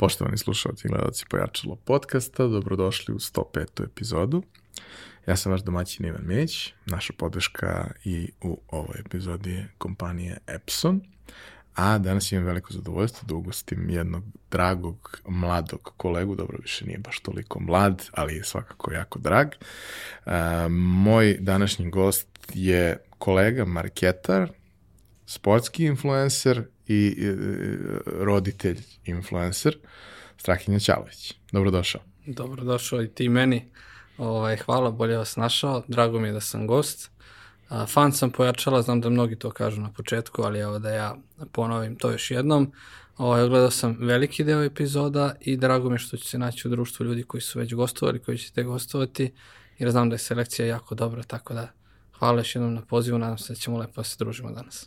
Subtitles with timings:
[0.00, 3.84] Poštovani slušalci i gledalci Pojačalo podcasta, dobrodošli u 105.
[3.84, 4.42] epizodu.
[5.26, 11.00] Ja sam vaš domaćin Ivan Meć, naša podrška i u ovoj epizodi je kompanija Epson,
[11.74, 17.20] a danas imam veliko zadovoljstvo da ugostim jednog dragog, mladog kolegu, dobro više nije baš
[17.20, 19.48] toliko mlad, ali je svakako jako drag.
[20.26, 20.32] Uh,
[20.78, 24.52] moj današnji gost je kolega marketar,
[25.26, 27.34] sportski influencer i e,
[28.06, 29.78] roditelj influencer,
[30.36, 31.34] Strahinja Ćalović.
[31.52, 32.00] Dobrodošao.
[32.26, 33.70] Dobrodošao i ti meni.
[34.18, 35.82] Ovaj, hvala, bolje vas našao.
[35.88, 37.10] Drago mi je da sam gost.
[37.68, 41.16] A, fan sam pojačala, znam da mnogi to kažu na početku, ali evo da ja
[41.52, 42.72] ponovim to još jednom.
[43.16, 46.70] Ovaj, gledao sam veliki deo epizoda i drago mi je što ću se naći u
[46.70, 49.32] društvu ljudi koji su već gostovali, koji ćete gostovati,
[49.78, 51.68] jer znam da je selekcija jako dobra, tako da
[52.18, 54.86] hvala još jednom na pozivu, nadam se da ćemo lepo da se družimo danas.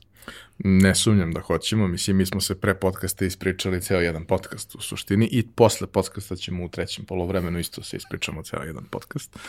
[0.58, 4.82] Ne sumnjam da hoćemo, mislim, mi smo se pre podcasta ispričali ceo jedan podcast u
[4.82, 9.40] suštini i posle podcasta ćemo u trećem polovremenu isto se ispričamo ceo jedan podcast,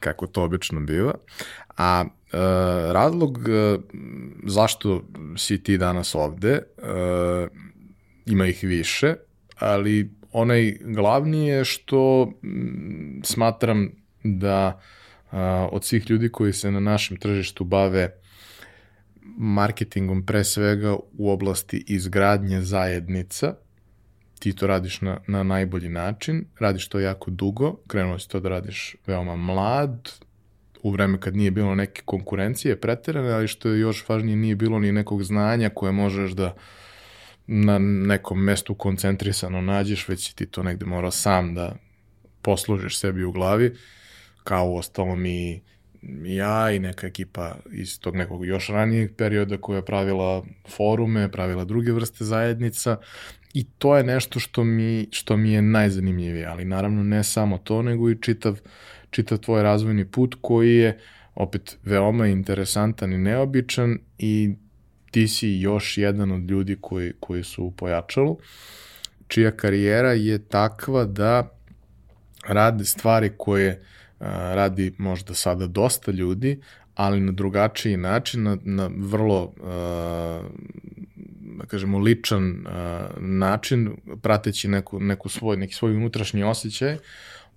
[0.00, 1.14] kako to obično biva.
[1.76, 2.36] A e,
[2.92, 3.78] razlog e,
[4.44, 5.04] zašto
[5.36, 6.62] si ti danas ovde, e,
[8.26, 9.14] ima ih više,
[9.58, 13.90] ali onaj glavni je što m, smatram
[14.24, 14.80] da
[15.30, 18.19] a, od svih ljudi koji se na našem tržištu bave
[19.38, 23.54] marketingom pre svega u oblasti izgradnje zajednica,
[24.38, 28.48] ti to radiš na, na najbolji način, radiš to jako dugo, krenuo si to da
[28.48, 30.10] radiš veoma mlad,
[30.82, 34.78] u vreme kad nije bilo neke konkurencije preterane, ali što je još važnije, nije bilo
[34.78, 36.54] ni nekog znanja koje možeš da
[37.46, 41.76] na nekom mestu koncentrisano nađeš, već si ti to negde morao sam da
[42.42, 43.74] poslužiš sebi u glavi,
[44.44, 45.60] kao u ostalom i
[46.24, 51.64] ja i neka ekipa iz tog nekog još ranijeg perioda koja je pravila forume, pravila
[51.64, 52.96] druge vrste zajednica
[53.54, 57.82] i to je nešto što mi, što mi je najzanimljivije, ali naravno ne samo to,
[57.82, 58.60] nego i čitav,
[59.10, 60.98] čitav tvoj razvojni put koji je
[61.34, 64.50] opet veoma interesantan i neobičan i
[65.10, 68.38] ti si još jedan od ljudi koji, koji su u pojačalu,
[69.28, 71.50] čija karijera je takva da
[72.48, 73.99] rade stvari koje uh,
[74.54, 76.60] radi možda sada dosta ljudi,
[76.94, 79.52] ali na drugačiji način, na, na vrlo,
[81.58, 82.66] da kažemo, ličan
[83.18, 86.96] način, prateći neku, neku svoj, neki svoj unutrašnji osjećaj,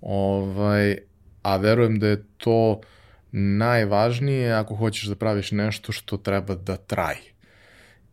[0.02, 0.98] ovaj,
[1.42, 2.82] a verujem da je to
[3.32, 7.34] najvažnije ako hoćeš da praviš nešto što treba da traje.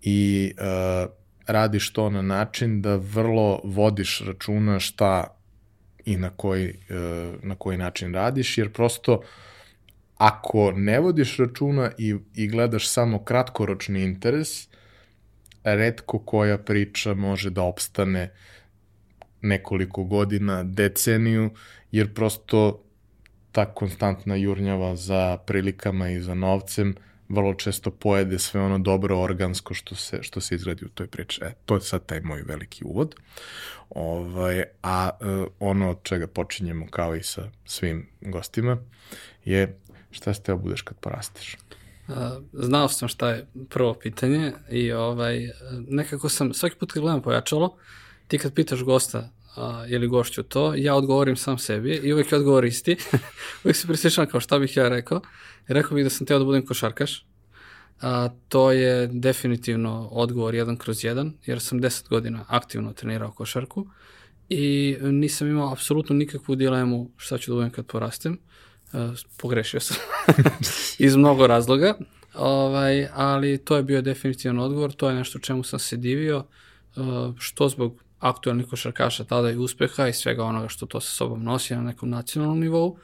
[0.03, 1.10] I uh,
[1.47, 5.40] radiš to na način da vrlo vodiš računa šta
[6.05, 6.75] i na koji, e,
[7.43, 9.21] na koji način radiš, jer prosto
[10.16, 14.69] ako ne vodiš računa i, i gledaš samo kratkoročni interes,
[15.65, 18.33] redko koja priča može da opstane
[19.41, 21.50] nekoliko godina, deceniju,
[21.93, 22.83] jer prosto
[23.53, 26.94] ta konstantna jurnjava za prilikama i za novcem
[27.31, 31.41] vrlo često pojede sve ono dobro organsko što se, što se izgradi u toj priči.
[31.45, 33.15] E, to je sad taj moj veliki uvod.
[33.91, 38.79] Ovaj, a uh, ono od čega počinjemo kao i sa svim gostima
[39.45, 39.79] je
[40.11, 41.57] šta ste obudeš kad porasteš?
[42.53, 45.51] Znao sam šta je prvo pitanje i ovaj,
[45.89, 47.77] nekako sam, svaki put kad gledam pojačalo,
[48.29, 52.38] ti kad pitaš gosta a, ili gošću to, ja odgovorim sam sebi i uvek je
[52.38, 52.97] odgovor isti.
[53.65, 55.21] uvek se prisjećam kao šta bih ja rekao.
[55.66, 57.27] Rekao bih da sam teo da budem košarkaš.
[58.00, 63.87] A, to je definitivno odgovor jedan kroz jedan, jer sam 10 godina aktivno trenirao košarku
[64.49, 68.39] i nisam imao apsolutno nikakvu dilemu šta ću da budem kad porastem.
[68.93, 69.97] A, pogrešio sam
[70.99, 71.94] iz mnogo razloga,
[72.34, 76.44] ovaj, ali to je bio definitivno odgovor, to je nešto čemu sam se divio,
[76.97, 81.43] a, što zbog aktualnih košarkaša tada i uspeha i svega onoga što to sa sobom
[81.45, 82.97] nosi na nekom nacionalnom nivou,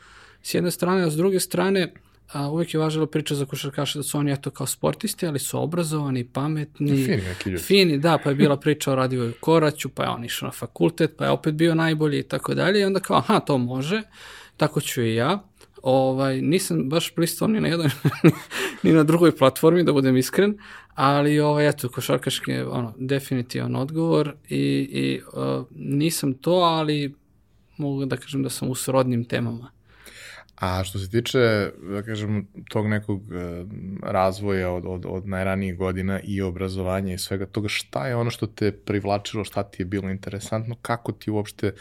[0.42, 1.92] s jedne strane, a s druge strane,
[2.32, 5.62] a, uvek je važila priča za košarkaše da su oni eto kao sportisti, ali su
[5.62, 7.62] obrazovani, pametni, fini, neki ljudi.
[7.62, 11.16] fini, da, pa je bila priča o Radivoju Koraću, pa je on išao na fakultet,
[11.16, 14.02] pa je opet bio najbolji i tako dalje, i onda kao, aha, to može,
[14.56, 15.42] tako ću i ja.
[15.82, 17.90] Ovaj, nisam baš pristao ni na jednoj,
[18.82, 20.58] ni na drugoj platformi, da budem iskren,
[20.94, 24.58] ali ovaj, eto, košarkaški je ono, definitivan odgovor i,
[24.90, 27.14] i uh, nisam to, ali
[27.76, 29.70] mogu da kažem da sam u srodnim temama.
[30.56, 33.68] A što se tiče, da kažem, tog nekog uh,
[34.02, 38.46] razvoja od, od, od najranijih godina i obrazovanja i svega toga, šta je ono što
[38.46, 41.74] te privlačilo, šta ti je bilo interesantno, kako ti uopšte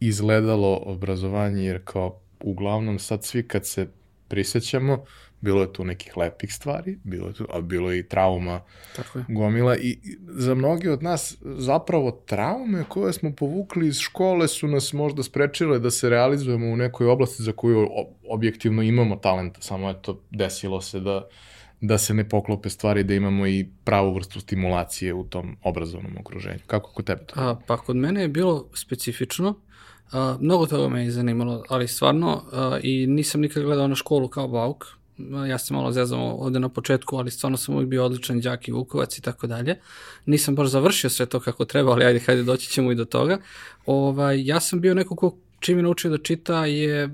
[0.00, 3.88] izgledalo obrazovanje, jer kao uglavnom sad svi kad se
[4.28, 5.04] prisjećamo,
[5.40, 8.60] bilo je tu nekih lepih stvari, bilo je tu, a bilo je i trauma
[8.96, 9.24] Tako je.
[9.28, 14.92] gomila i za mnogi od nas zapravo traume koje smo povukli iz škole su nas
[14.92, 17.88] možda sprečile da se realizujemo u nekoj oblasti za koju
[18.30, 21.22] objektivno imamo talenta, samo eto desilo se da
[21.80, 26.58] da se ne poklope stvari, da imamo i pravu vrstu stimulacije u tom obrazovnom okruženju.
[26.66, 27.34] Kako kod tebe to?
[27.40, 29.54] A, pa kod mene je bilo specifično,
[30.12, 34.28] a, mnogo toga me je zanimalo, ali stvarno a, i nisam nikad gledao na školu
[34.28, 34.86] kao bauk,
[35.48, 38.72] ja sam malo zezao ovde na početku, ali stvarno sam uvijek bio odličan đak i
[38.72, 39.78] vukovac i tako dalje.
[40.26, 43.38] Nisam baš završio sve to kako treba, ali ajde, hajde, doći ćemo i do toga.
[43.86, 47.10] Ovaj, ja sam bio neko ko čim je naučio da čita je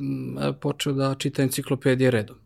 [0.60, 2.37] počeo da čita enciklopedije redom.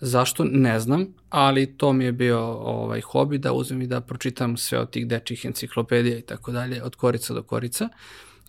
[0.00, 0.44] Zašto?
[0.44, 4.78] Ne znam, ali to mi je bio ovaj hobi da uzmem i da pročitam sve
[4.78, 7.88] od tih dečjih enciklopedija i tako dalje, od korica do korica.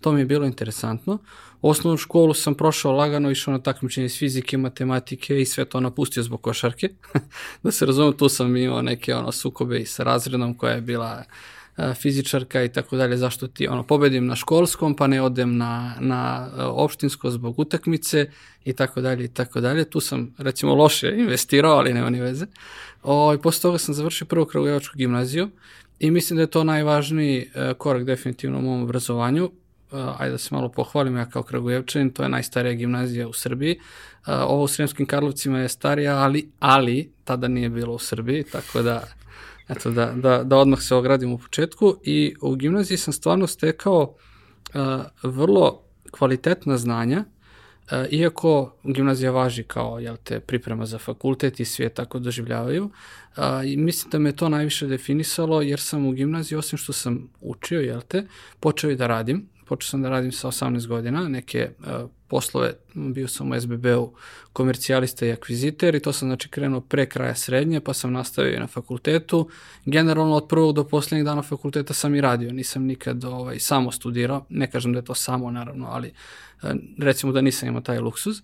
[0.02, 1.18] To mi je bilo interesantno.
[1.60, 6.22] Osnovnu školu sam prošao lagano, išao na takmičenje iz fizike, matematike i sve to napustio
[6.22, 6.88] zbog košarke.
[7.62, 11.24] da se razumem, tu sam imao neke ono sukobe i sa razredom koja je bila
[11.76, 15.94] a, fizičarka i tako dalje, zašto ti ono pobedim na školskom, pa ne odem na,
[16.00, 18.30] na a, opštinsko zbog utakmice
[18.64, 19.90] i tako dalje i tako dalje.
[19.90, 22.46] Tu sam recimo loše investirao, ali nema ni veze.
[23.02, 25.48] O, i posle toga sam završio prvu Kragujevačku gimnaziju
[25.98, 29.50] i mislim da je to najvažniji e, korak definitivno u mom obrazovanju.
[29.92, 33.78] Uh, ajde da se malo pohvalim ja kao Kragujevčanin, to je najstarija gimnazija u Srbiji.
[33.78, 38.82] Uh, ovo u Sremskim Karlovcima je starija, ali, ali tada nije bilo u Srbiji, tako
[38.82, 39.02] da
[39.68, 44.02] eto, da, da, da odmah se ogradim u početku i u gimnaziji sam stvarno stekao
[44.74, 47.24] uh, vrlo kvalitetna znanja,
[48.10, 53.44] iako gimnazija važi kao jel te, priprema za fakultet i svi je tako doživljavaju, uh,
[53.64, 57.80] i mislim da me to najviše definisalo jer sam u gimnaziji, osim što sam učio,
[57.80, 58.26] jel te,
[58.60, 63.28] počeo i da radim, počeo sam da radim sa 18 godina, neke uh, poslove, bio
[63.28, 64.12] sam u SBB-u
[64.52, 68.66] komercijalista i akviziter i to sam znači krenuo pre kraja srednje, pa sam nastavio na
[68.66, 69.48] fakultetu.
[69.84, 74.44] Generalno od prvog do poslednjeg dana fakulteta sam i radio, nisam nikad ovaj, samo studirao,
[74.48, 76.12] ne kažem da je to samo naravno, ali
[76.62, 78.42] uh, recimo da nisam imao taj luksuz.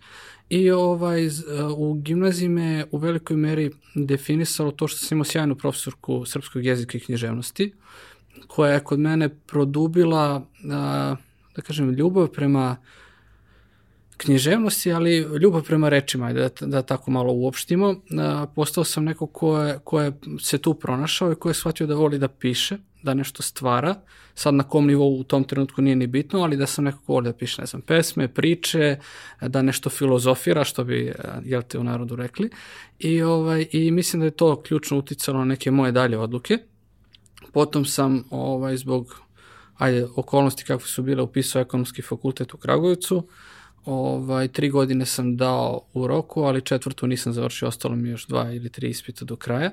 [0.50, 1.32] I ovaj, uh,
[1.76, 6.98] u gimnaziji me u velikoj meri definisalo to što sam imao sjajnu profesorku srpskog jezika
[6.98, 7.72] i književnosti,
[8.46, 11.16] koja je kod mene produbila, a,
[11.56, 12.76] da kažem, ljubav prema
[14.16, 17.94] književnosti, ali ljubav prema rečima, da, da tako malo uopštimo.
[18.18, 21.86] A, postao sam neko ko je, ko je se tu pronašao i ko je shvatio
[21.86, 23.94] da voli da piše, da nešto stvara.
[24.34, 27.12] Sad na kom nivou u tom trenutku nije ni bitno, ali da sam neko ko
[27.12, 28.96] voli da piše, ne znam, pesme, priče,
[29.40, 31.12] da nešto filozofira, što bi,
[31.44, 32.50] jel te, u narodu rekli.
[32.98, 36.58] I, ovaj, I mislim da je to ključno uticalo na neke moje dalje odluke.
[37.52, 39.20] Potom sam ovaj, zbog
[39.78, 43.26] ajde, okolnosti kakve su bile upisao ekonomski fakultet u Kragujevcu.
[43.84, 48.52] Ovaj, tri godine sam dao u roku, ali četvrtu nisam završio, ostalo mi još dva
[48.52, 49.70] ili tri ispita do kraja.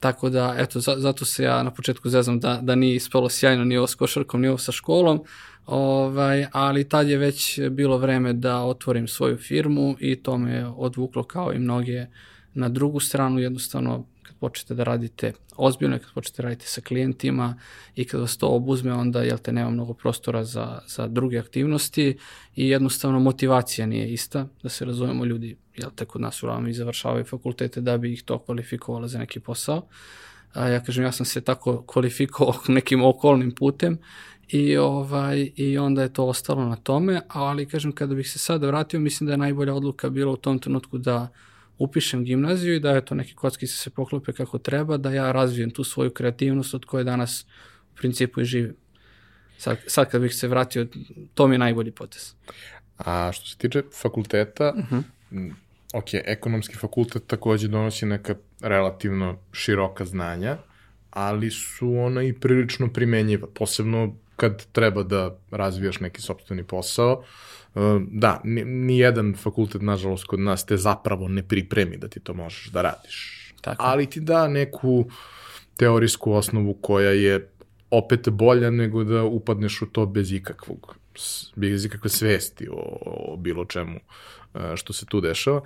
[0.00, 3.64] Tako da, eto, za, zato se ja na početku zezam da, da nije ispalo sjajno
[3.64, 5.24] ni ovo s košarkom, ni ovo sa školom,
[5.66, 11.22] ovaj, ali tad je već bilo vreme da otvorim svoju firmu i to me odvuklo
[11.22, 12.06] kao i mnoge
[12.54, 14.04] na drugu stranu, jednostavno
[14.34, 17.60] kad počnete da radite ozbiljno, kad počnete da radite sa klijentima
[17.96, 22.16] i kad vas to obuzme, onda jel te nema mnogo prostora za, za druge aktivnosti
[22.56, 26.72] i jednostavno motivacija nije ista, da se razumemo ljudi, jel te kod nas u Rami
[26.72, 29.86] završavaju fakultete da bi ih to kvalifikovalo za neki posao.
[30.52, 33.98] A ja kažem, ja sam se tako kvalifikovao nekim okolnim putem
[34.48, 38.66] i ovaj i onda je to ostalo na tome, ali kažem kada bih se sada
[38.66, 41.28] vratio, mislim da je najbolja odluka bila u tom trenutku da
[41.78, 45.84] upišem gimnaziju i da eto neki kockice se poklope kako treba, da ja razvijem tu
[45.84, 47.46] svoju kreativnost od koje danas
[47.92, 48.76] u principu i živim.
[49.58, 50.86] Sad, sad kad bih se vratio,
[51.34, 52.34] to mi je najbolji potez.
[52.98, 54.84] A što se tiče fakulteta, uh
[55.30, 55.52] -huh.
[55.94, 60.58] ok, ekonomski fakultet takođe donosi neka relativno široka znanja,
[61.10, 67.24] ali su ona i prilično primenjiva, posebno kad treba da razvijaš neki sobstveni posao.
[68.10, 72.66] Da, ni jedan fakultet, nažalost, kod nas te zapravo ne pripremi da ti to možeš
[72.70, 73.44] da radiš.
[73.60, 73.84] Tako.
[73.84, 75.04] Ali ti da neku
[75.76, 77.50] teorijsku osnovu koja je
[77.90, 80.96] opet bolja nego da upadneš u to bez ikakvog
[81.56, 84.00] bez ikakve svesti o, o bilo čemu
[84.74, 85.60] što se tu dešava.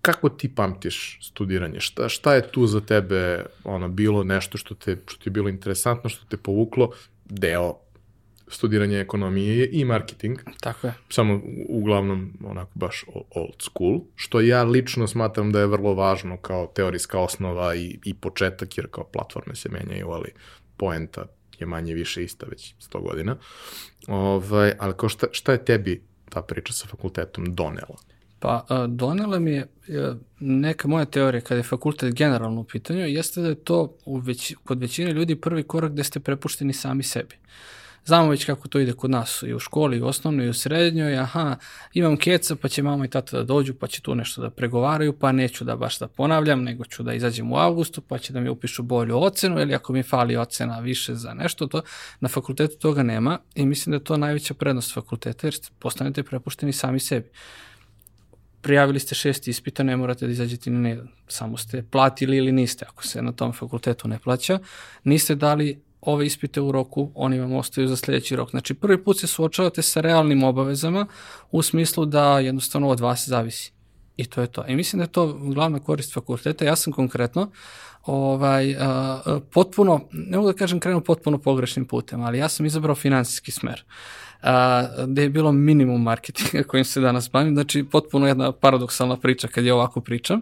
[0.00, 1.80] Kako ti pamtiš studiranje?
[1.80, 5.48] Šta, šta je tu za tebe ono, bilo nešto što, te, što ti je bilo
[5.48, 6.90] interesantno, što te povuklo?
[7.24, 7.78] Deo
[8.48, 10.38] studiranja ekonomije je i marketing.
[10.60, 10.94] Tako je.
[11.08, 16.66] Samo uglavnom onako baš old school, što ja lično smatram da je vrlo važno kao
[16.66, 20.32] teorijska osnova i, i početak, jer kao platforme se menjaju, ali
[20.76, 21.26] poenta
[21.58, 23.36] je manje više ista već 100 godina.
[24.08, 27.96] Ovaj, ali kao šta, šta je tebi ta priča sa fakultetom donela?
[28.38, 29.66] Pa donela mi je
[30.40, 34.54] neka moja teorija kada je fakultet generalno u pitanju, jeste da je to u već,
[34.64, 37.34] kod većine ljudi prvi korak gde ste prepušteni sami sebi.
[38.06, 40.54] Znamo već kako to ide kod nas i u školi, i u osnovnoj, i u
[40.54, 41.56] srednjoj, aha,
[41.92, 45.18] imam keca, pa će mama i tata da dođu, pa će tu nešto da pregovaraju,
[45.18, 48.40] pa neću da baš da ponavljam, nego ću da izađem u avgustu, pa će da
[48.40, 51.82] mi upišu bolju ocenu, ili ako mi fali ocena više za nešto, to
[52.20, 56.72] na fakultetu toga nema i mislim da je to najveća prednost fakulteta, jer postanete prepušteni
[56.72, 57.30] sami sebi.
[58.60, 62.84] Prijavili ste šest ispita, ne morate da izađete ni ne, samo ste platili ili niste,
[62.88, 64.58] ako se na tom fakultetu ne plaća,
[65.04, 68.50] niste dali ove ispite u roku, oni vam ostaju za sledeći rok.
[68.50, 71.06] Znači, prvi put se suočavate sa realnim obavezama
[71.50, 73.72] u smislu da jednostavno od vas zavisi.
[74.16, 74.64] I to je to.
[74.68, 76.64] I mislim da je to glavna korist fakulteta.
[76.64, 77.50] Ja sam konkretno
[78.06, 78.76] ovaj,
[79.50, 83.84] potpuno, ne mogu da kažem krenu potpuno pogrešnim putem, ali ja sam izabrao finansijski smer.
[84.42, 89.48] A, gde je bilo minimum marketinga kojim se danas bavim, znači potpuno jedna paradoksalna priča
[89.48, 90.40] kad je ovako pričam,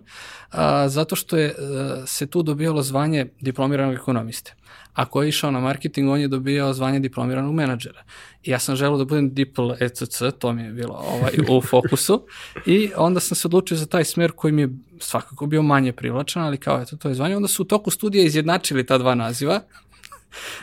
[0.50, 4.54] a, zato što je a, se tu dobijalo zvanje diplomiranog ekonomiste.
[4.94, 8.02] Ako je išao na marketing, on je dobijao zvanje diplomiranog menadžera.
[8.42, 12.26] I ja sam želeo da budem dipl ECC, to mi je bilo ovaj, u fokusu.
[12.66, 16.42] I onda sam se odlučio za taj smer koji mi je svakako bio manje privlačan,
[16.42, 17.36] ali kao eto, to je zvanje.
[17.36, 19.60] Onda su u toku studija izjednačili ta dva naziva,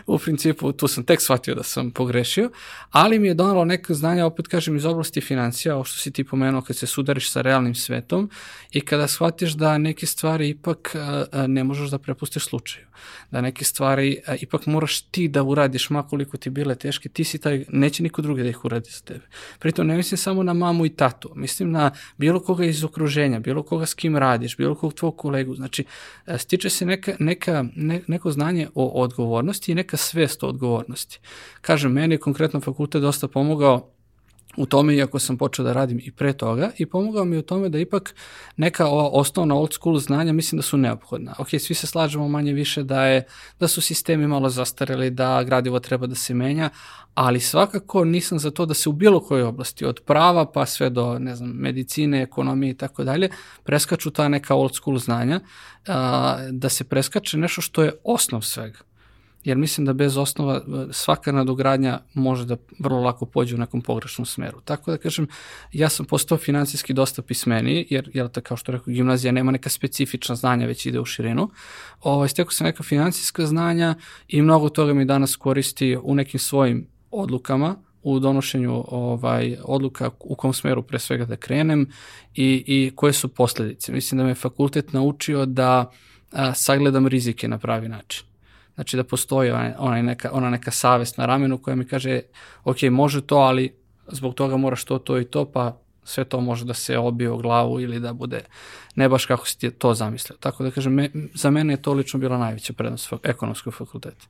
[0.08, 2.50] u principu tu sam tek shvatio da sam pogrešio,
[2.92, 6.24] ali mi je donalo neka znanja, opet kažem, iz oblasti financija, ovo što si ti
[6.24, 8.30] pomenuo kad se sudariš sa realnim svetom
[8.72, 10.96] i kada shvatiš da neke stvari ipak
[11.48, 12.86] ne možeš da prepustiš slučaju.
[13.32, 17.66] Da neke stvari ipak moraš ti da uradiš, makoliko ti bile teške, ti si taj,
[17.70, 19.26] neće niko drugi da ih uradi za tebe.
[19.60, 23.64] Pritom ne mislim samo na mamu i tatu, mislim na bilo koga iz okruženja, bilo
[23.64, 25.56] koga s kim radiš, bilo kog tvog kolegu.
[25.56, 25.84] Znači,
[26.38, 31.20] stiče se neka, neka, ne, neko znanje o odgovornosti odgovornosti i neka svest o odgovornosti.
[31.62, 33.92] Kažem, meni je konkretno fakultet dosta pomogao
[34.58, 37.70] u tome, iako sam počeo da radim i pre toga, i pomogao mi u tome
[37.70, 38.16] da ipak
[38.58, 41.36] neka ova osnovna old school znanja mislim da su neophodna.
[41.40, 43.24] Ok, svi se slažemo manje više da, je,
[43.60, 46.70] da su sistemi malo zastareli, da gradivo treba da se menja,
[47.16, 50.90] ali svakako nisam za to da se u bilo kojoj oblasti, od prava pa sve
[50.90, 53.30] do, ne znam, medicine, ekonomije i tako dalje,
[53.64, 55.40] preskaču ta neka old school znanja,
[56.52, 58.91] da se preskače nešto što je osnov svega
[59.44, 63.82] jer mislim da bez osnova e, svaka nadogradnja može da vrlo lako pođe u nekom
[63.82, 64.62] pogrešnom smeru.
[64.62, 65.28] Tako da kažem,
[65.72, 69.70] ja sam postao financijski dosta pismeniji, jer, jer ta, kao što rekao, gimnazija nema neka
[69.70, 71.50] specifična znanja, već ide u širinu.
[72.02, 73.96] Ovaj, stekao sam neka financijska znanja
[74.28, 80.36] i mnogo toga mi danas koristi u nekim svojim odlukama, u donošenju ovaj odluka u
[80.36, 81.90] kom smeru pre svega da krenem
[82.36, 83.92] i, i koje su posledice.
[83.92, 85.92] Mislim da me fakultet naučio da
[86.32, 88.31] a, sagledam rizike na pravi način
[88.82, 92.22] Znači da postoji ona neka, ona neka savest na ramenu koja mi kaže,
[92.64, 93.74] ok, može to, ali
[94.08, 97.38] zbog toga moraš to, to i to, pa sve to može da se obije u
[97.38, 98.40] glavu ili da bude
[98.96, 100.38] ne baš kako si ti to zamislio.
[100.40, 104.26] Tako da kažem, me, za mene je to lično bila najveća prednost ekonomskog fakulteta.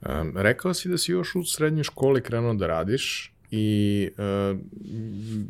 [0.00, 4.58] Um, rekao si da si još u srednjoj školi krenuo da radiš i uh,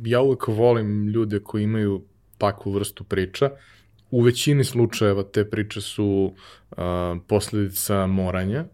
[0.05, 2.03] ja uvek volim ljude koji imaju
[2.39, 3.51] takvu vrstu priča,
[4.11, 6.35] u većini slučajeva te priče su
[6.71, 6.77] uh,
[7.27, 8.65] posledica moranja,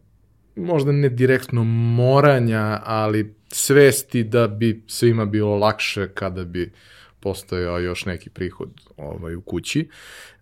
[0.57, 6.73] možda ne direktno moranja, ali svesti da bi svima bilo lakše kada bi
[7.21, 9.89] postojao još neki prihod ovaj, u kući.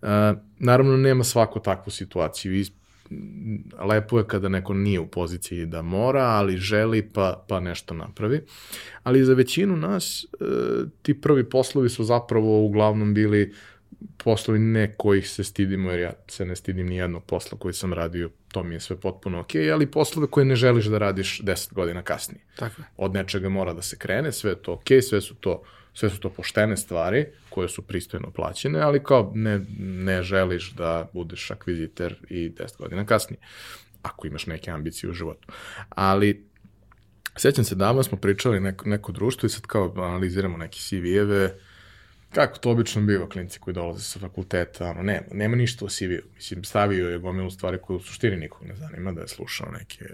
[0.01, 0.07] Uh,
[0.59, 2.55] naravno, nema svako takvu situaciju.
[2.55, 2.65] I
[3.89, 8.41] lepo je kada neko nije u poziciji da mora, ali želi pa, pa nešto napravi.
[9.03, 10.47] Ali za većinu nas uh,
[11.01, 13.53] ti prvi poslovi su zapravo uglavnom bili
[14.17, 17.93] poslovi ne kojih se stidimo, jer ja se ne stidim ni jednog posla koji sam
[17.93, 21.73] radio, to mi je sve potpuno ok, ali poslove koje ne želiš da radiš 10
[21.73, 22.41] godina kasnije.
[22.55, 22.81] Tako.
[22.97, 26.19] Od nečega mora da se krene, sve je to ok, sve su to sve su
[26.19, 32.15] to poštene stvari koje su pristojno plaćene, ali kao ne, ne želiš da budeš akviziter
[32.29, 33.39] i 10 godina kasnije,
[34.01, 35.47] ako imaš neke ambicije u životu.
[35.89, 36.47] Ali
[37.37, 41.49] sećam se, davno smo pričali neko, neko društvo i sad kao analiziramo neke CV-eve,
[42.33, 46.35] Kako to obično biva, klinci koji dolaze sa fakulteta, ono, nema, nema ništa u CV-u.
[46.35, 50.05] Mislim, stavio je gomilu stvari koje u suštini nikog ne zanima, da je slušao neke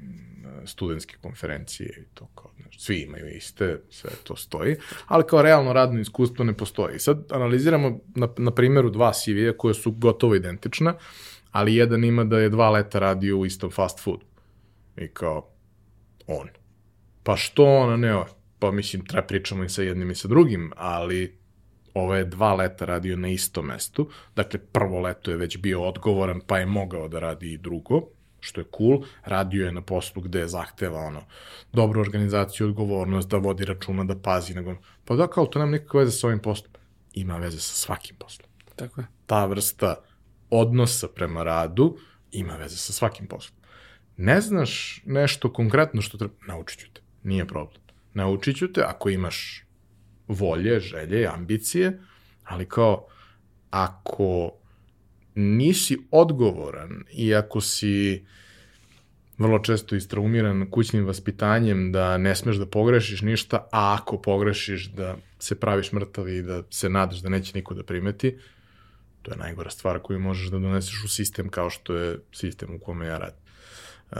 [0.00, 4.76] mm, studentske konferencije i to kao, znači, svi imaju iste, sve to stoji,
[5.06, 6.98] ali kao realno radno iskustvo ne postoji.
[6.98, 10.94] Sad analiziramo na, na primjeru dva CV-a koje su gotovo identična,
[11.50, 14.20] ali jedan ima da je dva leta radio u istom fast food.
[14.96, 15.50] I kao,
[16.26, 16.48] on.
[17.22, 18.24] Pa što ona ne,
[18.58, 21.43] pa mislim, treba pričamo i sa jednim i sa drugim, ali
[21.94, 26.40] ovo je dva leta radio na istom mestu, dakle prvo leto je već bio odgovoran
[26.46, 28.02] pa je mogao da radi i drugo,
[28.40, 31.24] što je cool, radio je na poslu gde je zahteva ono,
[31.72, 36.00] dobru organizaciju, odgovornost, da vodi računa, da pazi, nego, pa da kao to nema nikakve
[36.00, 36.72] veze sa ovim poslom.
[37.14, 38.48] ima veze sa svakim poslom.
[38.76, 39.06] Tako je.
[39.26, 39.94] Ta vrsta
[40.50, 41.96] odnosa prema radu
[42.32, 43.58] ima veze sa svakim poslom.
[44.16, 47.82] Ne znaš nešto konkretno što treba, naučit ću te, nije problem.
[48.14, 49.63] Naučit ću te ako imaš
[50.28, 52.00] volje, želje, ambicije,
[52.44, 53.06] ali kao
[53.70, 54.52] ako
[55.34, 58.24] nisi odgovoran i ako si
[59.38, 65.16] vrlo često istraumiran kućnim vaspitanjem da ne smeš da pogrešiš ništa, a ako pogrešiš da
[65.38, 68.38] se praviš mrtav i da se nadaš da neće niko da primeti,
[69.22, 72.78] to je najgora stvar koju možeš da doneseš u sistem kao što je sistem u
[72.78, 73.40] kome ja radim.
[74.10, 74.18] Uh,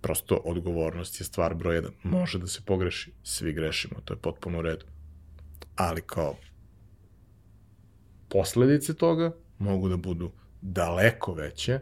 [0.00, 1.92] prosto odgovornost je stvar broj jedan.
[2.02, 4.86] Može da se pogreši, svi grešimo, to je potpuno u redu.
[5.76, 6.36] Ali kao
[8.28, 11.80] posledice toga mogu da budu daleko veće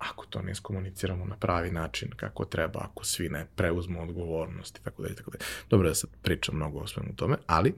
[0.00, 4.84] ako to ne iskomuniciramo na pravi način kako treba, ako svi ne preuzmu odgovornost i
[4.84, 5.44] tako dalje, tako dalje.
[5.70, 7.74] Dobro da sad pričam mnogo o svemu tome, ali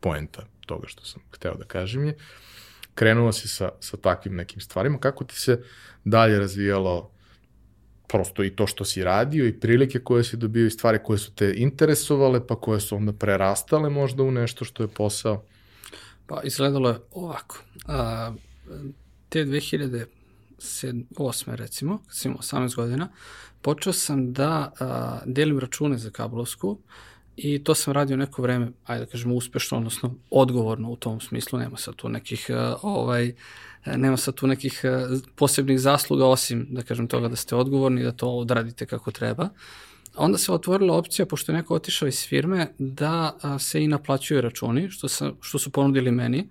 [0.00, 2.16] poenta toga što sam hteo da kažem je,
[2.94, 5.62] krenuo si sa, sa takvim nekim stvarima, kako ti se
[6.04, 7.10] dalje razvijalo
[8.08, 11.34] prosto i to što si radio i prilike koje si dobio i stvari koje su
[11.34, 15.44] te interesovale, pa koje su onda prerastale možda u nešto što je posao?
[16.26, 17.58] Pa izgledalo je ovako.
[17.86, 18.32] A,
[19.28, 21.54] te 2008.
[21.54, 23.08] recimo, kad sam imao 18 godina,
[23.62, 26.78] počeo sam da a, delim račune za kablovsku
[27.38, 31.58] i to sam radio neko vreme, ajde da kažemo uspešno, odnosno odgovorno u tom smislu,
[31.58, 33.34] nema sad tu nekih a, ovaj,
[33.86, 34.82] nema sad tu nekih
[35.36, 39.48] posebnih zasluga osim, da kažem, toga da ste odgovorni, da to odradite kako treba.
[40.16, 44.90] Onda se otvorila opcija, pošto je neko otišao iz firme, da se i naplaćuju računi,
[44.90, 46.48] što, sam, što su ponudili meni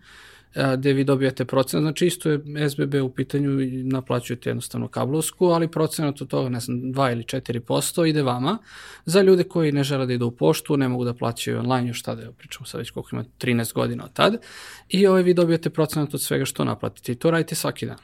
[0.78, 5.68] gde vi dobijate procent, znači isto je SBB u pitanju i naplaćujete jednostavno kablovsku, ali
[5.68, 8.58] procenat od toga, ne znam, 2 ili 4% ide vama.
[9.06, 12.02] Za ljude koji ne žele da idu u poštu, ne mogu da plaćaju online, još
[12.02, 14.38] tada, pričamo sad već koliko ima, 13 godina od tad,
[14.90, 17.98] i ovaj, vi dobijate procenat od svega što naplatite i to radite svaki dan.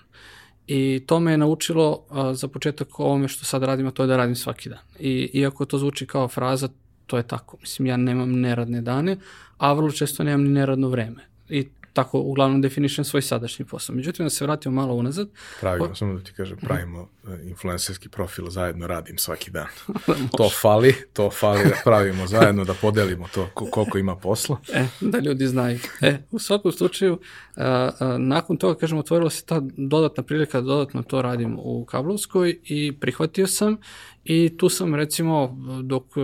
[0.68, 4.08] I to me je naučilo a, za početak ovome što sad radim, a to je
[4.08, 4.80] da radim svaki dan.
[5.00, 6.70] I iako to zvuči kao fraza,
[7.08, 7.58] to je tako.
[7.62, 9.18] Mislim, ja nemam neradne dane,
[9.58, 11.28] a vrlo često nemam ni neradno vreme.
[11.50, 13.96] I tako uglavnom definišem svoj sadašnji posao.
[13.96, 15.30] Međutim, da se vratimo malo unazad.
[15.62, 15.96] Pravimo, o...
[15.96, 19.68] samo da ti kažem, pravimo e, influencerski profil, zajedno radim svaki dan.
[20.38, 24.58] to fali, to fali, da pravimo zajedno, da podelimo to koliko ima posla.
[24.74, 25.80] E, da ljudi znaju.
[26.02, 27.20] E, u svakom slučaju,
[27.56, 31.86] a, a, nakon toga, kažem, otvorila se ta dodatna prilika da dodatno to radim u
[31.86, 33.78] Kablovskoj i prihvatio sam
[34.24, 36.20] i tu sam recimo dok e,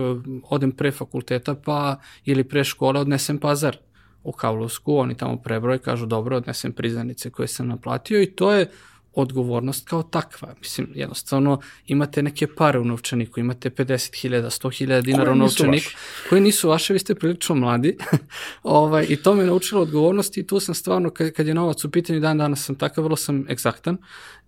[0.50, 3.76] odem pre fakulteta pa ili pre škole odnesem pazar
[4.22, 8.70] u Kavlovsku, oni tamo prebroj, kažu dobro, odnesem priznanice koje sam naplatio i to je
[9.14, 10.54] odgovornost kao takva.
[10.60, 15.90] Mislim, jednostavno imate neke pare u novčaniku, imate 50.000, 100.000 dinara u novčaniku,
[16.28, 17.96] koji nisu vaše, vi ste prilično mladi.
[18.62, 21.90] ovaj, I to me naučilo odgovornosti i tu sam stvarno, kad, kad je novac u
[21.90, 23.96] pitanju, dan danas sam takav, vrlo sam egzaktan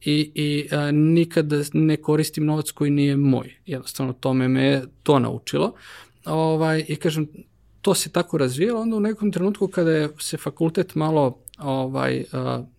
[0.01, 3.57] i, i a, nikad ne koristim novac koji nije moj.
[3.67, 5.75] Jednostavno, tome me to naučilo.
[6.25, 7.29] Ovaj, I kažem,
[7.83, 12.25] to se tako razvijalo, onda u nekom trenutku kada je se fakultet malo ovaj,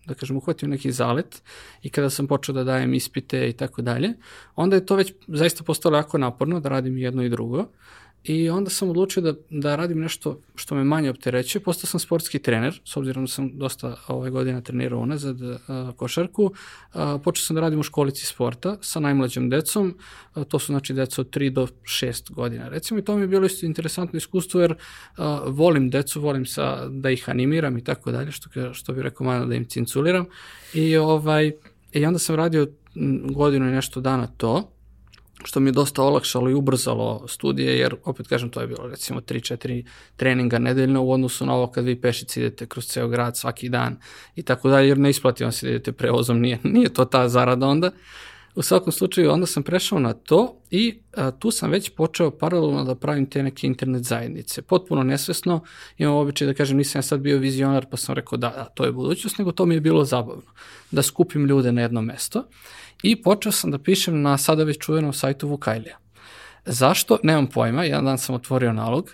[0.06, 1.42] da kažem, uhvatio neki zalet
[1.82, 4.12] i kada sam počeo da dajem ispite i tako dalje,
[4.56, 7.66] onda je to već zaista postalo jako naporno da radim jedno i drugo
[8.24, 11.62] I onda sam odlučio da, da radim nešto što me manje opterećuje.
[11.62, 15.58] Postao sam sportski trener, s obzirom da sam dosta ove godine trenirao unazad uh,
[15.96, 16.52] košarku.
[17.24, 19.98] Počeo sam da radim u školici sporta sa najmlađom decom.
[20.48, 23.46] To su znači deca od 3 do 6 godina recimo i to mi je bilo
[23.46, 24.74] isto interesantno iskustvo jer
[25.46, 29.46] volim decu, volim sa, da ih animiram i tako dalje, što, što bi rekao mana
[29.46, 30.26] da im cinculiram.
[30.74, 31.52] I, ovaj,
[31.92, 32.68] I onda sam radio
[33.34, 34.73] godinu i nešto dana to
[35.44, 39.20] što mi je dosta olakšalo i ubrzalo studije, jer opet kažem, to je bilo recimo
[39.20, 43.68] 3-4 treninga nedeljno u odnosu na ovo kad vi pešici idete kroz ceo grad svaki
[43.68, 43.96] dan
[44.36, 47.28] i tako dalje, jer ne isplati vam se da idete prevozom, nije, nije to ta
[47.28, 47.90] zarada onda.
[48.54, 52.84] U svakom slučaju, onda sam prešao na to i a, tu sam već počeo paralelno
[52.84, 54.62] da pravim te neke internet zajednice.
[54.62, 55.60] Potpuno nesvesno,
[55.98, 58.84] imam običaj da kažem, nisam ja sad bio vizionar, pa sam rekao da, da, to
[58.84, 60.52] je budućnost, nego to mi je bilo zabavno,
[60.90, 62.44] da skupim ljude na jedno mesto
[63.04, 65.98] i počeo sam da pišem na sada već čuvenom sajtu Vukajlija.
[66.64, 67.18] Zašto?
[67.22, 69.10] Nemam pojma, jedan dan sam otvorio nalog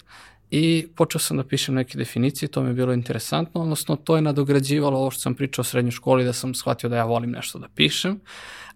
[0.50, 4.22] i počeo sam da pišem neke definicije, to mi je bilo interesantno, odnosno to je
[4.22, 7.58] nadograđivalo ovo što sam pričao o srednjoj školi, da sam shvatio da ja volim nešto
[7.58, 8.20] da pišem,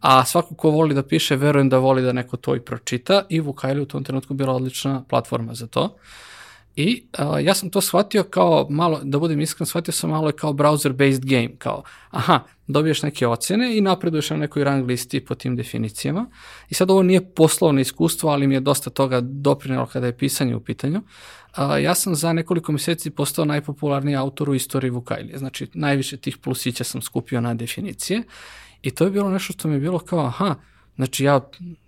[0.01, 3.41] a svako ko voli da piše, verujem da voli da neko to i pročita i
[3.41, 5.97] Vukajli u tom trenutku bila odlična platforma za to.
[6.77, 10.53] I uh, ja sam to shvatio kao malo, da budem iskren, shvatio sam malo kao
[10.53, 15.57] browser-based game, kao aha, dobiješ neke ocene i napreduješ na nekoj rang listi po tim
[15.57, 16.27] definicijama.
[16.71, 20.57] I sad ovo nije poslovno iskustvo, ali mi je dosta toga doprinelo kada je pisanje
[20.57, 20.99] u pitanju.
[20.99, 25.39] Uh, ja sam za nekoliko meseci postao najpopularniji autor u istoriji Vukajlije.
[25.39, 28.23] Znači, najviše tih plusića sam skupio na definicije
[28.83, 30.55] i to je bilo nešto što mi je bilo kao, aha,
[30.97, 31.41] Znači ja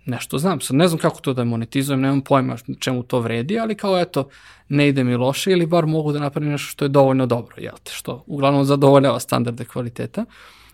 [0.05, 3.75] nešto znam, sad ne znam kako to da monetizujem, nemam pojma čemu to vredi, ali
[3.75, 4.29] kao eto,
[4.69, 7.75] ne ide mi loše ili bar mogu da napravim nešto što je dovoljno dobro, jel
[7.83, 10.25] te, što uglavnom zadovoljava standarde kvaliteta.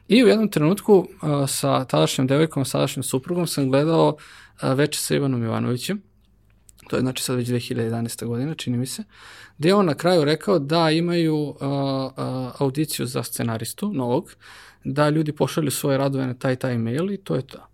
[0.08, 5.15] I u jednom trenutku uh, sa tadašnjom devojkom, sadašnjim suprugom sam gledao uh, veče sa
[5.15, 6.02] Ivanom Ivanovićem,
[6.89, 8.26] to je znači sad već 2011.
[8.26, 9.04] godina, čini mi se,
[9.58, 14.36] gde je on na kraju rekao da imaju uh, uh, audiciju za scenaristu novog,
[14.84, 17.67] da ljudi pošalju svoje radove na taj taj mail i to je to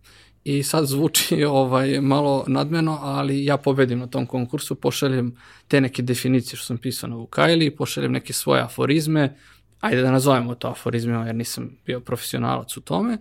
[0.58, 5.36] i sad zvuči ovaj malo nadmeno, ali ja pobedim na tom konkursu, pošaljem
[5.68, 9.36] te neke definicije što sam pisao na Vukajli, pošaljem neke svoje aforizme,
[9.80, 13.18] ajde da nazovemo to aforizmima jer nisam bio profesionalac u tome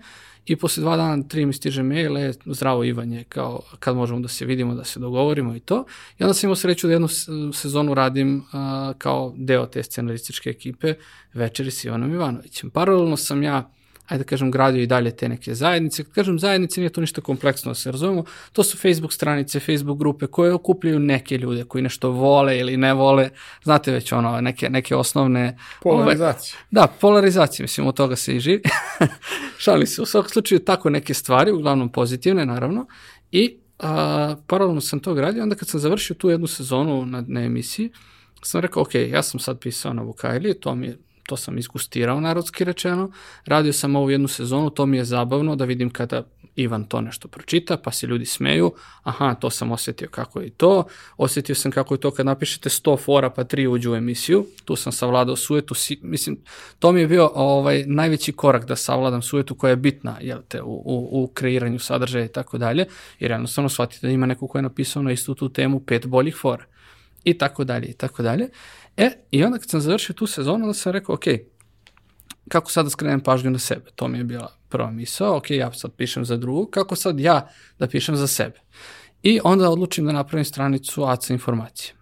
[0.49, 4.29] i posle dva dana, tri mi stiže mail, je, zdravo Ivanje, kao kad možemo da
[4.29, 5.85] se vidimo, da se dogovorimo i to.
[6.19, 7.09] I onda sam imao sreću da jednu
[7.53, 10.95] sezonu radim uh, kao deo te scenarističke ekipe
[11.35, 12.71] Večeri s Ivanom Ivanovićem.
[12.71, 13.71] Paralelno sam ja
[14.09, 16.05] ajde da kažem, gradio i dalje te neke zajednice.
[16.05, 18.25] Kad kažem zajednice, nije to ništa kompleksno, da se razumemo.
[18.53, 22.95] To su Facebook stranice, Facebook grupe koje okupljaju neke ljude koji nešto vole ili ne
[22.95, 23.31] vole.
[23.65, 25.59] Znate već ono, neke, neke osnovne...
[25.83, 26.57] Polarizacije.
[26.57, 28.63] Ove, da, polarizacije, mislim, od toga se i živi.
[29.65, 32.87] Šali se, u svakom slučaju tako neke stvari, uglavnom pozitivne, naravno.
[33.33, 37.41] I a, paralelno sam to gradio, onda kad sam završio tu jednu sezonu na, na
[37.41, 37.91] emisiji,
[38.43, 42.21] sam rekao, ok, ja sam sad pisao na Vukajli, to mi je to sam iskustirao
[42.21, 43.11] narodski rečeno,
[43.45, 46.23] radio sam ovu jednu sezonu, to mi je zabavno da vidim kada
[46.57, 50.85] Ivan to nešto pročita, pa se ljudi smeju, aha, to sam osetio kako je to,
[51.17, 54.77] osetio sam kako je to kad napišete 100 fora pa 3 uđu u emisiju, tu
[54.77, 56.39] sam savladao sujetu, si, mislim,
[56.79, 60.63] to mi je bio ovaj, najveći korak da savladam sujetu koja je bitna jel te,
[60.63, 62.87] u, u, u kreiranju sadržaja i tako dalje,
[63.19, 66.37] jer jednostavno shvatite da ima neko ko je napisao na istu tu temu pet boljih
[66.37, 66.65] fora.
[67.25, 68.49] I tako dalje i tako dalje.
[68.99, 71.25] E, i onda kad sam završio tu sezonu, onda sam rekao, ok,
[72.49, 73.91] kako sad da skrenem pažnju na sebe?
[73.95, 77.49] To mi je bila prva misao, ok, ja sad pišem za drugu, kako sad ja
[77.79, 78.61] da pišem za sebe?
[79.23, 81.95] I onda odlučim da napravim stranicu ACA informacije.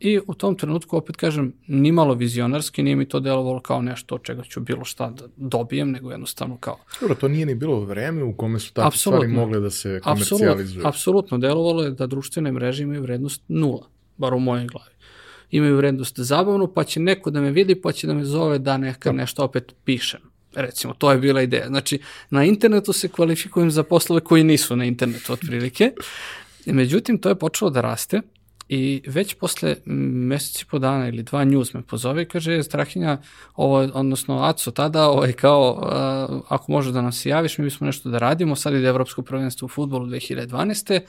[0.00, 4.22] I u tom trenutku, opet kažem, nimalo vizionarski, nije mi to delovalo kao nešto od
[4.22, 6.76] čega ću bilo šta da dobijem, nego jednostavno kao...
[7.00, 10.52] Dobro, to nije ni bilo vreme u kome su takve stvari mogle da se komercijalizuju.
[10.52, 13.86] Apsolutno, apsolutno, delovalo je da društvene mreže imaju vrednost nula,
[14.16, 14.99] bar u mojoj glavi
[15.50, 18.76] imaju vrednost zabavnu, pa će neko da me vidi, pa će da me zove da
[18.76, 20.20] neka nešto opet pišem.
[20.54, 21.66] Recimo, to je bila ideja.
[21.66, 21.98] Znači,
[22.30, 25.92] na internetu se kvalifikujem za poslove koji nisu na internetu otprilike.
[26.66, 28.20] Međutim, to je počelo da raste
[28.68, 33.18] i već posle meseci po dana ili dva news me pozove i kaže, Strahinja,
[33.56, 37.86] ovo, odnosno Aco tada, ovaj, kao, uh, ako može da nam se javiš, mi bismo
[37.86, 41.00] nešto da radimo, sad ide Evropsko prvenstvo u futbolu 2012.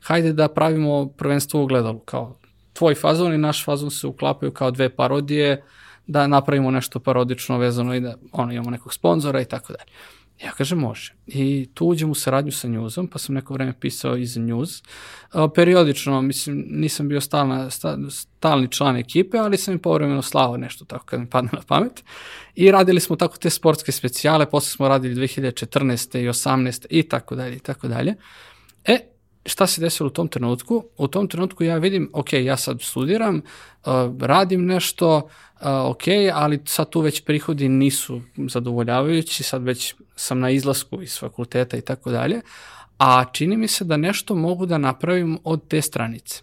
[0.00, 2.38] Hajde da pravimo prvenstvo u gledalu, kao
[2.78, 5.62] tvoj fazon i naš fazon se uklapaju kao dve parodije,
[6.06, 9.90] da napravimo nešto parodično vezano i da ono, imamo nekog sponzora i tako dalje.
[10.44, 11.14] Ja kažem može.
[11.26, 14.82] I tu uđem u saradnju sa Newsom, pa sam neko vreme pisao i za News.
[15.54, 17.70] periodično, mislim, nisam bio stalna,
[18.10, 22.04] stalni član ekipe, ali sam im povremeno slao nešto tako kad mi padne na pamet.
[22.54, 26.18] I radili smo tako te sportske specijale, posle smo radili 2014.
[26.18, 26.86] i 18.
[26.90, 28.14] i tako dalje i tako dalje.
[28.84, 28.98] E,
[29.48, 30.84] šta se desilo u tom trenutku?
[30.96, 36.60] U tom trenutku ja vidim, ok, ja sad studiram, uh, radim nešto, uh, ok, ali
[36.64, 42.10] sad tu već prihodi nisu zadovoljavajući, sad već sam na izlasku iz fakulteta i tako
[42.10, 42.40] dalje,
[42.98, 46.42] a čini mi se da nešto mogu da napravim od te stranice.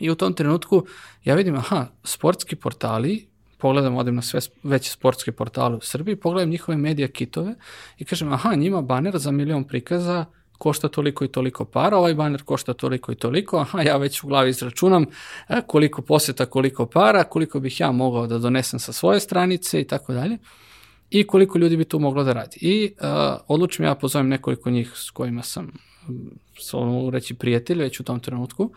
[0.00, 0.86] I u tom trenutku
[1.24, 3.28] ja vidim, aha, sportski portali,
[3.58, 7.54] pogledam, odem na sve veće sportske portale u Srbiji, pogledam njihove medija kitove
[7.98, 10.24] i kažem, aha, njima baner za milion prikaza,
[10.60, 14.26] košta toliko i toliko para, ovaj baner košta toliko i toliko, aha, ja već u
[14.26, 15.06] glavi izračunam
[15.48, 19.86] e, koliko poseta, koliko para, koliko bih ja mogao da donesem sa svoje stranice i
[19.86, 20.38] tako dalje
[21.10, 22.58] i koliko ljudi bi tu moglo da radi.
[22.60, 23.08] I uh,
[23.48, 25.72] odlučim ja pozovem nekoliko njih s kojima sam
[26.72, 28.70] mogu reći prijatelj već u tom trenutku,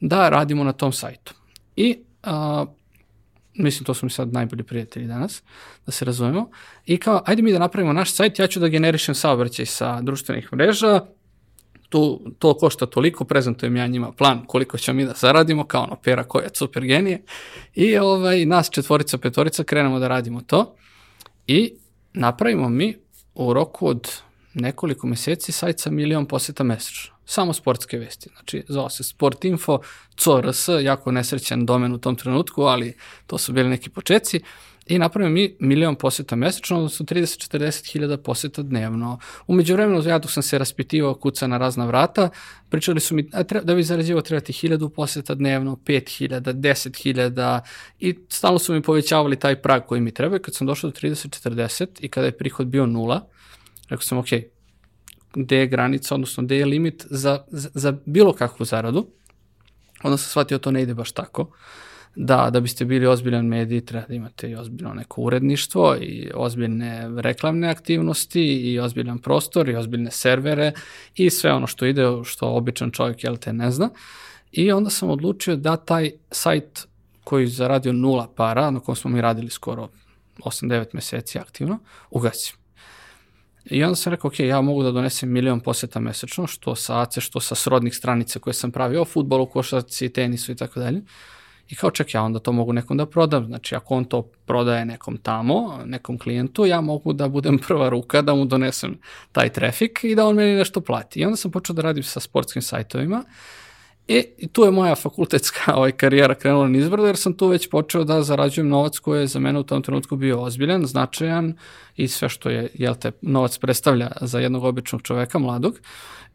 [0.00, 1.34] da radimo na tom sajtu.
[1.76, 2.68] I uh,
[3.54, 5.42] mislim to su mi sad najbolji prijatelji danas,
[5.86, 6.50] da se razumemo,
[6.86, 10.52] i kao, ajde mi da napravimo naš sajt, ja ću da generišem saobraćaj sa društvenih
[10.52, 11.00] mreža,
[11.88, 15.96] tu, to košta toliko, prezentujem ja njima plan koliko ćemo mi da zaradimo, kao ono
[15.96, 17.22] pera koja je super genije.
[17.74, 20.76] I ovaj, nas četvorica, petorica krenemo da radimo to
[21.46, 21.74] i
[22.12, 22.96] napravimo mi
[23.34, 24.10] u roku od
[24.54, 27.14] nekoliko meseci sajt sa milion poseta mesečno.
[27.26, 28.30] samo sportske vesti.
[28.34, 29.78] Znači, zvao se Sportinfo,
[30.16, 34.40] CRS, jako nesrećan domen u tom trenutku, ali to su bili neki početci.
[34.86, 39.18] I napravimo mi milion poseta mesečno, odnosno 30-40 hiljada poseta dnevno.
[39.46, 42.28] Umeđu vremenu, ja dok sam se raspitivao kuca na razna vrata,
[42.68, 47.02] pričali su mi a treba, da bi zarađivao trebati hiljadu poseta dnevno, 5 hiljada, 10
[47.02, 47.62] hiljada
[48.00, 50.38] i stalno su mi povećavali taj prag koji mi treba.
[50.38, 53.26] Kad sam došao do 30-40 i kada je prihod bio nula,
[53.88, 54.28] rekao sam, ok,
[55.34, 59.06] gde je granica, odnosno gde je limit za, za, za bilo kakvu zaradu,
[60.02, 61.50] onda sam shvatio to ne ide baš tako
[62.16, 67.10] da, da biste bili ozbiljan medij, treba da imate i ozbiljno neko uredništvo i ozbiljne
[67.16, 70.72] reklamne aktivnosti i ozbiljan prostor i ozbiljne servere
[71.14, 73.90] i sve ono što ide, što običan čovjek, jel te, ne zna.
[74.52, 76.86] I onda sam odlučio da taj sajt
[77.24, 79.88] koji zaradio nula para, na kom smo mi radili skoro
[80.38, 81.78] 8-9 meseci aktivno,
[82.10, 82.56] ugasim.
[83.64, 87.20] I onda sam rekao, ok, ja mogu da donesem milion poseta mesečno, što sa ACE,
[87.20, 91.02] što sa srodnih stranica koje sam pravio o futbolu, košarci, tenisu i tako dalje.
[91.68, 93.46] I kao ček, ja onda to mogu nekom da prodam.
[93.46, 98.22] Znači, ako on to prodaje nekom tamo, nekom klijentu, ja mogu da budem prva ruka,
[98.22, 98.98] da mu donesem
[99.32, 101.20] taj trafik i da on meni nešto plati.
[101.20, 103.24] I onda sam počeo da radim sa sportskim sajtovima
[104.08, 108.04] E, i tu je moja fakultetska ovaj, karijera krenula nizbrdo, jer sam tu već počeo
[108.04, 111.54] da zarađujem novac koji je za mene u tom trenutku bio ozbiljan, značajan
[111.96, 115.80] i sve što je, jel te, novac predstavlja za jednog običnog čoveka, mladog.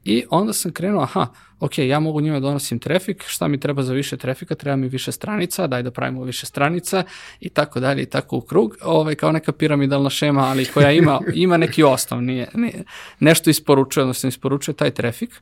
[0.04, 1.28] I onda sam krenuo, aha,
[1.60, 4.88] ok, ja mogu njima da donosim trafik, šta mi treba za više trafika, treba mi
[4.88, 7.04] više stranica, daj da pravimo više stranica
[7.40, 11.20] i tako dalje i tako u krug, ovaj, kao neka piramidalna šema, ali koja ima,
[11.34, 12.84] ima neki osnov, nije, nije,
[13.20, 15.42] nešto isporučuje, odnosno isporučuje taj trafik.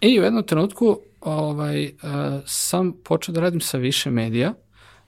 [0.00, 1.90] I u jednom trenutku ovaj, uh,
[2.46, 4.54] sam počeo da radim sa više medija,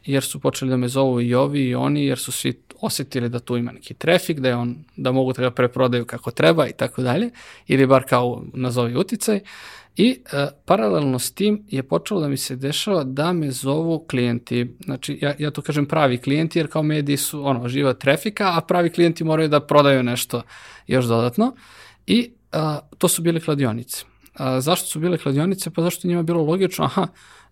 [0.05, 3.39] jer su počeli da me zovu i ovi i oni, jer su svi osetili da
[3.39, 6.73] tu ima neki trafik, da je on, da mogu da ga preprodaju kako treba i
[6.73, 7.31] tako dalje,
[7.67, 9.41] ili bar kao nazovi uticaj.
[9.97, 14.77] I uh, paralelno s tim je počelo da mi se dešava da me zovu klijenti,
[14.85, 18.61] znači ja, ja to kažem pravi klijenti jer kao mediji su ono, živa trafika, a
[18.61, 20.43] pravi klijenti moraju da prodaju nešto
[20.87, 21.55] još dodatno
[22.07, 22.59] i uh,
[22.99, 24.05] to su bile kladionice.
[24.39, 25.71] A, zašto su bile kladionice?
[25.71, 27.07] Pa zašto njima bilo logično, aha,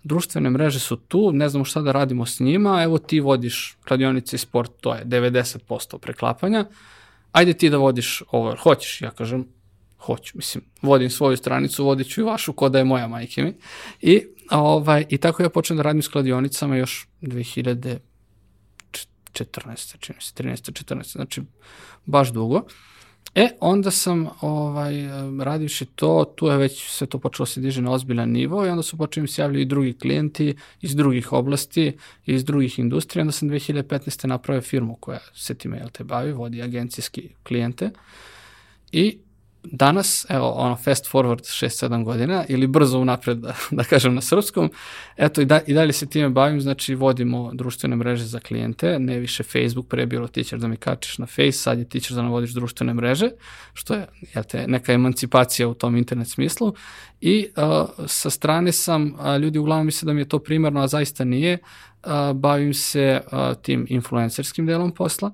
[0.05, 4.37] društvene mreže su tu, ne znamo šta da radimo s njima, evo ti vodiš kladionice
[4.37, 6.65] i sport, to je 90% preklapanja,
[7.33, 9.47] ajde ti da vodiš ovo, hoćeš, ja kažem,
[9.99, 13.55] hoću, mislim, vodim svoju stranicu, vodit ću i vašu, ko da je moja majke mi.
[14.01, 17.99] I, ovaj, i tako ja počnem da radim s kladionicama još 2014.
[19.99, 20.85] čini se, 13.
[20.85, 21.13] 14.
[21.13, 21.43] Znači,
[22.05, 22.63] baš dugo.
[23.37, 24.95] E, onda sam ovaj,
[25.41, 28.83] radivši to, tu je već sve to počelo se diže na ozbiljan nivo i onda
[28.83, 31.97] su počeli mi se javljati i drugi klijenti iz drugih oblasti,
[32.27, 33.23] iz drugih industrija.
[33.23, 34.27] Onda sam 2015.
[34.27, 37.91] napravio firmu koja se time jel te bavi, vodi agencijski klijente
[38.93, 39.19] i
[39.73, 44.71] danas, evo, ono, fast forward 6-7 godina, ili brzo unapred, da, da kažem na srpskom,
[45.17, 49.19] eto, i, da, i dalje se time bavim, znači vodimo društvene mreže za klijente, ne
[49.19, 52.23] više Facebook, pre je bilo teacher da mi kačiš na Face, sad je teacher da
[52.23, 53.31] navodiš društvene mreže,
[53.73, 56.75] što je, jel te, neka emancipacija u tom internet smislu,
[57.21, 60.89] i uh, sa strane sam, uh, ljudi uglavnom misle da mi je to primarno, a
[60.89, 65.33] zaista nije, uh, bavim se uh, tim influencerskim delom posla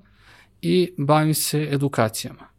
[0.61, 2.52] i bavim se edukacijama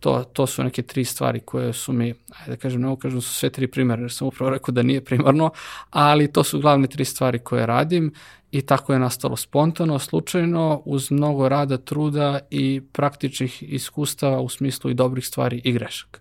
[0.00, 3.22] to, to su neke tri stvari koje su mi, ajde da kažem, ne kažem da
[3.22, 5.50] su sve tri primere, jer sam upravo rekao da nije primarno,
[5.90, 8.12] ali to su glavne tri stvari koje radim
[8.50, 14.90] i tako je nastalo spontano, slučajno, uz mnogo rada, truda i praktičnih iskustava u smislu
[14.90, 16.20] i dobrih stvari i grešaka.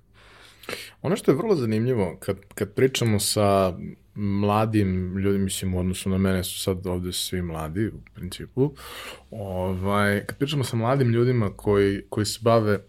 [1.01, 3.73] Ono što je vrlo zanimljivo, kad, kad pričamo sa
[4.15, 8.73] mladim ljudima, mislim u odnosu na mene su sad ovde svi mladi u principu,
[9.31, 12.79] ovaj, kad pričamo sa mladim ljudima koji, koji se bave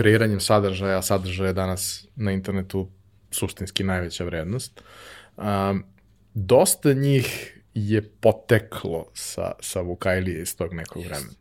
[0.00, 2.88] kreiranjem sadržaja, sadržaja je danas na internetu
[3.30, 4.80] suštinski najveća vrednost.
[5.36, 5.84] Um,
[6.34, 11.08] dosta njih je poteklo sa, sa Vukajlije iz tog nekog yes.
[11.08, 11.34] vremena.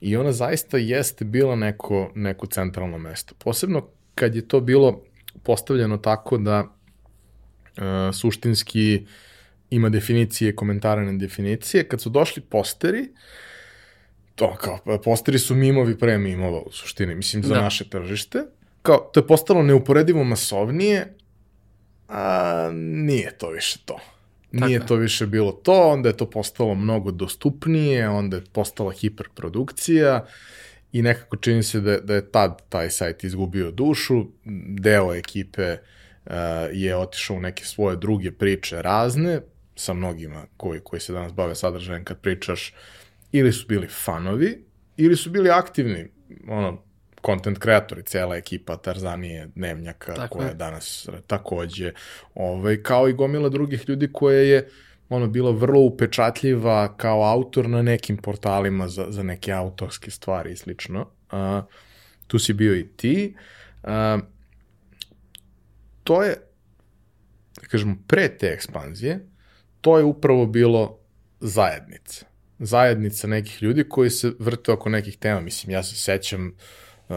[0.00, 3.34] I ona zaista jeste bila neko, neko centralno mesto.
[3.38, 5.02] Posebno kad je to bilo
[5.42, 9.06] postavljeno tako da uh, suštinski
[9.70, 11.88] ima definicije, komentarane definicije.
[11.88, 13.08] Kad su došli posteri, uh,
[14.34, 17.60] to kao, posteri su mimovi pre mimova u suštini, mislim, za da.
[17.60, 18.42] naše tržište.
[18.82, 21.14] Kao, to je postalo neuporedivo masovnije,
[22.08, 23.98] a nije to više to.
[24.52, 24.88] Nije Tako.
[24.88, 30.26] to više bilo to, onda je to postalo mnogo dostupnije, onda je postala hiperprodukcija
[30.92, 34.26] i nekako čini se da, da je tad taj sajt izgubio dušu,
[34.78, 36.32] deo ekipe uh,
[36.72, 39.40] je otišao u neke svoje druge priče razne,
[39.76, 43.03] sa mnogima koji, koji se danas bave sadržajem, kad pričaš uh,
[43.36, 44.64] ili su bili fanovi,
[44.96, 46.08] ili su bili aktivni,
[46.48, 46.82] ono,
[47.26, 50.54] content kreatori, cela ekipa Tarzanije, Dnevnjaka, Tako koja je.
[50.54, 51.92] danas takođe,
[52.34, 54.68] ovaj, kao i gomila drugih ljudi koje je
[55.08, 60.56] ono bilo vrlo upečatljiva kao autor na nekim portalima za, za neke autorske stvari i
[60.56, 61.06] slično.
[61.30, 61.62] A,
[62.26, 63.34] tu si bio i ti.
[63.82, 64.18] A,
[66.04, 66.36] to je,
[67.62, 69.26] da kažemo, pre te ekspanzije,
[69.80, 70.98] to je upravo bilo
[71.40, 72.33] zajednica.
[72.64, 75.40] Zajednica nekih ljudi koji se vrte oko nekih tema.
[75.40, 76.46] Mislim, ja se sećam,
[77.08, 77.16] uh,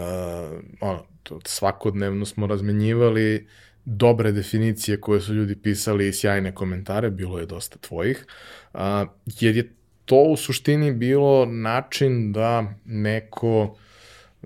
[0.80, 3.48] ono, to, svakodnevno smo razmenjivali
[3.86, 8.26] dobre definicije koje su ljudi pisali i sjajne komentare, bilo je dosta tvojih,
[8.74, 8.80] uh,
[9.40, 9.74] jer je
[10.06, 13.78] to u suštini bilo način da neko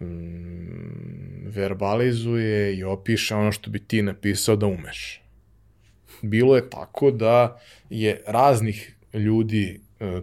[0.02, 5.22] mm, verbalizuje i opiše ono što bi ti napisao da umeš.
[6.22, 7.60] Bilo je tako da
[7.90, 9.82] je raznih ljudi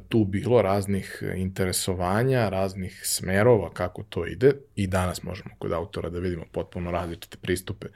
[0.09, 6.19] tu bilo, raznih interesovanja, raznih smerova kako to ide i danas možemo kod autora da
[6.19, 7.87] vidimo potpuno različite pristupe.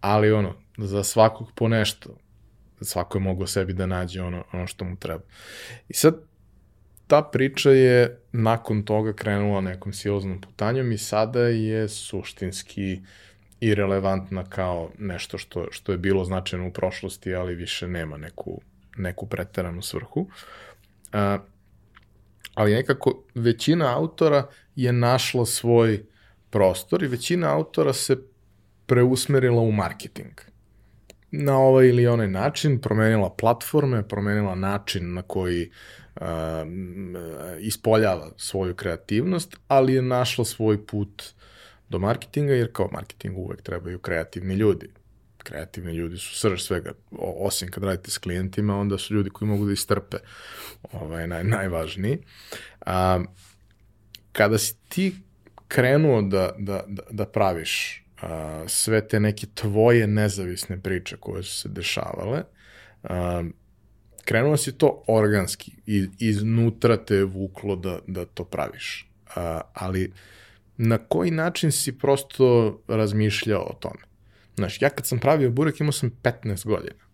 [0.00, 2.16] Ali ono, za svakog po nešto,
[2.80, 5.24] svako je mogao sebi da nađe ono, ono što mu treba.
[5.88, 6.14] I sad,
[7.06, 13.00] ta priča je nakon toga krenula nekom siloznom putanjom i sada je suštinski
[13.60, 18.60] irelevantna kao nešto što, što je bilo značajno u prošlosti, ali više nema neku,
[18.96, 20.28] neku preteranu svrhu.
[21.14, 21.38] A,
[22.54, 26.04] ali nekako većina autora je našla svoj
[26.50, 28.16] prostor i većina autora se
[28.86, 30.40] preusmerila u marketing.
[31.30, 35.70] Na ovaj ili onaj način, promenila platforme, promenila način na koji
[36.16, 36.22] uh,
[37.60, 41.22] ispoljava svoju kreativnost, ali je našla svoj put
[41.88, 44.88] do marketinga, jer kao marketingu uvek trebaju kreativni ljudi.
[45.44, 49.66] Kreativni ljudi su srž svega, osim kad radite s klijentima, onda su ljudi koji mogu
[49.66, 50.16] da istrpe,
[50.92, 52.18] ovaj, naj, najvažniji.
[52.86, 53.24] A,
[54.32, 55.14] kada si ti
[55.68, 61.58] krenuo da, da, da, da praviš a, sve te neke tvoje nezavisne priče koje su
[61.60, 62.42] se dešavale,
[63.02, 63.44] a,
[64.24, 69.10] krenuo si to organski, iz, iznutra te vuklo da, da to praviš.
[69.36, 70.12] A, ali
[70.76, 74.13] na koji način si prosto razmišljao o tome?
[74.56, 77.04] Znaš, ja kad sam pravio burek imao sam 15 godina.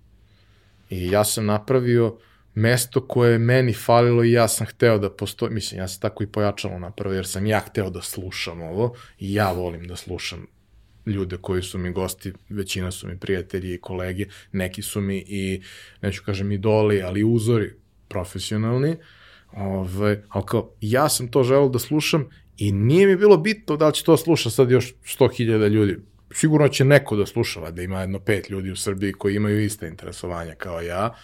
[0.90, 2.18] I ja sam napravio
[2.54, 6.22] mesto koje je meni falilo i ja sam hteo da postoji, mislim, ja sam tako
[6.22, 10.46] i pojačalo napravio, jer sam ja hteo da slušam ovo i ja volim da slušam
[11.06, 15.62] ljude koji su mi gosti, većina su mi prijatelji i kolege, neki su mi i,
[16.02, 17.74] neću kažem idoli, ali uzori
[18.08, 18.96] profesionalni,
[19.52, 23.86] Ove, ali kao, ja sam to želeo da slušam i nije mi bilo bitno da
[23.86, 25.96] li će to sluša sad još 100.000 ljudi.
[26.32, 29.88] Sigurno će neko da sluša, da ima jedno pet ljudi u Srbiji koji imaju iste
[29.88, 31.14] interesovanja kao ja,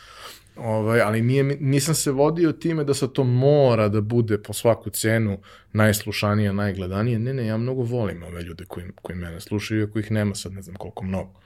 [0.57, 4.91] Ovaj, ali nije, nisam se vodio time da se to mora da bude po svaku
[4.91, 5.39] cenu
[5.73, 7.19] najslušanije, najgledanije.
[7.19, 10.53] Ne, ne, ja mnogo volim ove ljude koji, koji mene slušaju, iako ih nema sad
[10.53, 11.41] ne znam koliko mnogo.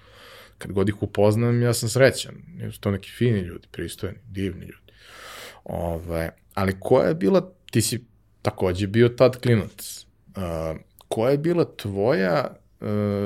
[0.58, 2.34] Kad god ih upoznam, ja sam srećan.
[2.72, 4.92] Su to neki fini ljudi, pristojni, divni ljudi.
[5.64, 8.04] Ovaj, ali koja je bila, ti si
[8.42, 12.59] takođe bio tad klinac, uh, koja je bila tvoja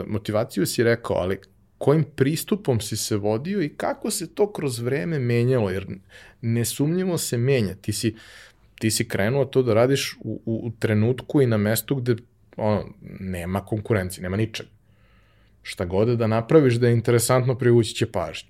[0.07, 1.38] motivaciju si rekao, ali
[1.79, 5.87] kojim pristupom si se vodio i kako se to kroz vreme menjalo, jer
[6.40, 7.75] nesumnjivo se menja.
[7.75, 8.14] Ti si,
[8.79, 12.17] ti si krenuo to da radiš u, u, u trenutku i na mestu gde
[12.57, 12.85] ono,
[13.21, 14.69] nema konkurencije, nema ničega.
[15.62, 18.49] Šta god da napraviš da je interesantno privući će pažnju.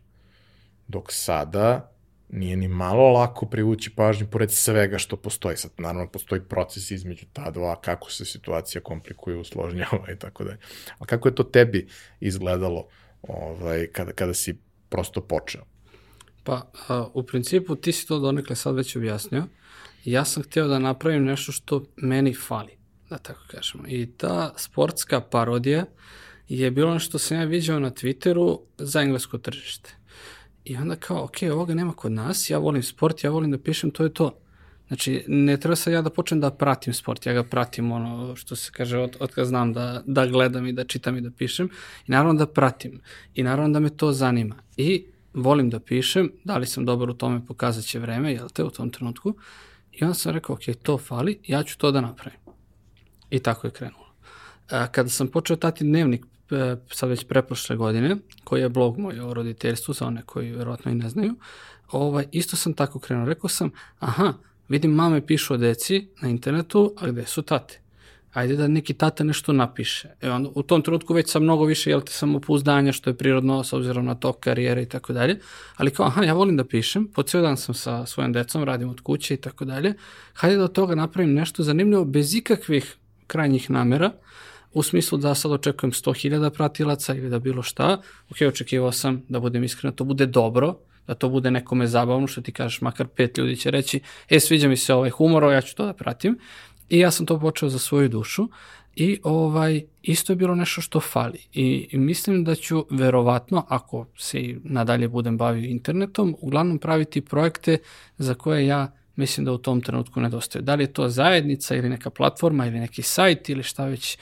[0.88, 1.93] Dok sada
[2.34, 5.56] nije ni malo lako privući pažnju pored svega što postoji.
[5.56, 10.58] Sad, naravno, postoji proces između ta dva, kako se situacija komplikuje, usložnjava i tako dalje.
[10.98, 11.88] Ali kako je to tebi
[12.20, 12.86] izgledalo
[13.22, 15.62] ovaj, kada, kada si prosto počeo?
[16.44, 19.44] Pa, a, u principu ti si to donekle sad već objasnio.
[20.04, 22.78] Ja sam hteo da napravim nešto što meni fali,
[23.10, 23.84] da tako kažemo.
[23.88, 25.84] I ta sportska parodija
[26.48, 30.03] je bilo ono što sam ja viđao na Twitteru za englesko tržište.
[30.64, 33.90] I onda kao, ok, ovoga nema kod nas, ja volim sport, ja volim da pišem,
[33.90, 34.38] to je to.
[34.86, 38.56] Znači, ne treba sad ja da počnem da pratim sport, ja ga pratim ono što
[38.56, 41.68] se kaže od, od kad znam da, da gledam i da čitam i da pišem
[42.06, 43.00] i naravno da pratim
[43.34, 47.14] i naravno da me to zanima i volim da pišem, da li sam dobar u
[47.14, 49.34] tome pokazat će vreme, jel te, u tom trenutku
[49.92, 52.40] i onda sam rekao, ok, to fali, ja ću to da napravim.
[53.30, 54.14] I tako je krenulo.
[54.70, 56.26] A, kada sam počeo tati dnevnik
[56.90, 60.94] sad već preprošle godine, koji je blog moj o roditeljstvu, za one koji verovatno i
[60.94, 61.34] ne znaju,
[61.90, 63.26] ovaj, isto sam tako krenuo.
[63.26, 64.32] Rekao sam, aha,
[64.68, 67.80] vidim mame pišu o deci na internetu, a gde su tate?
[68.34, 70.08] Ajde da neki tata nešto napiše.
[70.20, 73.64] E onda, u tom trenutku već sam mnogo više, jel te, samopouzdanja, što je prirodno,
[73.64, 75.38] s obzirom na to karijere i tako dalje.
[75.76, 78.88] Ali kao, aha, ja volim da pišem, po ceo dan sam sa svojim decom, radim
[78.88, 79.94] od kuće i tako dalje.
[80.32, 84.10] Hajde da od toga napravim nešto zanimljivo, bez ikakvih krajnjih namera,
[84.74, 88.00] u smislu da sad očekujem 100.000 pratilaca ili da bilo šta,
[88.30, 92.26] ok, očekivao sam da budem iskren, da to bude dobro, da to bude nekome zabavno,
[92.26, 95.60] što ti kažeš, makar pet ljudi će reći, e, sviđa mi se ovaj humor, ja
[95.60, 96.38] ću to da pratim.
[96.88, 98.48] I ja sam to počeo za svoju dušu
[98.96, 101.38] i ovaj, isto je bilo nešto što fali.
[101.52, 107.20] I, i mislim da ću verovatno, ako se i nadalje budem bavio internetom, uglavnom praviti
[107.20, 107.78] projekte
[108.18, 110.62] za koje ja mislim da u tom trenutku nedostaju.
[110.62, 114.18] Da li je to zajednica ili neka platforma ili neki sajt ili šta već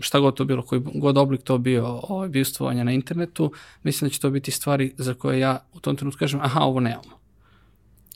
[0.00, 4.12] šta god to bilo, koji god oblik to bio ovaj, bivstvovanja na internetu, mislim da
[4.12, 7.24] će to biti stvari za koje ja u tom trenutku kažem, aha, ovo nemamo.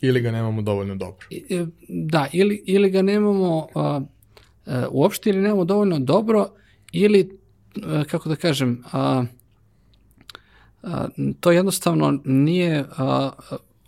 [0.01, 1.27] Ili ga nemamo dovoljno dobro.
[1.31, 6.49] E, da, ili, ili ga nemamo uh, uh, uopšte ili nemamo dovoljno dobro,
[6.93, 7.39] ili,
[7.77, 9.25] uh, kako da kažem, uh,
[10.83, 10.91] uh,
[11.41, 13.33] to jednostavno nije uh,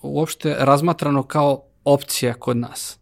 [0.02, 2.99] uopšte razmatrano kao opcija kod nas.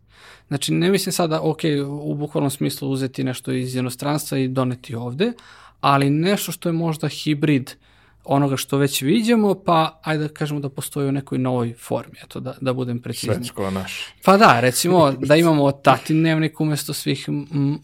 [0.48, 5.32] Znači, ne mislim sada, ok, u bukvalnom smislu uzeti nešto iz inostranstva i doneti ovde,
[5.80, 7.74] ali nešto što je možda hibrid
[8.28, 12.40] onoga što već vidimo, pa ajde da kažemo da postoji u nekoj novoj formi, eto,
[12.40, 13.34] da, da budem precizni.
[13.34, 14.06] Svetsko naš.
[14.24, 17.28] Pa da, recimo da imamo tatin dnevnik umesto svih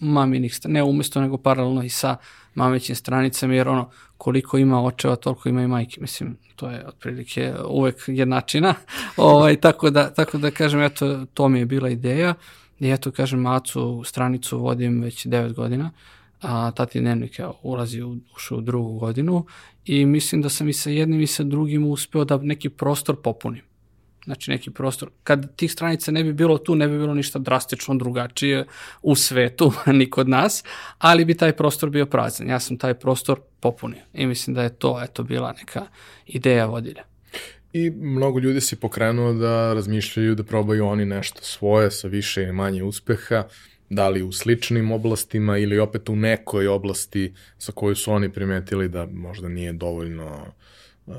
[0.00, 2.16] maminih, ne umesto nego paralelno i sa
[2.54, 7.54] mamećim stranicama, jer ono, koliko ima očeva, toliko ima i majke, mislim, to je otprilike
[7.68, 8.74] uvek jednačina,
[9.16, 12.34] ovaj, tako, da, tako da kažem, eto, to mi je bila ideja,
[12.80, 15.90] i eto, kažem, Macu stranicu vodim već 9 godina,
[16.44, 19.46] a tati dnevnik je ulazi u, ušao u drugu godinu
[19.84, 23.62] i mislim da sam i sa jednim i sa drugim uspeo da neki prostor popunim.
[24.24, 25.10] Znači neki prostor.
[25.22, 28.66] Kad tih stranica ne bi bilo tu, ne bi bilo ništa drastično drugačije
[29.02, 30.64] u svetu, ni kod nas,
[30.98, 32.48] ali bi taj prostor bio prazan.
[32.48, 35.86] Ja sam taj prostor popunio i mislim da je to eto bila neka
[36.26, 37.02] ideja vodilja.
[37.72, 42.52] I mnogo ljudi se pokrenuo da razmišljaju da probaju oni nešto svoje sa više ili
[42.52, 43.44] manje uspeha,
[43.90, 48.88] da li u sličnim oblastima ili opet u nekoj oblasti sa kojoj su oni primetili
[48.88, 50.46] da možda nije dovoljno
[51.06, 51.14] uh,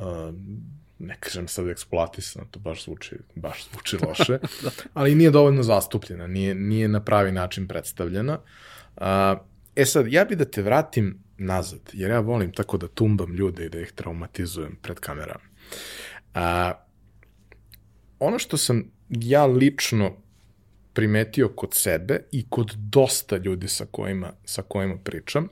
[0.99, 4.72] ne kažem sad eksploatisano, to baš zvuči, baš zvuči loše, da.
[4.93, 8.39] ali nije dovoljno zastupljena, nije, nije na pravi način predstavljena.
[8.95, 9.03] Uh,
[9.76, 13.66] e sad, ja bi da te vratim nazad, jer ja volim tako da tumbam ljude
[13.66, 15.43] i da ih traumatizujem pred kamerama.
[16.36, 16.41] Uh,
[18.20, 20.18] ono što sam ja lično
[20.96, 25.48] primetio kod sebe i kod dosta ljudi sa kojima, sa kojima pričam,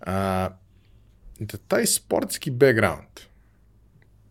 [0.00, 0.48] a,
[1.38, 3.20] da taj sportski background,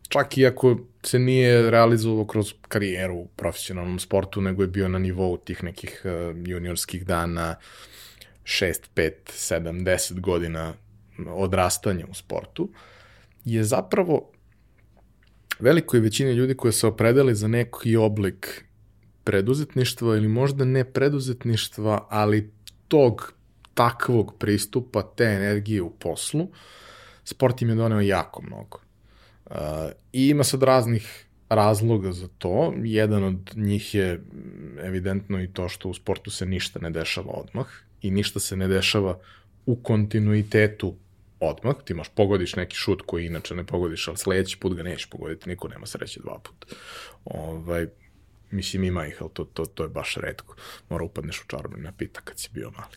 [0.10, 5.00] čak i ako se nije realizovao kroz karijeru u profesionalnom sportu, nego je bio na
[5.00, 7.56] nivou tih nekih uh, juniorskih dana,
[8.44, 10.74] 6, 5, 7, 10 godina
[11.28, 12.70] odrastanja u sportu,
[13.46, 14.32] je zapravo
[15.60, 18.66] velikoj većini ljudi koji se opredeli za neki oblik
[19.24, 22.52] preduzetništva ili možda ne preduzetništva, ali
[22.88, 23.34] tog
[23.74, 26.48] takvog pristupa, te energije u poslu,
[27.24, 28.80] sport im je doneo jako mnogo.
[29.46, 29.58] Uh,
[30.14, 32.74] I ima sad raznih razloga za to.
[32.84, 34.24] Jedan od njih je
[34.84, 37.68] evidentno i to što u sportu se ništa ne dešava odmah
[38.02, 39.20] i ništa se ne dešava
[39.66, 40.96] u kontinuitetu
[41.40, 41.76] odmah.
[41.86, 45.50] Ti možeš pogodiš neki šut koji inače ne pogodiš, ali sledeći put ga nećeš pogoditi,
[45.50, 46.76] niko nema sreće dva puta.
[47.26, 47.88] Ovaj,
[48.54, 50.56] Mislim, ima ih, ali to, to, to je baš redko.
[50.90, 52.96] Mora upadneš u čarobni napitak kad si bio mali.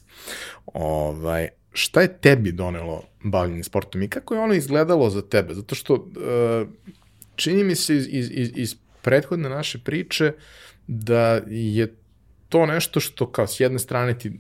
[0.67, 5.55] Ovaj, šta je tebi donelo bavljenje sportom i kako je ono izgledalo za tebe?
[5.55, 6.69] Zato što uh,
[7.37, 10.33] čini mi se iz, iz, iz, iz prethodne naše priče
[10.87, 11.95] da je
[12.49, 14.33] to nešto što kao s jedne strane ti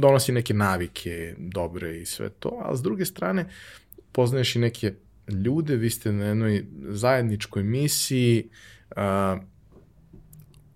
[0.00, 3.46] donosi neke navike dobre i sve to, a s druge strane
[4.12, 4.94] poznaješ i neke
[5.28, 8.48] ljude, vi ste na jednoj zajedničkoj misiji,
[8.96, 9.42] uh,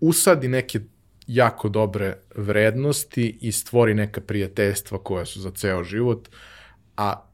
[0.00, 0.80] usadi neke
[1.26, 6.28] jako dobre vrednosti i stvori neka prijateljstva koja su za ceo život,
[6.96, 7.24] a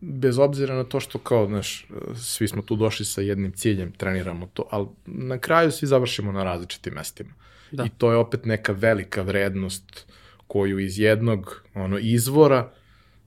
[0.00, 4.46] bez obzira na to što kao, znaš, svi smo tu došli sa jednim ciljem, treniramo
[4.54, 7.30] to, ali na kraju svi završimo na različitim mestima.
[7.70, 7.84] Da.
[7.84, 10.06] I to je opet neka velika vrednost
[10.46, 12.72] koju iz jednog ono, izvora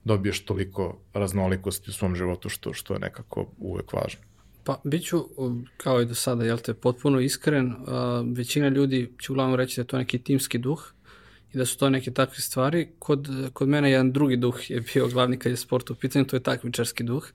[0.04, 4.20] dobiješ toliko raznolikosti u svom životu što, što je nekako uvek važno.
[4.64, 5.28] Pa, bit ću,
[5.76, 7.74] kao i do sada, jel te, potpuno iskren,
[8.36, 10.92] većina ljudi će uglavnom reći da je to neki timski duh
[11.52, 12.88] i da su to neke takve stvari.
[12.98, 16.36] Kod, kod mene jedan drugi duh je bio glavni kad je sport u pitanju, to
[16.36, 17.26] je takmičarski duh.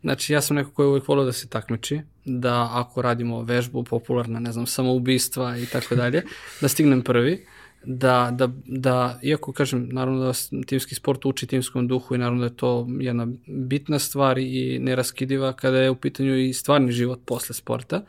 [0.00, 3.84] Znači, ja sam neko koji je uvijek volio da se takmiči, da ako radimo vežbu
[3.84, 6.22] popularna, ne znam, samoubistva i tako dalje,
[6.60, 7.46] da stignem prvi
[7.86, 10.32] da, da, da, iako kažem, naravno da
[10.66, 15.52] timski sport uči timskom duhu i naravno da je to jedna bitna stvar i neraskidiva
[15.52, 18.02] kada je u pitanju i stvarni život posle sporta,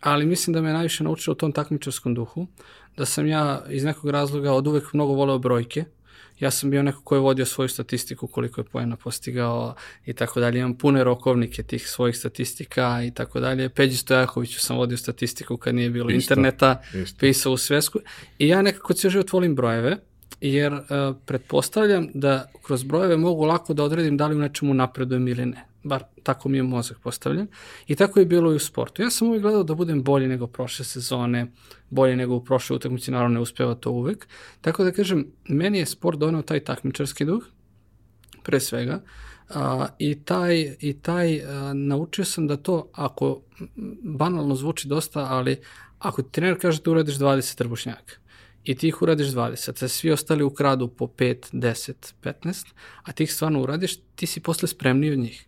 [0.00, 2.46] ali mislim da me najviše naučilo u tom takmičarskom duhu,
[2.96, 5.84] da sam ja iz nekog razloga od uvek mnogo voleo brojke
[6.40, 9.74] ja sam bio neko ko je vodio svoju statistiku koliko je poena postigao
[10.06, 10.58] i tako dalje.
[10.58, 13.68] Imam pune rokovnike tih svojih statistika i tako dalje.
[13.68, 17.18] Peđi Stojakoviću sam vodio statistiku kad nije bilo isto, interneta, isto.
[17.18, 17.98] pisao u svesku.
[18.38, 19.96] I ja nekako cijel život volim brojeve,
[20.40, 20.80] jer uh,
[21.26, 25.67] pretpostavljam da kroz brojeve mogu lako da odredim da li u nečemu napredujem ili ne
[25.82, 27.46] bar tako mi je mozak postavljen.
[27.86, 29.02] I tako je bilo i u sportu.
[29.02, 31.52] Ja sam uvijek gledao da budem bolji nego prošle sezone,
[31.90, 34.28] bolji nego u prošle utakmici, naravno ne uspeva to uvek.
[34.60, 37.44] Tako da kažem, meni je sport donao taj takmičarski duh,
[38.42, 39.02] pre svega,
[39.48, 43.42] a, i taj, i taj a, naučio sam da to, ako
[44.02, 45.60] banalno zvuči dosta, ali
[45.98, 48.14] ako ti trener kaže da uradiš 20 trbušnjaka,
[48.64, 52.66] i ti ih uradiš 20, a svi ostali ukradu po 5, 10, 15,
[53.02, 55.47] a ti ih stvarno uradiš, ti si posle spremniji od njih.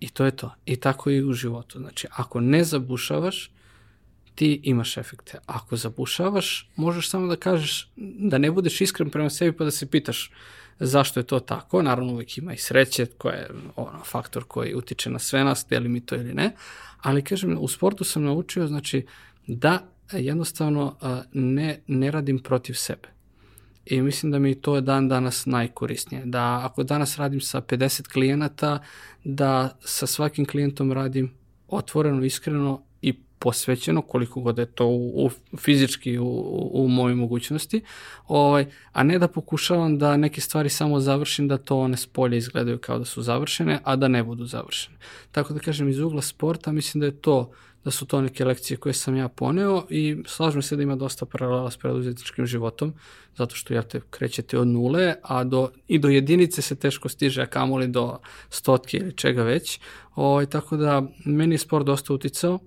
[0.00, 0.54] I to je to.
[0.66, 1.78] I tako i u životu.
[1.78, 3.50] Znači, ako ne zabušavaš,
[4.34, 5.38] ti imaš efekte.
[5.46, 9.86] Ako zabušavaš, možeš samo da kažeš, da ne budeš iskren prema sebi pa da se
[9.86, 10.30] pitaš
[10.80, 11.82] zašto je to tako.
[11.82, 15.88] Naravno, uvijek ima i sreće koja je ono, faktor koji utiče na sve nas, li
[15.88, 16.52] mi to ili ne.
[17.02, 19.06] Ali, kažem, u sportu sam naučio, znači,
[19.46, 19.82] da
[20.12, 20.96] jednostavno
[21.32, 23.08] ne, ne radim protiv sebe.
[23.90, 26.22] I mislim da mi to je dan danas najkorisnije.
[26.26, 28.78] Da ako danas radim sa 50 klijenata,
[29.24, 31.34] da sa svakim klijentom radim
[31.68, 37.82] otvoreno, iskreno i posvećeno, koliko god je to u, u fizički u, u, mojoj mogućnosti,
[38.26, 42.78] ovaj, a ne da pokušavam da neke stvari samo završim, da to one spolje izgledaju
[42.78, 44.96] kao da su završene, a da ne budu završene.
[45.32, 47.50] Tako da kažem, iz ugla sporta mislim da je to
[47.88, 51.26] da su to neke lekcije koje sam ja poneo i slažem se da ima dosta
[51.26, 52.92] paralela s preduzetničkim životom,
[53.36, 57.42] zato što ja te krećete od nule, a do, i do jedinice se teško stiže,
[57.42, 58.18] a kamoli do
[58.50, 59.80] stotke ili čega već.
[60.14, 62.58] O, ovaj, tako da meni je sport dosta uticao,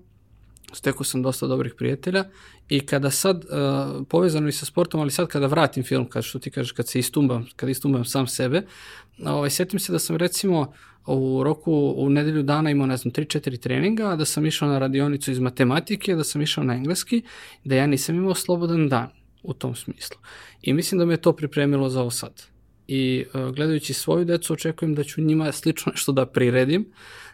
[0.72, 2.24] stekao sam dosta dobrih prijatelja
[2.68, 6.38] i kada sad, uh, povezano i sa sportom, ali sad kada vratim film, kada što
[6.38, 8.66] ti kažeš, kad se istumbam, kad istumbam sam sebe,
[9.24, 10.72] ovaj, setim se da sam recimo
[11.06, 15.30] u roku, u nedelju dana imao, ne znam, 3-4 treninga, da sam išao na radionicu
[15.30, 17.22] iz matematike, da sam išao na engleski,
[17.64, 19.08] da ja nisam imao slobodan dan
[19.42, 20.16] u tom smislu.
[20.62, 22.42] I mislim da me to pripremilo za ovo sad.
[22.88, 26.86] I uh, gledajući svoju decu, očekujem da ću njima slično nešto da priredim,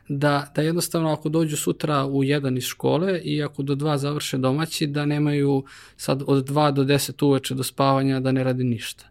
[0.09, 4.39] da, da jednostavno ako dođu sutra u jedan iz škole i ako do dva završe
[4.39, 5.65] domaći, da nemaju
[5.97, 9.05] sad od 2 do 10 uveče do spavanja da ne radi ništa.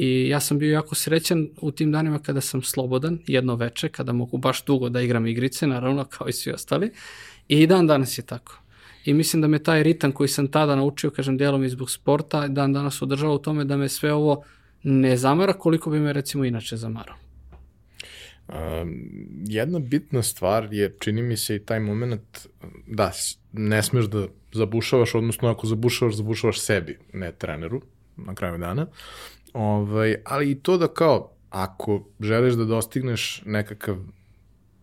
[0.00, 4.12] I ja sam bio jako srećan u tim danima kada sam slobodan, jedno veče, kada
[4.12, 6.90] mogu baš dugo da igram igrice, naravno kao i svi ostali.
[7.48, 8.62] I dan danas je tako.
[9.04, 12.48] I mislim da me taj ritam koji sam tada naučio, kažem, delom i zbog sporta,
[12.48, 14.44] dan danas održava u tome da me sve ovo
[14.82, 17.16] ne zamara koliko bi me recimo inače zamarao.
[18.48, 18.54] Um,
[19.46, 22.46] jedna bitna stvar je, čini mi se i taj moment,
[22.86, 23.12] da,
[23.52, 27.82] ne smeš da zabušavaš, odnosno ako zabušavaš, zabušavaš sebi, ne treneru,
[28.16, 28.86] na kraju dana.
[29.52, 33.96] Ovaj, ali i to da kao, ako želiš da dostigneš nekakav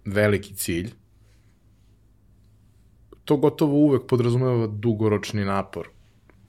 [0.06, 0.92] veliki cilj,
[3.26, 5.90] to gotovo uvek podrazumeva dugoročni napor.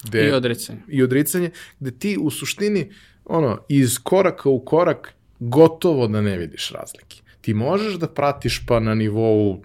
[0.05, 0.79] Gde, I odricanje.
[0.89, 1.51] I odricanje,
[1.81, 2.93] gde ti u suštini,
[3.25, 7.23] ono, iz koraka u korak gotovo da ne vidiš razlike.
[7.41, 9.63] Ti možeš da pratiš pa na nivou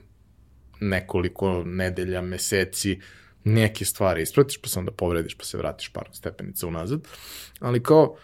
[0.80, 3.00] nekoliko nedelja, meseci,
[3.44, 7.08] neke stvari ispratiš, pa sam da povrediš, pa se vratiš par stepenica unazad,
[7.60, 8.16] ali kao,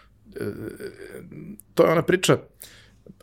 [1.74, 2.38] to je ona priča,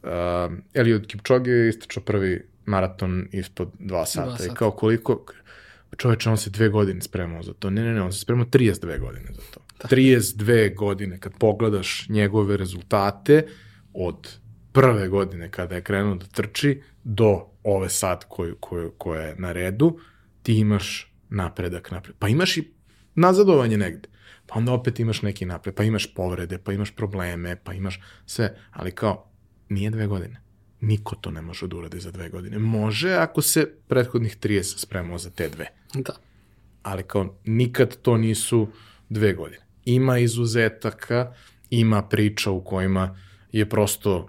[0.03, 4.51] uh, Eliud Kipchoge je istračao prvi maraton ispod dva sata, dva sata.
[4.51, 5.25] i kao koliko,
[5.97, 8.99] čoveče, on se dve godine spremao za to, ne, ne, ne, on se spremao 32
[8.99, 9.59] godine za to.
[9.81, 9.95] Da.
[9.95, 13.47] 32 godine, kad pogledaš njegove rezultate
[13.93, 14.37] od
[14.71, 19.51] prve godine kada je krenuo da trči do ove sad koju, koju, koja je na
[19.51, 19.99] redu,
[20.43, 22.15] ti imaš napredak, napred.
[22.19, 22.73] Pa imaš i
[23.15, 24.09] nazadovanje negde.
[24.47, 28.57] Pa onda opet imaš neki napred, pa imaš povrede, pa imaš probleme, pa imaš sve,
[28.71, 29.29] ali kao,
[29.69, 30.41] nije dve godine.
[30.81, 32.59] Niko to ne može da uradi za dve godine.
[32.59, 35.67] Može ako se prethodnih 30 spremao za te dve.
[35.93, 36.13] Da.
[36.83, 38.67] Ali kao, nikad to nisu
[39.09, 39.65] dve godine.
[39.85, 41.33] Ima izuzetaka,
[41.69, 43.17] ima priča u kojima
[43.51, 44.27] je prosto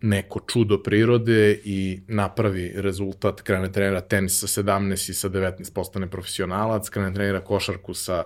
[0.00, 6.10] neko čudo prirode i napravi rezultat, krene trenira tenis sa 17 i sa 19 postane
[6.10, 8.24] profesionalac, krene trenira košarku sa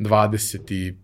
[0.00, 0.96] 20 i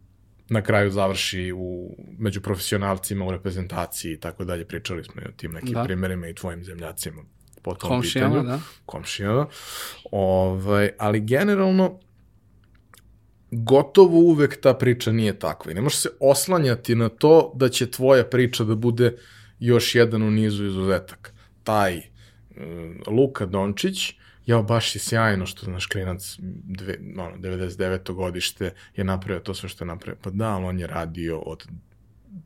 [0.48, 4.64] na kraju završi u, među profesionalcima u reprezentaciji i tako dalje.
[4.64, 5.84] Pričali smo i o tim nekim da.
[5.84, 7.22] primjerima i tvojim zemljacima
[7.62, 8.48] po tom Komšijama, pitanju.
[8.48, 8.60] Da.
[8.86, 9.46] Komšijama.
[10.10, 12.00] Ovaj, ali generalno,
[13.50, 15.72] gotovo uvek ta priča nije takva.
[15.72, 19.16] I ne možeš se oslanjati na to da će tvoja priča da bude
[19.58, 21.34] još jedan u nizu izuzetak.
[21.62, 22.04] Taj uh,
[23.06, 24.14] Luka Dončić,
[24.46, 28.12] ja baš je sjajno što naš klinac dve, ono, 99.
[28.12, 30.18] godište je napravio to sve što je napravio.
[30.22, 31.66] Pa da, ali on je radio od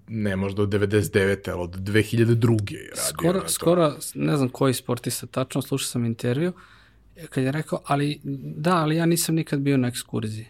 [0.09, 1.51] ne možda od 99.
[1.51, 2.73] ali od 2002.
[2.73, 3.49] je radio skoro, na to.
[3.49, 6.53] skoro, ne znam koji sportista tačno, slušao sam intervju,
[7.29, 8.21] kad je rekao, ali
[8.57, 10.47] da, ali ja nisam nikad bio na ekskurziji.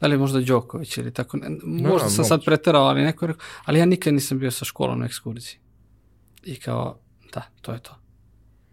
[0.00, 2.44] Da li je možda Đoković ili tako, ne, možda sam sad moguće.
[2.44, 5.58] preterao, ali neko je rekao, ali ja nikad nisam bio sa školom na ekskurziji.
[6.44, 7.00] I kao,
[7.34, 7.99] da, to je to.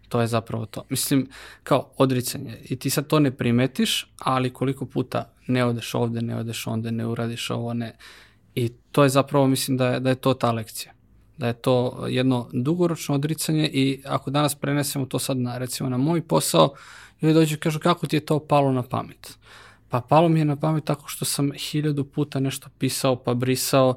[0.08, 0.82] To je zapravo to.
[0.88, 1.28] Mislim,
[1.62, 2.58] kao odricanje.
[2.64, 6.90] I ti sad to ne primetiš, ali koliko puta ne odeš ovde, ne odeš onda,
[6.90, 7.96] ne uradiš ovo, ne.
[8.54, 10.92] I to je zapravo, mislim da je, da je to ta lekcija.
[11.36, 15.96] Da je to jedno dugoročno odricanje i ako danas prenesemo to sad na, recimo, na
[15.96, 16.74] moj posao,
[17.22, 19.38] ljudi dođu i kažu kako ti je to palo na pamet.
[19.88, 23.96] Pa palo mi je na pamet tako što sam hiljadu puta nešto pisao, pa brisao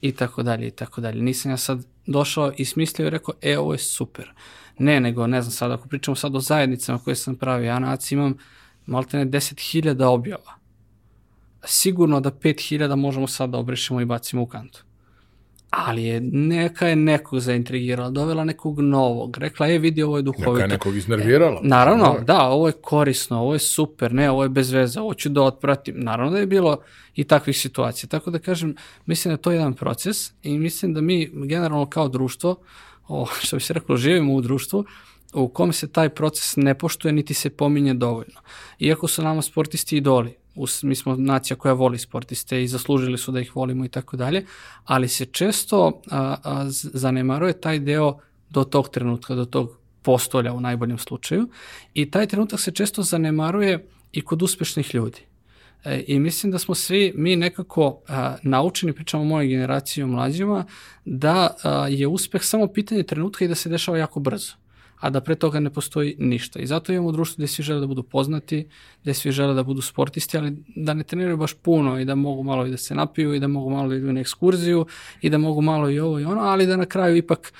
[0.00, 1.22] i tako dalje i tako dalje.
[1.22, 4.32] Nisam ja sad došao i smislio i rekao, e, ovo je super.
[4.80, 7.92] Ne, nego, ne znam sad, ako pričamo sad o zajednicama koje sam pravio, ja na
[7.92, 8.34] ACI imam
[8.86, 10.54] maltene 10.000 objava.
[11.64, 14.84] Sigurno da 5.000 možemo sad da obrišemo i bacimo u kantu.
[15.70, 20.52] Ali je, neka je nekog zaintrigirala, dovela nekog novog, rekla, e, vidi, ovo je duhovito.
[20.52, 21.60] Neka je nekog iznervirala.
[21.62, 22.24] Naravno, Dobro.
[22.24, 25.42] da, ovo je korisno, ovo je super, ne, ovo je bez veze, ovo ću da
[25.42, 25.94] otpratim.
[25.98, 26.80] Naravno da je bilo
[27.14, 28.08] i takvih situacija.
[28.08, 28.74] Tako da kažem,
[29.06, 32.56] mislim da je to jedan proces i mislim da mi generalno kao društvo,
[33.10, 34.84] o, što bi se reklo, živimo u društvu
[35.34, 38.40] u kome se taj proces ne poštuje niti se pominje dovoljno.
[38.78, 43.32] Iako su nama sportisti idoli, us- mi smo nacija koja voli sportiste i zaslužili su
[43.32, 44.46] da ih volimo i tako dalje,
[44.84, 48.18] ali se često a, a, zanemaruje taj deo
[48.50, 51.48] do tog trenutka, do tog postolja u najboljem slučaju
[51.94, 55.29] i taj trenutak se često zanemaruje i kod uspešnih ljudi.
[55.84, 60.06] E, I mislim da smo svi mi nekako a, naučeni, pričamo o mojoj generaciji o
[60.06, 60.64] mlađima,
[61.04, 64.54] da a, je uspeh samo pitanje trenutka i da se dešava jako brzo
[65.00, 66.60] a da pre toga ne postoji ništa.
[66.60, 68.68] I zato imamo društvo gde svi žele da budu poznati,
[69.02, 72.42] gde svi žele da budu sportisti, ali da ne treniraju baš puno i da mogu
[72.42, 74.86] malo i da se napiju i da mogu malo da idu na ekskurziju
[75.20, 77.52] i da mogu malo i ovo i ono, ali da na kraju ipak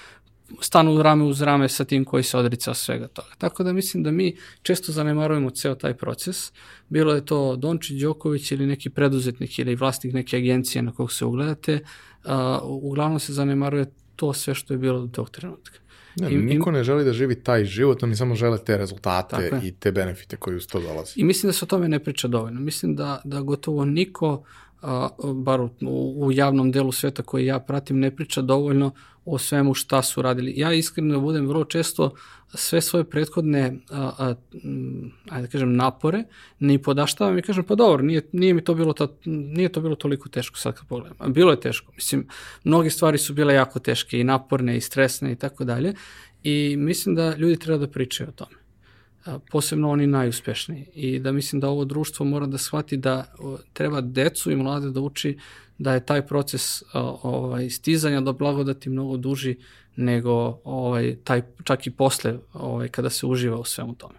[0.61, 3.29] stanu rame uz rame sa tim koji se odricao svega toga.
[3.39, 6.53] Tako da mislim da mi često zanemarujemo ceo taj proces.
[6.89, 11.25] Bilo je to Dončić, Đoković ili neki preduzetnik ili vlasnik neke agencije na kog se
[11.25, 11.81] ugledate,
[12.25, 13.87] a, uglavnom se zanemaruje
[14.17, 15.79] to sve što je bilo do tog trenutka.
[16.17, 19.73] Ne, I- niko ne želi da živi taj život, oni samo žele te rezultate i
[19.73, 21.13] te benefite koji uz to dolazi.
[21.17, 22.61] I mislim da se o tome ne priča dovoljno.
[22.61, 24.43] Mislim da, da gotovo niko,
[24.83, 25.71] a, bar u,
[26.17, 28.93] u javnom delu sveta koji ja pratim, ne priča dovoljno
[29.25, 30.55] o svemu šta su radili.
[30.57, 32.15] Ja iskreno da budem vrlo često
[32.55, 36.25] sve svoje prethodne, a, a, m, ajde da kažem, napore,
[36.59, 39.95] ne podaštavam i kažem, pa dobro, nije, nije mi to bilo, ta, nije to bilo
[39.95, 41.33] toliko teško sad kad pogledam.
[41.33, 41.93] Bilo je teško.
[41.97, 42.27] Mislim,
[42.65, 45.95] mnoge stvari su bile jako teške i naporne i stresne i tako dalje.
[46.43, 48.60] I mislim da ljudi treba da pričaju o tome
[49.51, 53.35] posebno oni najuspešniji i da mislim da ovo društvo mora da shvati da
[53.73, 55.39] treba decu i mlade da uči
[55.79, 56.83] da je taj proces
[57.23, 59.57] ovaj stizanja do blagodati mnogo duži
[59.97, 64.15] nego ovaj taj čak i posle ovaj kada se uživa u svemu tome.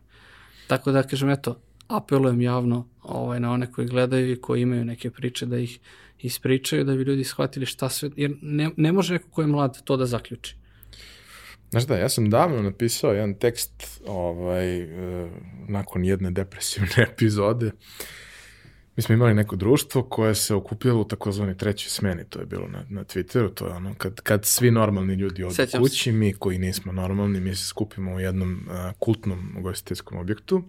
[0.68, 1.56] Tako da kažem eto
[1.88, 5.80] apelujem javno ovaj na one koji gledaju i koji imaju neke priče da ih
[6.20, 9.84] ispričaju da bi ljudi shvatili šta sve jer ne, ne može neko ko je mlad
[9.84, 10.56] to da zaključi.
[11.72, 15.30] Znaš da, ja sam davno napisao jedan tekst ovaj, e,
[15.68, 17.72] nakon jedne depresivne epizode.
[18.96, 22.68] Mi smo imali neko društvo koje se okupilo u takozvani trećoj smeni, to je bilo
[22.68, 26.34] na, na Twitteru, to je ono kad, kad svi normalni ljudi odu Sećam kući, mi
[26.34, 30.64] koji nismo normalni, mi se skupimo u jednom uh, kultnom ugostiteljskom objektu,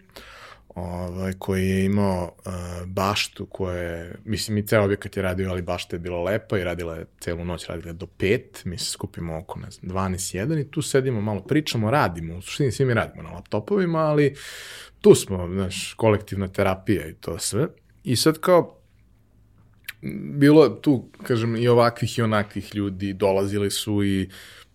[0.74, 2.52] ovaj, koji je imao uh,
[2.86, 6.64] baštu koja je, mislim i ceo objekat je radio, ali bašta je bila lepa i
[6.64, 10.60] radila je celu noć, radila je do pet, mi se skupimo oko, ne znam, 12-1
[10.60, 14.34] i tu sedimo, malo pričamo, radimo, u suštini svi mi radimo na laptopovima, ali
[15.00, 17.66] tu smo, znaš, kolektivna terapija i to sve.
[18.04, 18.78] I sad kao,
[20.34, 24.28] bilo je tu, kažem, i ovakvih i onakvih ljudi, dolazili su i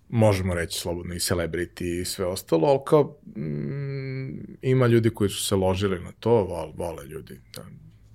[0.09, 4.06] možemo reći slobodno i celebrity i sve ostalo, ali kao mm,
[4.61, 7.65] ima ljudi koji su se ložili na to, vol, vole ljudi da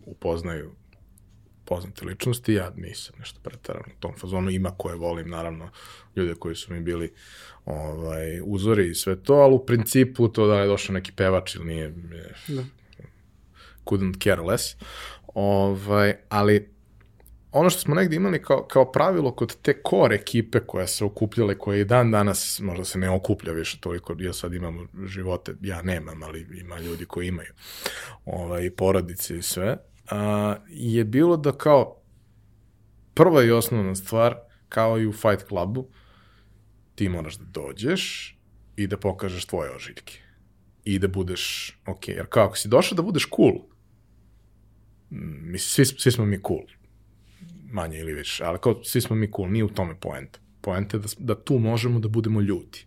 [0.07, 0.73] upoznaju
[1.65, 5.71] poznate ličnosti, ja nisam nešto pretarano u tom fazonu, ima koje volim, naravno,
[6.17, 7.13] ljude koji su mi bili
[7.65, 11.65] ovaj, uzori i sve to, ali u principu to da je došao neki pevač ili
[11.65, 12.63] nije, je, Da.
[13.85, 14.77] couldn't care less,
[15.35, 16.73] ovaj, ali
[17.53, 21.53] ono što smo negde imali kao, kao pravilo kod te core ekipe koja se okupljala
[21.53, 25.55] i koja i dan danas možda se ne okuplja više toliko, ja sad imam živote,
[25.61, 27.53] ja nemam, ali ima ljudi koji imaju
[28.25, 29.77] ovaj, porodice i sve,
[30.11, 32.03] a, je bilo da kao
[33.15, 34.37] prva i osnovna stvar,
[34.69, 35.89] kao i u Fight Clubu,
[36.95, 38.37] ti moraš da dođeš
[38.77, 40.19] i da pokažeš tvoje ožiljke.
[40.85, 42.09] I da budeš ok.
[42.09, 43.55] Jer kao ako si došao da budeš cool,
[45.11, 46.82] mislim, svi, svi smo mi cool
[47.73, 50.39] manje ili više, ali kao svi smo mi cool, nije u tome poenta.
[50.61, 52.87] Poenta je da, da tu možemo da budemo ljudi.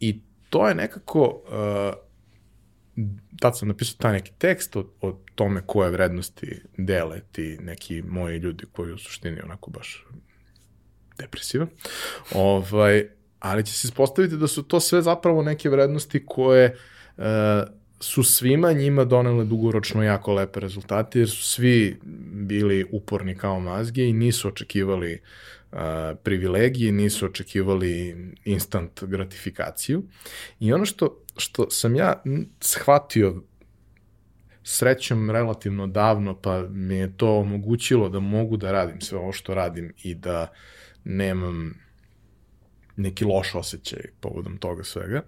[0.00, 1.94] I to je nekako, uh,
[3.40, 8.38] tad sam napisao taj neki tekst o, o tome koje vrednosti dele ti neki moji
[8.38, 10.06] ljudi koji u suštini onako baš
[11.18, 11.68] depresivan.
[12.34, 13.08] Ovaj,
[13.38, 16.76] ali će se ispostaviti da su to sve zapravo neke vrednosti koje
[17.16, 17.24] uh,
[18.00, 21.98] su svima njima donele dugoročno jako lepe rezultate, jer su svi
[22.32, 25.20] bili uporni kao mazge i nisu očekivali
[25.72, 25.78] uh,
[26.22, 30.02] privilegije, nisu očekivali instant gratifikaciju.
[30.60, 32.22] I ono što, što sam ja
[32.60, 33.42] shvatio
[34.62, 39.54] srećom relativno davno, pa mi je to omogućilo da mogu da radim sve ovo što
[39.54, 40.52] radim i da
[41.04, 41.74] nemam
[42.96, 45.22] neki loš osjećaj povodom toga svega,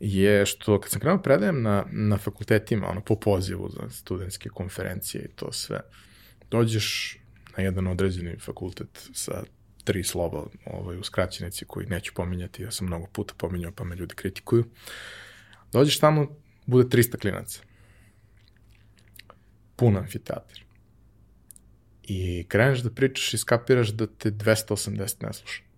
[0.00, 5.24] je što kad sam krenuo predajem na, na fakultetima, ono, po pozivu za studentske konferencije
[5.24, 5.80] i to sve,
[6.50, 7.18] dođeš
[7.56, 9.42] na jedan određeni fakultet sa
[9.84, 13.96] tri slova ovaj, u skraćenici koji neću pominjati, ja sam mnogo puta pominjao pa me
[13.96, 14.64] ljudi kritikuju.
[15.72, 16.36] Dođeš tamo,
[16.66, 17.60] bude 300 klinaca.
[19.76, 20.60] Pun amfiteatar.
[22.02, 25.69] I kreneš da pričaš i skapiraš da te 280 ne sluša.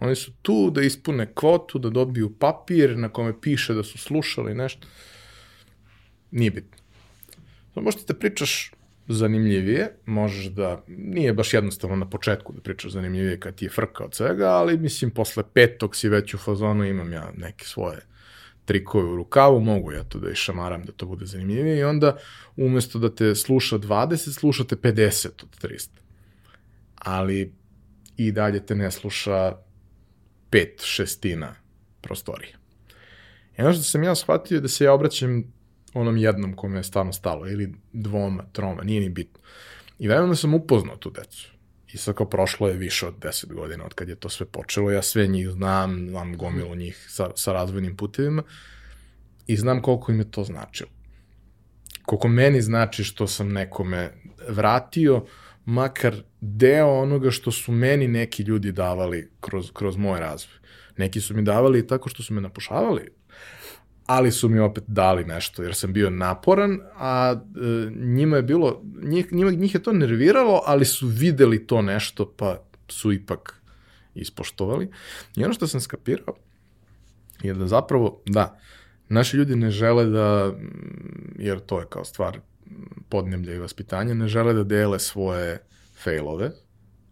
[0.00, 4.54] Oni su tu da ispune kvotu, da dobiju papir na kome piše da su slušali
[4.54, 4.86] nešto.
[6.30, 6.78] Nije bitno.
[7.74, 8.72] Samo možete da pričaš
[9.08, 14.04] zanimljivije, možeš da, nije baš jednostavno na početku da pričaš zanimljivije kad ti je frka
[14.04, 17.98] od svega, ali mislim posle petog si već u fazonu, imam ja neke svoje
[18.64, 22.16] trikove u rukavu, mogu ja to da išamaram da to bude zanimljivije i onda
[22.56, 25.88] umesto da te sluša 20, slušate 50 od 300.
[26.94, 27.52] Ali
[28.16, 29.56] i dalje te ne sluša
[30.50, 31.54] pet šestina
[32.00, 32.56] prostorije.
[33.58, 35.44] I ono što sam ja shvatio da se ja obraćam
[35.94, 39.40] onom jednom kome je stvarno stalo, ili dvoma, troma, nije ni bitno.
[39.98, 41.52] I vremenom sam upoznao tu decu.
[41.92, 44.90] I sad kao prošlo je više od deset godina od kad je to sve počelo,
[44.90, 48.42] ja sve njih znam, znam gomilu njih sa, sa razvojnim putevima
[49.46, 50.90] i znam koliko im je to značilo.
[52.02, 54.12] Koliko meni znači što sam nekome
[54.48, 55.24] vratio,
[55.64, 60.54] makar deo onoga što su meni neki ljudi davali kroz, kroz moj razvoj.
[60.96, 63.08] Neki su mi davali tako što su me napušavali,
[64.06, 68.82] ali su mi opet dali nešto, jer sam bio naporan, a e, njima je bilo,
[69.02, 73.60] njih, njima, njih je to nerviralo, ali su videli to nešto, pa su ipak
[74.14, 74.90] ispoštovali.
[75.36, 76.34] I ono što sam skapirao
[77.42, 78.58] je da zapravo, da,
[79.08, 80.52] naši ljudi ne žele da,
[81.38, 82.40] jer to je kao stvar
[83.08, 85.58] podneblja i vaspitanja, ne žele da dele svoje
[86.02, 86.50] failove,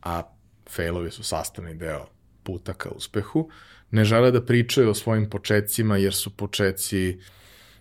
[0.02, 0.22] a
[0.70, 2.06] failovi su sastavni deo
[2.42, 3.48] puta ka uspehu,
[3.90, 7.18] ne žele da pričaju o svojim početcima jer su početci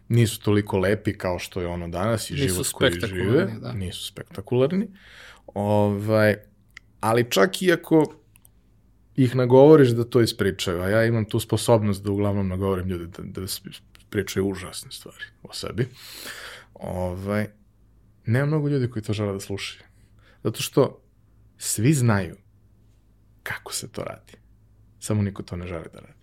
[0.07, 3.47] nisu toliko lepi kao što je ono danas i nisu život koji žive.
[3.61, 3.73] Da.
[3.73, 4.87] Nisu spektakularni.
[5.53, 6.35] Ovaj,
[6.99, 8.13] ali čak i ako
[9.15, 13.41] ih nagovoriš da to ispričaju, a ja imam tu sposobnost da uglavnom nagovorim ljude da,
[13.41, 13.47] da
[14.09, 15.87] pričaju užasne stvari o sebi,
[16.73, 17.47] ovaj,
[18.27, 19.83] nema mnogo ljudi koji to žele da slušaju.
[20.43, 21.01] Zato što
[21.57, 22.35] svi znaju
[23.43, 24.33] kako se to radi.
[24.99, 26.19] Samo niko to ne želi da radi.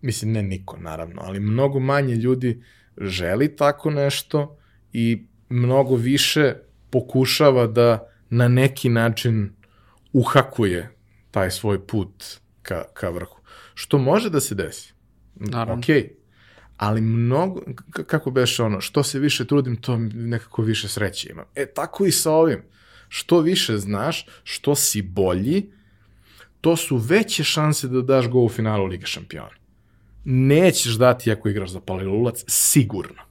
[0.00, 2.62] Mislim, ne niko, naravno, ali mnogo manje ljudi
[2.96, 4.58] želi tako nešto
[4.92, 6.54] i mnogo više
[6.90, 9.52] pokušava da na neki način
[10.12, 10.90] uhakuje
[11.30, 12.24] taj svoj put
[12.62, 13.40] ka, ka vrhu.
[13.74, 14.94] Što može da se desi.
[15.34, 15.82] Naravno.
[15.82, 16.08] Okay.
[16.78, 17.60] Ali mnogo,
[17.90, 21.44] kako beše ono, što se više trudim, to nekako više sreće imam.
[21.54, 22.62] E, tako i sa ovim.
[23.08, 25.70] Što više znaš, što si bolji,
[26.60, 29.58] to su veće šanse da daš go u finalu Lige šampiona.
[30.24, 33.22] Nećeš dati ako igraš za palilulac, sigurno.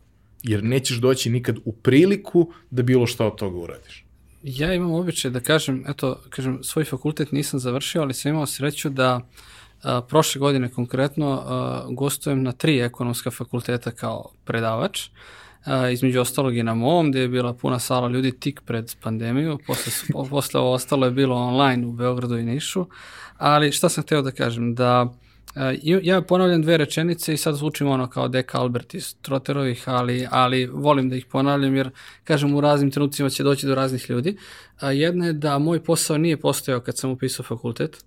[0.43, 4.05] Jer nećeš doći nikad u priliku da bilo šta od toga uradiš.
[4.43, 8.89] Ja imam običaj da kažem, eto, kažem, svoj fakultet nisam završio, ali sam imao sreću
[8.89, 9.29] da
[9.83, 15.09] a, prošle godine konkretno a, gostujem na tri ekonomska fakulteta kao predavač.
[15.65, 19.59] A, između ostalog i na mom, gde je bila puna sala ljudi tik pred pandemiju,
[19.67, 19.93] posle,
[20.29, 22.85] posle ovo ostalo je bilo online u Beogradu i Nišu,
[23.37, 25.13] ali šta sam hteo da kažem, da
[26.01, 30.65] ja ponavljam dve rečenice i sad zvučim ono kao Deka Albert iz Troterovih, ali, ali
[30.65, 31.89] volim da ih ponavljam jer,
[32.23, 34.37] kažem, u raznim trenucima će doći do raznih ljudi.
[34.81, 38.03] Jedna je da moj posao nije postojao kad sam upisao fakultet,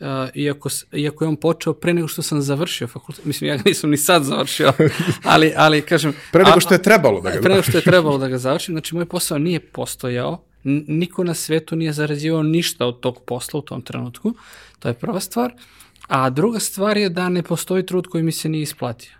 [0.00, 3.62] Uh, iako, iako je on počeo pre nego što sam završio fakultet, mislim ja ga
[3.66, 4.72] nisam ni sad završio,
[5.24, 6.12] ali, ali kažem...
[6.32, 8.74] pre nego što je trebalo da ga Pre nego što je trebalo da ga završim,
[8.74, 10.44] znači moj posao nije postojao,
[10.86, 14.34] niko na svetu nije zarađivao ništa od tog posla u tom trenutku,
[14.78, 15.52] to je prva stvar,
[16.08, 19.12] a druga stvar je da ne postoji trud koji mi se nije isplatio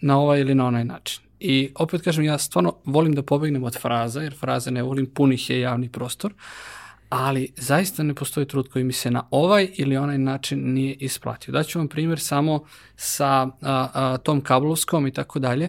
[0.00, 1.22] na ovaj ili na onaj način.
[1.40, 5.50] I opet kažem, ja stvarno volim da pobegnem od fraza, jer fraze ne volim, punih
[5.50, 6.32] je javni prostor,
[7.12, 11.52] ali zaista ne postoji trud koji mi se na ovaj ili onaj način nije isplatio.
[11.52, 12.64] Daću vam primjer samo
[12.96, 15.68] sa a, a, tom kablovskom i tako dalje.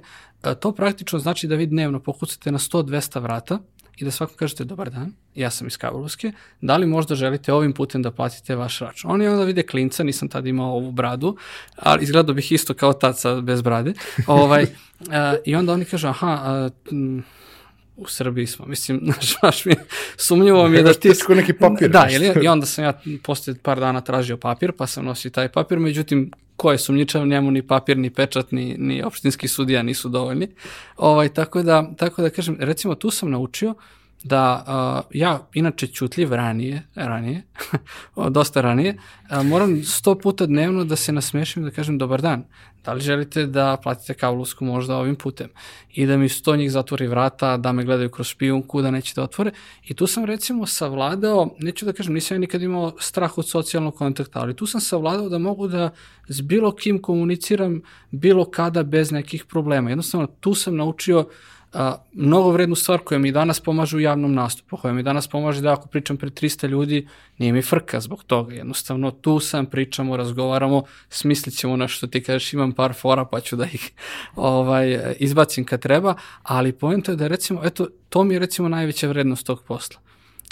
[0.60, 3.60] To praktično znači da vi dnevno pokucate na 100-200 vrata
[3.98, 6.32] i da svakom kažete dobar dan, ja sam iz Kablovske,
[6.62, 9.12] da li možda želite ovim putem da platite vaš račun?
[9.12, 11.38] Oni onda vide klinca, nisam tad imao ovu bradu,
[11.76, 13.94] ali izgledao bih isto kao taca bez brade.
[14.28, 14.66] ovaj,
[15.12, 16.70] a, I onda oni kažu, aha, a,
[17.98, 19.86] u Srbiji smo, mislim, znaš, baš mi je,
[20.18, 21.10] sumnjivo mi je da ti...
[21.10, 21.90] Teško neki papir.
[21.90, 25.50] Da, ili, i onda sam ja posle par dana tražio papir, pa sam nosio taj
[25.50, 30.10] papir, međutim, ko je sumnjičav, njemu ni papir, ni pečat, ni, ni opštinski sudija nisu
[30.10, 30.48] dovoljni.
[30.98, 33.74] Ovaj, tako, da, tako da kažem, recimo tu sam naučio
[34.24, 37.42] da uh, ja, inače čutljiv ranije, ranije,
[38.30, 38.98] dosta ranije,
[39.32, 42.44] uh, moram sto puta dnevno da se nasmešim da kažem dobar dan.
[42.86, 45.50] Da li želite da platite kablovsku možda ovim putem?
[45.94, 49.24] I da mi sto njih zatvori vrata, da me gledaju kroz špijunku, da neće da
[49.24, 49.52] otvore.
[49.84, 53.96] I tu sam recimo savladao, neću da kažem, nisam ja nikad imao strah od socijalnog
[53.96, 55.90] kontakta, ali tu sam savladao da mogu da
[56.28, 59.90] s bilo kim komuniciram bilo kada bez nekih problema.
[59.90, 61.28] Jednostavno, tu sam naučio
[61.74, 65.62] a, mnogo vrednu stvar koja mi danas pomaže u javnom nastupu, koja mi danas pomaže
[65.62, 67.08] da ako pričam pred 300 ljudi,
[67.38, 68.56] nije mi frka zbog toga.
[68.56, 73.40] Jednostavno, tu sam, pričamo, razgovaramo, smislit ćemo na što ti kažeš, imam par fora pa
[73.40, 73.92] ću da ih
[74.36, 79.08] ovaj, izbacim kad treba, ali poenta je da recimo, eto, to mi je recimo najveća
[79.08, 80.00] vrednost tog posla.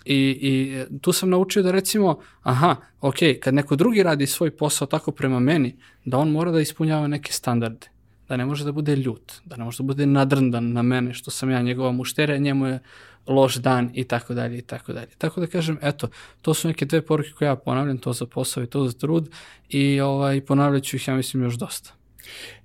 [0.05, 4.87] I, I tu sam naučio da recimo, aha, ok, kad neko drugi radi svoj posao
[4.87, 8.00] tako prema meni, da on mora da ispunjava neke standarde
[8.31, 11.31] da ne može da bude ljut, da ne može da bude nadrndan na mene što
[11.31, 12.79] sam ja njegova mušterija, njemu je
[13.27, 15.09] loš dan i tako dalje i tako dalje.
[15.17, 16.07] Tako da kažem, eto,
[16.41, 19.29] to su neke dve poruke koje ja ponavljam, to za posao i to za trud
[19.69, 21.91] i ovaj, ponavljat ću ih, ja mislim, još dosta.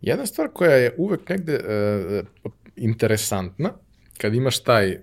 [0.03, 3.73] Jedna stvar koja je uvek negde uh, interesantna,
[4.19, 5.01] kad imaš taj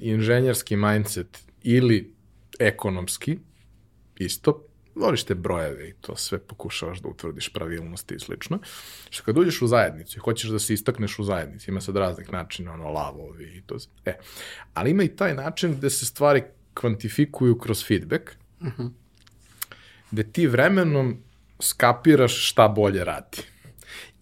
[0.00, 2.14] inženjerski mindset ili
[2.58, 3.38] ekonomski,
[4.18, 4.67] isto,
[4.98, 8.58] voliš te brojeve i to sve pokušavaš da utvrdiš pravilnosti i slično.
[9.10, 12.32] Što kad uđeš u zajednicu i hoćeš da se istakneš u zajednici, ima sad raznih
[12.32, 13.76] načina, ono, lavovi i to.
[14.04, 14.18] E,
[14.74, 16.42] ali ima i taj način gde se stvari
[16.74, 18.30] kvantifikuju kroz feedback,
[18.60, 18.90] uh -huh.
[20.10, 21.22] gde ti vremenom
[21.60, 23.38] skapiraš šta bolje radi.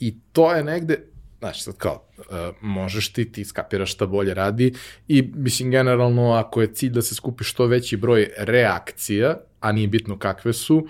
[0.00, 1.04] I to je negde,
[1.46, 2.24] znaš, sad kao, uh,
[2.60, 4.74] možeš ti, ti skapiraš šta bolje radi
[5.08, 9.88] i, mislim, generalno, ako je cilj da se skupi što veći broj reakcija, a nije
[9.88, 10.88] bitno kakve su,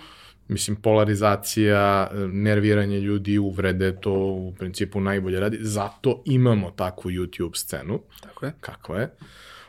[0.48, 5.59] mislim, polarizacija, nerviranje ljudi, uvrede, to u principu najbolje radi.
[5.61, 8.02] Zato imamo takvu YouTube scenu.
[8.22, 8.52] Tako je.
[8.61, 9.11] Kakva je.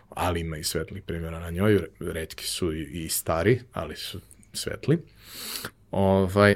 [0.10, 1.80] Ali ima i svetlih primjera na njoj.
[2.00, 4.20] Redki su i, i stari, ali su
[4.54, 4.98] svetli.
[5.92, 6.56] Ovaj,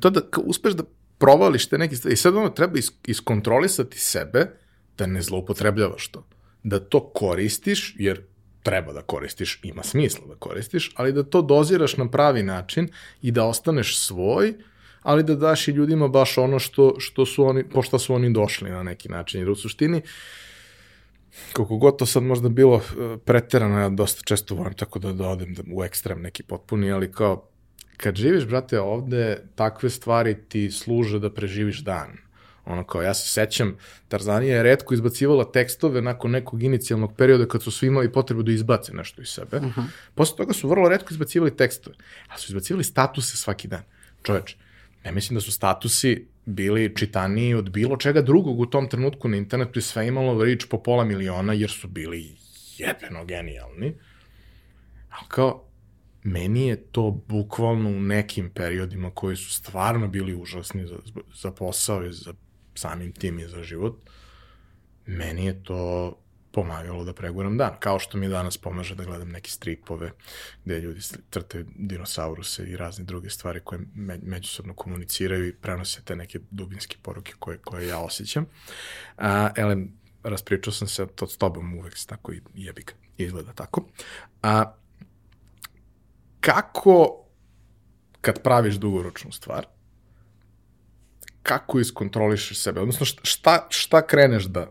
[0.00, 0.84] to da uspeš da
[1.20, 2.14] provališ te neke stvari.
[2.14, 4.46] I sad ono treba is, iskontrolisati sebe
[4.98, 6.26] da ne zloupotrebljavaš to.
[6.62, 8.22] Da to koristiš, jer
[8.62, 12.88] treba da koristiš, ima smisla da koristiš, ali da to doziraš na pravi način
[13.22, 14.54] i da ostaneš svoj,
[15.02, 18.70] ali da daš i ljudima baš ono što, što su oni, pošto su oni došli
[18.70, 19.40] na neki način.
[19.40, 20.02] Jer u suštini,
[21.52, 25.28] koliko god to sad možda bilo e, preterano, ja dosta često volim tako da, da
[25.28, 27.49] odem da, u ekstrem neki potpuni, ali kao,
[28.00, 32.16] kad živiš, brate, ovde, takve stvari ti služe da preživiš dan
[32.64, 33.76] Ono kao, ja se sećam,
[34.08, 38.52] Tarzanija je redko izbacivala tekstove nakon nekog inicijalnog perioda kad su svi imali potrebu da
[38.52, 39.56] izbace nešto iz sebe.
[39.56, 39.84] Uh -huh.
[40.14, 41.96] Posle toga su vrlo redko izbacivali tekstove,
[42.28, 43.82] ali su izbacivali statuse svaki dan.
[44.22, 44.56] Čoveč,
[45.04, 49.36] ne mislim da su statusi bili čitaniji od bilo čega drugog u tom trenutku na
[49.36, 52.36] internetu i sve imalo rič po pola miliona jer su bili
[52.76, 53.94] jebeno genijalni.
[55.10, 55.64] Ali kao,
[56.22, 60.96] meni je to bukvalno u nekim periodima koji su stvarno bili užasni za,
[61.34, 62.34] za posao i za
[62.74, 63.96] samim tim i za život,
[65.06, 66.16] meni je to
[66.52, 67.76] pomagalo da preguram dan.
[67.80, 70.12] Kao što mi danas pomaže da gledam neke stripove
[70.64, 71.00] gde ljudi
[71.30, 76.96] crtaju dinosauruse i razne druge stvari koje me, međusobno komuniciraju i prenose te neke dubinske
[77.02, 78.46] poruke koje, koje ja osjećam.
[79.18, 79.92] A, Elem,
[80.22, 83.86] raspričao sam se to s tobom uvek tako i jebi ga, izgleda tako.
[84.42, 84.74] A,
[86.40, 87.24] kako
[88.20, 89.66] kad praviš dugoročnu stvar,
[91.42, 94.66] kako iskontrolišeš sebe, odnosno šta, šta kreneš da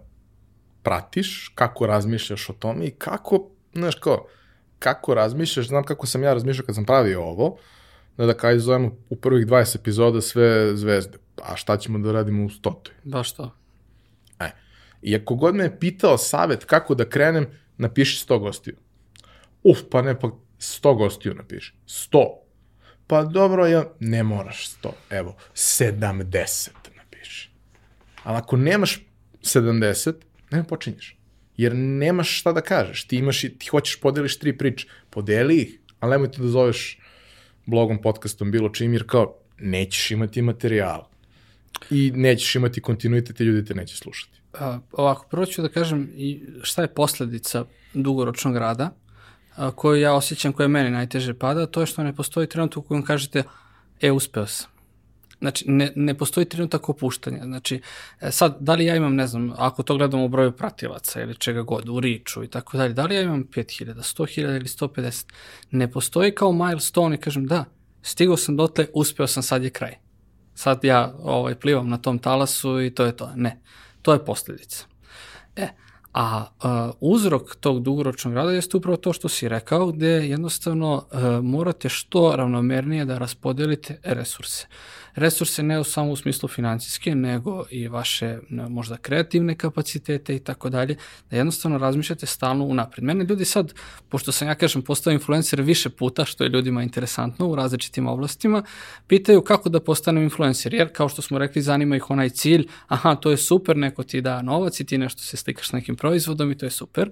[0.84, 4.28] pratiš, kako razmišljaš o tome i kako, znaš kao,
[4.80, 7.58] kako razmišljaš, znam kako sam ja razmišljao kad sam pravio ovo,
[8.18, 12.46] da da kaj zovemo u prvih 20 epizoda sve zvezde, a šta ćemo da radimo
[12.46, 12.94] u stotoj?
[13.04, 13.52] Baš to.
[14.40, 14.52] E,
[15.02, 17.48] i ako god me je pitao savet kako da krenem,
[17.78, 18.76] napiši 100 gostiju.
[19.64, 21.74] Uf, pa ne, pa 100 gostiju napiši.
[21.88, 22.26] 100.
[23.08, 24.90] Pa dobro, ja, ne moraš 100.
[25.10, 27.50] Evo, 70 napiši.
[28.24, 29.00] Ali ako nemaš
[29.44, 30.14] 70,
[30.52, 31.16] ne počinješ.
[31.58, 33.04] jer nemaš šta da kažeš.
[33.04, 37.00] Ti imaš, i- ti hoćeš podeliš tri priče, podeli ih, ali nemoj te da zoveš
[37.66, 41.08] blogom, podcastom, bilo čim, jer kao nećeš imati materijal
[41.92, 44.40] i nećeš imati kontinuitet i ljudi te neće slušati.
[44.54, 46.30] A, ovako, prvo ću da kažem i
[46.62, 48.92] šta je posledica dugoročnog rada
[49.76, 53.04] koju ja osjećam, koja meni najteže pada, to je što ne postoji trenutak u kojem
[53.04, 53.44] kažete,
[54.02, 54.70] e, uspeo sam.
[55.40, 57.44] Znači, ne, ne postoji trenutak opuštanja.
[57.44, 57.82] Znači,
[58.22, 61.36] e, sad, da li ja imam, ne znam, ako to gledamo u broju pratilaca ili
[61.36, 65.26] čega god, u riču i tako dalje, da li ja imam 5000, 100.000 ili 150?
[65.72, 67.66] Ne postoji kao milestone i kažem, da,
[68.02, 69.98] stigao sam dotle, uspeo sam, sad je kraj.
[70.56, 73.32] Sad ja ovaj, plivam na tom talasu i to je to.
[73.36, 73.62] Ne,
[74.02, 74.86] to je posljedica.
[75.56, 75.68] E,
[76.14, 81.22] a uh, uzrok tog dugoročnog rada jeste upravo to što si rekao, gde jednostavno uh,
[81.44, 84.68] morate što ravnomernije da raspodelite resurse.
[85.16, 90.96] Resurse ne samo u smislu financijske, nego i vaše možda kreativne kapacitete i tako dalje,
[91.30, 93.04] da jednostavno razmišljate stalno unapred.
[93.04, 93.74] Mene ljudi sad,
[94.10, 98.64] pošto sam ja kažem postao influencer više puta, što je ljudima interesantno u različitim oblastima,
[99.08, 103.16] pitaju kako da postanem influencer, jer kao što smo rekli, zanima ih onaj cilj, aha,
[103.16, 106.58] to je super, neko ti da novac i ti nešto se slikaš nekim proizvodom i
[106.58, 107.12] to je super.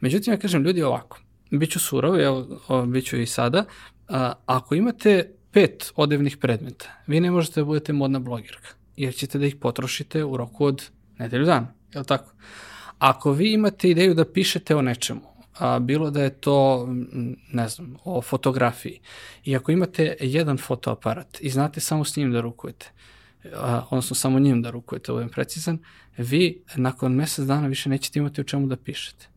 [0.00, 1.20] Međutim, ja kažem ljudi ovako,
[1.50, 3.64] biću surov, evo, o, biću i sada,
[4.08, 9.38] a, ako imate pet odevnih predmeta, vi ne možete da budete modna blogirka, jer ćete
[9.38, 12.32] da ih potrošite u roku od nedelju dana, je li tako?
[12.98, 15.20] Ako vi imate ideju da pišete o nečemu,
[15.58, 16.88] a, bilo da je to,
[17.52, 19.00] ne znam, o fotografiji,
[19.44, 22.90] i ako imate jedan fotoaparat i znate samo s njim da rukujete,
[23.54, 25.78] a, odnosno samo njim da rukujete, da budem precizan,
[26.16, 29.31] vi nakon mesec dana više nećete imati o čemu da pišete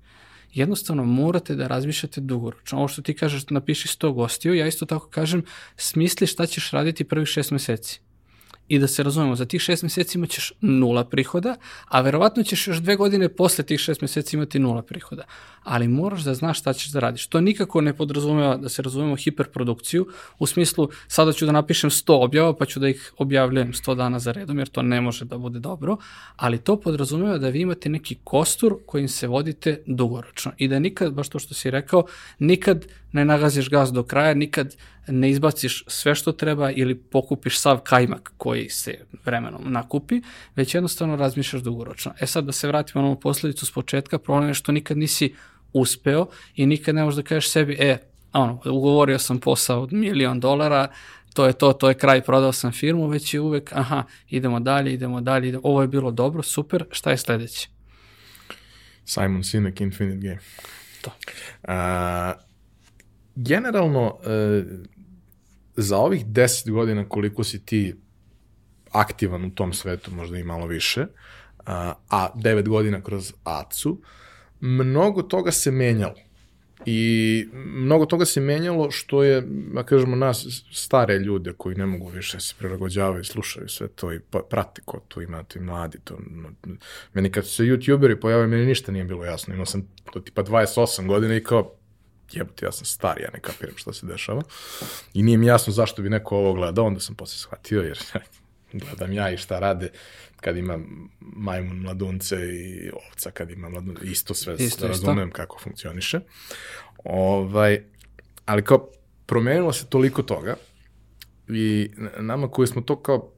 [0.55, 2.77] jednostavno morate da razmišljate dugoročno.
[2.77, 5.43] Ovo što ti kažeš, napiši 100 gostiju, ja isto tako kažem,
[5.77, 8.04] smisli šta ćeš raditi prvih šest meseci.
[8.67, 11.55] I da se razumemo, za tih šest meseci imaćeš nula prihoda,
[11.87, 15.23] a verovatno ćeš još dve godine posle tih šest meseci imati nula prihoda.
[15.63, 17.27] Ali moraš da znaš šta ćeš da radiš.
[17.27, 20.07] To nikako ne podrazumeva da se razumemo hiperprodukciju,
[20.39, 24.19] u smislu sada ću da napišem 100 objava pa ću da ih objavljujem 100 dana
[24.19, 25.97] za redom, jer to ne može da bude dobro,
[26.35, 31.13] ali to podrazumeva da vi imate neki kostur kojim se vodite dugoročno i da nikad,
[31.13, 32.05] baš to što si rekao,
[32.39, 34.75] nikad ne nagaziš gas do kraja, nikad
[35.07, 40.21] ne izbaciš sve što treba ili pokupiš sav kajmak koji se vremenom nakupi,
[40.55, 42.13] već jednostavno razmišljaš dugoročno.
[42.19, 45.33] E sad da se vratimo na ovu posledicu s početka, problem je što nikad nisi
[45.73, 47.97] uspeo i nikad ne možeš da kažeš sebi, e,
[48.33, 50.87] ono, ugovorio sam posao od milion dolara,
[51.33, 54.93] to je to, to je kraj, prodao sam firmu, već je uvek, aha, idemo dalje,
[54.93, 57.69] idemo dalje, idemo, ovo je bilo dobro, super, šta je sledeće?
[59.05, 60.39] Simon Sinek, Infinite Game.
[61.01, 61.11] To.
[61.63, 62.33] A,
[63.35, 64.63] generalno, e,
[65.75, 67.95] za ovih 10 godina koliko si ti
[68.91, 71.05] aktivan u tom svetu, možda i malo više,
[71.65, 73.97] a, a 9 godina kroz ACU,
[74.59, 76.15] mnogo toga se menjalo.
[76.85, 82.09] I mnogo toga se menjalo što je, da kažemo, nas stare ljude koji ne mogu
[82.09, 85.97] više se prilagođavaju, slušaju sve to i pa- prate ko to ima, ti mladi.
[86.03, 86.17] To,
[87.13, 89.53] meni kad su se youtuberi pojavili, meni ništa nije bilo jasno.
[89.53, 91.74] Imao sam to tipa 28 godina i kao,
[92.35, 94.41] jebote, ja sam star, ja ne kapiram šta se dešava.
[95.13, 97.99] I nije mi jasno zašto bi neko ovo gledao, onda sam posle shvatio, jer
[98.83, 99.91] gledam ja i šta rade
[100.41, 100.79] kad ima
[101.19, 104.87] majmun mladunce i ovca kad ima mladunce, isto sve Isto, isto, isto.
[104.87, 106.19] razumem kako funkcioniše.
[107.03, 107.83] Ovaj,
[108.45, 108.89] ali kao
[109.25, 110.55] promenilo se toliko toga
[111.47, 113.34] i nama koji smo to kao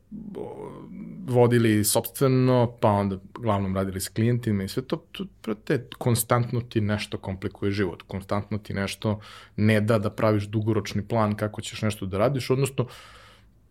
[1.28, 6.82] vodili sobstveno, pa onda glavnom radili s klijentima i sve to, to prate, konstantno ti
[6.82, 9.20] nešto komplikuje život, konstantno ti nešto
[9.56, 12.88] ne da da praviš dugoročni plan kako ćeš nešto da radiš, odnosno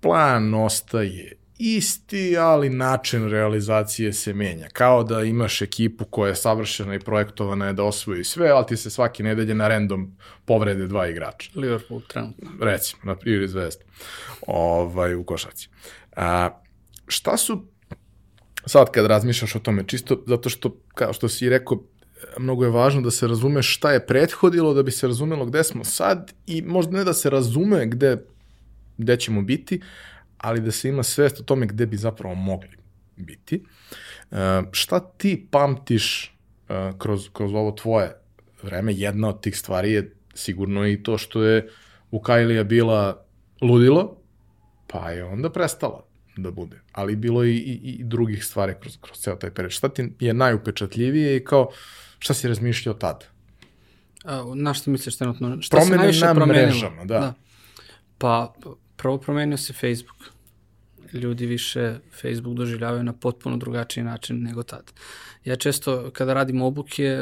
[0.01, 4.69] plan ostaje isti, ali način realizacije se menja.
[4.73, 8.77] Kao da imaš ekipu koja je savršena i projektovana je da osvoji sve, ali ti
[8.77, 12.51] se svaki nedelje na random povrede dva igrača Liverpool trenutno.
[12.61, 13.85] recimo, na primjer Zvezda,
[14.47, 15.69] ovaj, u košaci.
[16.17, 16.51] A,
[17.07, 17.67] šta su,
[18.67, 21.83] sad kad razmišljaš o tome, čisto zato što, kao što si rekao,
[22.39, 25.85] mnogo je važno da se razume šta je prethodilo, da bi se razumelo gde smo
[25.85, 28.25] sad i možda ne da se razume gde,
[28.99, 29.81] gde ćemo biti,
[30.39, 32.77] ali da se ima svest o tome gde bi zapravo mogli
[33.17, 33.65] biti.
[34.31, 36.35] E, šta ti pamtiš
[36.69, 38.17] e, kroz, kroz ovo tvoje
[38.63, 38.93] vreme?
[38.95, 41.69] Jedna od tih stvari je sigurno i to što je
[42.11, 43.25] u Kajlija bila
[43.63, 44.17] ludilo,
[44.87, 46.06] pa je onda prestala
[46.37, 46.81] da bude.
[46.93, 49.73] Ali bilo je i, i, i drugih stvari kroz, kroz ceo taj period.
[49.73, 51.71] Šta ti je najupečatljivije i kao
[52.19, 53.25] šta si razmišljao tad?
[54.25, 55.63] A, na što misliš trenutno?
[55.63, 56.67] Šta se Promene najviše na promenilo?
[56.67, 57.35] mrežama, da.
[58.19, 58.55] Pa,
[58.97, 60.37] prvo promenio se Facebook.
[61.13, 64.93] ljudi više Facebook doživljavaju na potpuno drugačiji način nego tad.
[65.45, 67.19] Ja često kada radim obuke,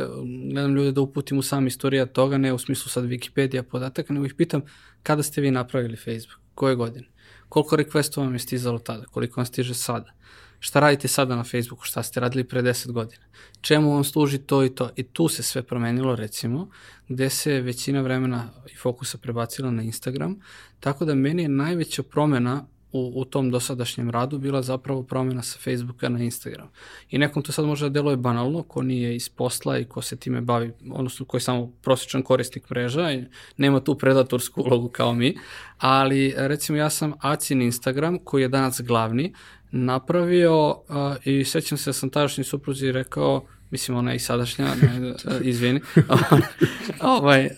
[0.53, 4.27] gledam ljude da uputim u sam istorija toga, ne u smislu sad Wikipedia podataka, nego
[4.27, 4.63] ih pitam
[5.03, 7.07] kada ste vi napravili Facebook, koje godine,
[7.55, 10.13] koliko requestova vam je stizalo tada, koliko vam stiže sada,
[10.61, 13.23] šta radite sada na Facebooku, šta ste radili pre 10 godina,
[13.61, 14.91] čemu vam služi to i to.
[14.97, 16.69] I tu se sve promenilo, recimo,
[17.09, 20.41] gde se većina vremena i fokusa prebacila na Instagram,
[20.81, 25.59] tako da meni je najveća promena u, u tom dosadašnjem radu bila zapravo promjena sa
[25.59, 26.69] Facebooka na Instagram.
[27.11, 30.17] I nekom to sad može da deluje banalno, ko nije iz posla i ko se
[30.17, 33.25] time bavi, odnosno ko je samo prosječan korisnik mreža i
[33.57, 35.37] nema tu predatorsku ulogu kao mi,
[35.79, 39.35] ali recimo ja sam Acin Instagram, koji je danas glavni,
[39.71, 40.77] napravio uh,
[41.25, 45.17] i sećam se da sam tadašnji supruzi rekao, mislim ona je i sadašnja, ne, uh,
[45.41, 45.81] izvini,
[47.19, 47.51] ovaj, uh,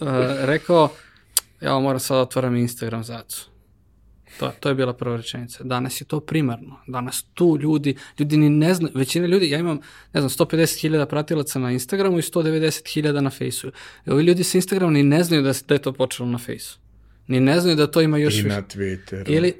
[0.00, 0.08] uh,
[0.40, 0.88] rekao,
[1.60, 3.57] ja moram sad da otvoram Instagram za Acu
[4.38, 5.64] To, to je bila prva rečenica.
[5.64, 6.76] Danas je to primarno.
[6.86, 9.80] Danas tu ljudi, ljudi ni ne znaju, većina ljudi, ja imam,
[10.12, 13.72] ne znam, 150.000 pratilaca na Instagramu i 190.000 na Fejsu.
[14.06, 16.78] I ovi ljudi sa Instagrama ni ne znaju da, da je to počelo na Fejsu.
[17.26, 19.24] Ni ne znaju da to ima još I na Twitteru.
[19.26, 19.54] Ili,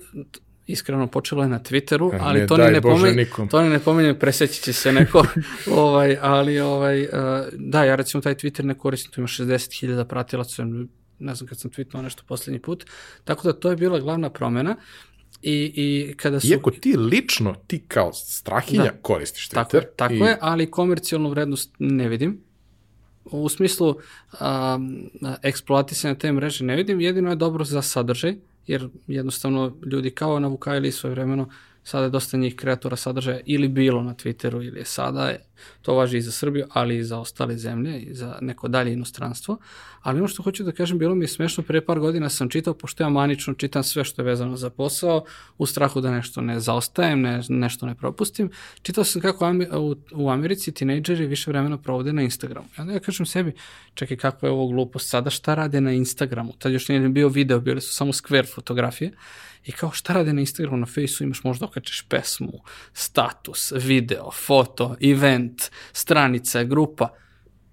[0.66, 3.14] iskreno počelo je na Twitteru, Eh, ali ne to ni ne Bože
[3.50, 5.26] to ni ne pomenje, preseći će se neko,
[5.84, 7.08] ovaj, ali ovaj, uh,
[7.52, 10.64] da, ja recimo taj Twitter ne koristim, tu ima 60.000 pratilaca,
[11.18, 12.86] ne znam kad sam tweetnuo nešto poslednji put,
[13.24, 14.76] tako da to je bila glavna promena
[15.42, 16.46] i, i kada su...
[16.46, 19.02] Iako ti lično, ti kao strahinja Da.
[19.02, 19.80] koristiš Twitter.
[19.80, 22.40] Tako tako i, je, ali komercijalnu vrednost ne vidim.
[23.24, 25.10] U smislu um,
[25.42, 30.48] eksploatisanja te mreže ne vidim, jedino je dobro za sadržaj, jer jednostavno ljudi kao na
[30.48, 31.48] Vukajli svoje vremeno,
[31.88, 35.32] sada je dosta njih kreatora sadržaja ili bilo na Twitteru ili je sada,
[35.82, 39.58] to važi i za Srbiju, ali i za ostale zemlje i za neko dalje inostranstvo.
[40.02, 42.74] Ali ono što hoću da kažem, bilo mi je smešno, pre par godina sam čitao,
[42.74, 45.24] pošto ja manično čitam sve što je vezano za posao,
[45.58, 48.50] u strahu da nešto ne zaostajem, ne, nešto ne propustim.
[48.82, 52.68] Čitao sam kako u, u Americi tinejdžeri više vremena provode na Instagramu.
[52.78, 53.52] I onda ja kažem sebi,
[53.94, 56.52] čekaj kako je ovo glupost, sada šta rade na Instagramu?
[56.58, 59.12] Tad još nije ni bio video, bili su samo square fotografije.
[59.68, 62.52] I kao šta rade na Instagramu, na Faceu imaš možda okačeš pesmu,
[62.92, 65.62] status, video, foto, event,
[65.92, 67.08] stranica, grupa.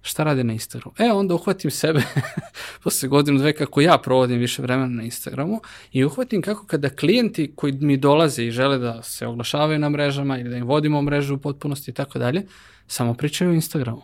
[0.02, 0.94] Šta rade na Instagramu?
[0.98, 2.02] E, onda uhvatim sebe
[2.82, 5.60] posle godinu dve kako ja provodim više vremena na Instagramu
[5.92, 10.38] i uhvatim kako kada klijenti koji mi dolaze i žele da se oglašavaju na mrežama
[10.38, 12.46] ili da im vodimo mrežu u potpunosti i tako dalje,
[12.86, 14.02] samo pričaju o Instagramu.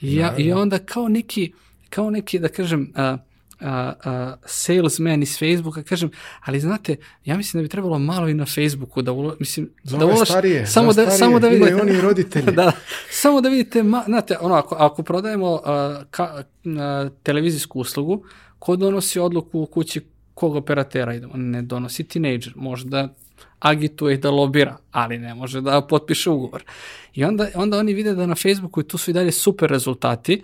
[0.00, 1.52] I, ja, I onda kao neki,
[1.90, 3.16] kao neki, da kažem, a,
[3.62, 6.10] a, a, salesman iz Facebooka, kažem,
[6.40, 9.98] ali znate, ja mislim da bi trebalo malo i na Facebooku da ulo, mislim, Za
[9.98, 12.52] da ulož- starije, samo da, starije, samo da vidite, oni roditelji.
[12.56, 12.72] da,
[13.10, 18.24] samo da vidite, ma, znate, ono, ako, ako prodajemo a, ka, a, televizijsku uslugu,
[18.58, 20.00] ko donosi odluku u kući
[20.34, 21.32] kog operatera idemo?
[21.36, 23.08] Ne donosi tinejdžer, možda
[23.62, 26.64] agituje da lobira, ali ne može da potpiše ugovor.
[27.14, 30.32] I onda, onda oni vide da na Facebooku i tu su i dalje super rezultati,
[30.32, 30.42] e,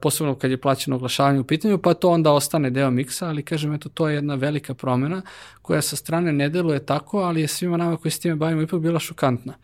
[0.00, 3.72] posebno kad je plaćeno oglašavanje u pitanju, pa to onda ostane deo miksa, ali kažem,
[3.72, 5.22] eto, to je jedna velika promena
[5.62, 8.80] koja sa strane ne deluje tako, ali je svima nama koji se time bavimo ipak
[8.80, 9.54] bila šokantna.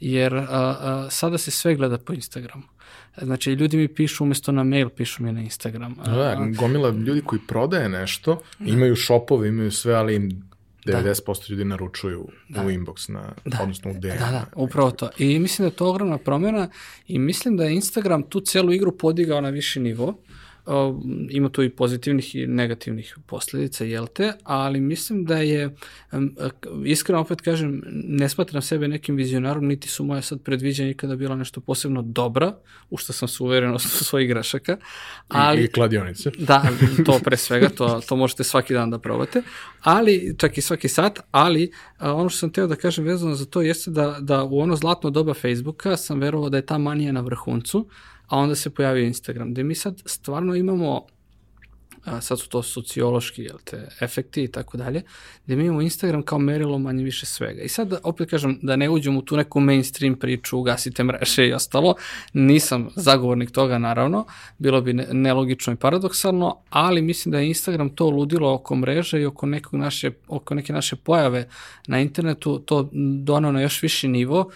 [0.00, 2.62] Jer a, a, sada se sve gleda po Instagramu.
[3.22, 5.96] Znači, ljudi mi pišu umesto na mail, pišu mi na Instagram.
[6.04, 10.53] A, Da, gomila ljudi koji prodaje nešto, imaju shopove, imaju sve, ali im
[10.86, 14.08] 90% ljudi naručuju u inbox, na, odnosno u DM.
[14.08, 15.10] Da, da, upravo to.
[15.18, 16.68] I mislim da je to ogromna promjena
[17.06, 20.14] i mislim da je Instagram tu celu igru podigao na viši nivo.
[20.66, 21.00] O,
[21.30, 25.76] ima tu i pozitivnih i negativnih posljedica, jel te, ali mislim da je,
[26.84, 31.36] iskreno opet kažem, ne smatram sebe nekim vizionarom, niti su moje sad predviđanja ikada bila
[31.36, 32.54] nešto posebno dobra,
[32.90, 34.76] u što sam se uveren od svojih grešaka,
[35.28, 35.60] ali...
[35.60, 36.30] I, I kladionice.
[36.38, 36.62] Da,
[37.06, 39.42] to pre svega, to, to možete svaki dan da probate,
[39.82, 43.46] ali, čak i svaki sat, ali a, ono što sam teo da kažem vezano za
[43.46, 47.12] to jeste da, da u ono zlatno doba Facebooka sam verovao da je ta manija
[47.12, 47.88] na vrhuncu,
[48.34, 51.06] a onda se pojavio Instagram, gde mi sad stvarno imamo
[52.04, 55.02] a, sad su to sociološki jel te, efekti i tako dalje,
[55.46, 57.62] gde mi imamo Instagram kao merilo manje više svega.
[57.62, 61.52] I sad, opet kažem, da ne uđem u tu neku mainstream priču, ugasite mreže i
[61.52, 61.94] ostalo,
[62.32, 64.26] nisam zagovornik toga, naravno,
[64.58, 69.20] bilo bi ne, nelogično i paradoksalno, ali mislim da je Instagram to ludilo oko mreže
[69.20, 71.48] i oko, nekog naše, oko neke naše pojave
[71.86, 72.90] na internetu, to
[73.24, 74.50] donao na još viši nivo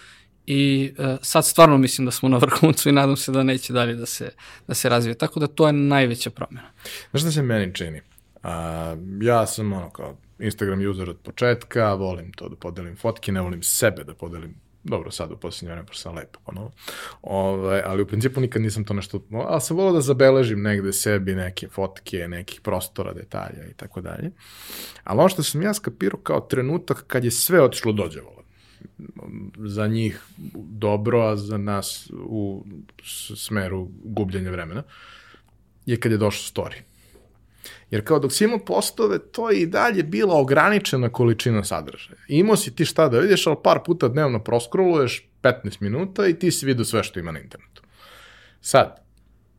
[0.51, 3.95] i uh, sad stvarno mislim da smo na vrhuncu i nadam se da neće dalje
[3.95, 4.31] da se,
[4.67, 5.15] da se razvije.
[5.15, 6.69] Tako da to je najveća promjena.
[7.11, 8.01] Znaš šta se meni čini?
[8.43, 13.41] A, ja sam ono kao Instagram user od početka, volim to da podelim fotke, ne
[13.41, 16.71] volim sebe da podelim dobro sad u posljednje vreme, pošto sam lepo ponovo,
[17.21, 21.35] ovaj, ali u principu nikad nisam to nešto, ali sam volao da zabeležim negde sebi
[21.35, 24.31] neke fotke, nekih prostora, detalja i tako dalje.
[25.03, 28.38] Ali ono što sam ja skapirao kao trenutak kad je sve otišlo dođevalo,
[29.57, 30.23] za njih
[30.55, 32.65] dobro, a za nas u
[33.35, 34.83] smeru gubljenja vremena,
[35.85, 36.81] je kad je došao story.
[37.91, 42.19] Jer kao dok si imao postove, to je i dalje bila ograničena količina sadržaja.
[42.27, 46.51] Imao si ti šta da vidiš, ali par puta dnevno proskroluješ 15 minuta i ti
[46.51, 47.81] si vidio sve što ima na internetu.
[48.61, 49.05] Sad,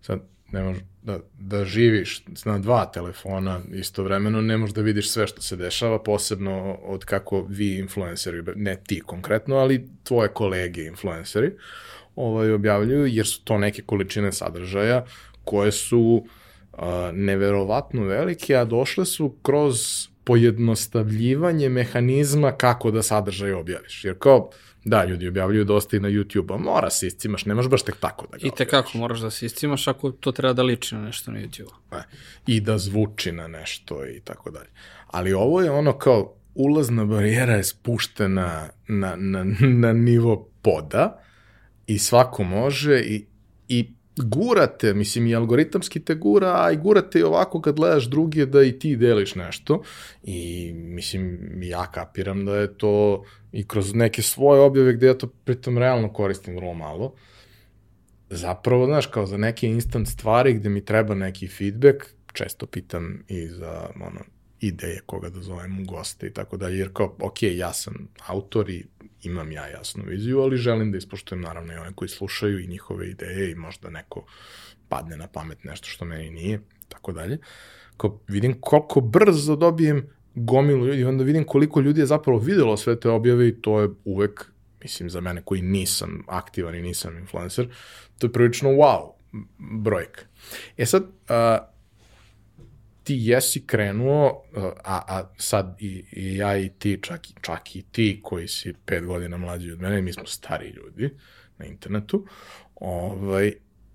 [0.03, 0.21] sad
[0.53, 5.43] ne možeš da, da živiš na dva telefona istovremeno, ne možeš da vidiš sve što
[5.43, 11.53] se dešava, posebno od kako vi influenceri, ne ti konkretno, ali tvoje kolege influenceri
[12.17, 15.05] ovaj, objavljuju, jer su to neke količine sadržaja
[15.45, 16.27] koje su
[16.73, 16.79] uh,
[17.13, 24.05] neverovatno velike, a došle su kroz pojednostavljivanje mehanizma kako da sadržaj objaviš.
[24.05, 24.51] Jer kao,
[24.85, 28.27] da, ljudi objavljuju dosta i na YouTube-u, mora se iscimaš, ne možeš baš tek tako
[28.27, 31.31] da ga I tekako moraš da se iscimaš ako to treba da liči na nešto
[31.31, 31.97] na YouTube-u.
[31.97, 32.02] E,
[32.47, 34.69] I da zvuči na nešto i tako dalje.
[35.07, 41.23] Ali ovo je ono kao, ulazna barijera je spuštena na, na, na nivo poda
[41.86, 43.27] i svako može i,
[43.69, 43.90] i
[44.25, 48.63] gurate, mislim i algoritamski te gura, a i gurate i ovako kad gledaš drugi da
[48.63, 49.83] i ti deliš nešto.
[50.23, 55.27] I mislim ja kapiram da je to i kroz neke svoje objave gde ja to
[55.27, 57.15] pritom realno koristim vrlo malo,
[58.31, 63.49] zapravo, znaš, kao za neke instant stvari gde mi treba neki feedback, često pitam i
[63.49, 64.21] za ono,
[64.61, 68.71] ideje koga da zovem u goste i tako dalje, jer kao, ok, ja sam autor
[68.71, 68.87] i
[69.23, 73.11] imam ja jasnu viziju, ali želim da ispoštujem naravno i one koji slušaju i njihove
[73.11, 74.25] ideje i možda neko
[74.89, 77.39] padne na pamet nešto što meni nije, tako dalje.
[77.97, 83.01] Kao vidim koliko brzo dobijem gomilu ljudi, onda vidim koliko ljudi je zapravo videlo sve
[83.01, 84.51] te objave i to je uvek,
[84.83, 87.69] mislim, za mene koji nisam aktivan i nisam influencer,
[88.19, 89.13] to je prilično wow
[89.59, 90.21] brojka.
[90.77, 91.70] E sad, uh,
[93.05, 94.43] ti jesi krenuo,
[94.85, 99.05] a, a sad i, i ja i ti, čak, čak i ti koji si pet
[99.05, 101.11] godina mlađi od mene, mi smo stari ljudi
[101.59, 102.27] na internetu,
[102.75, 103.53] ovaj,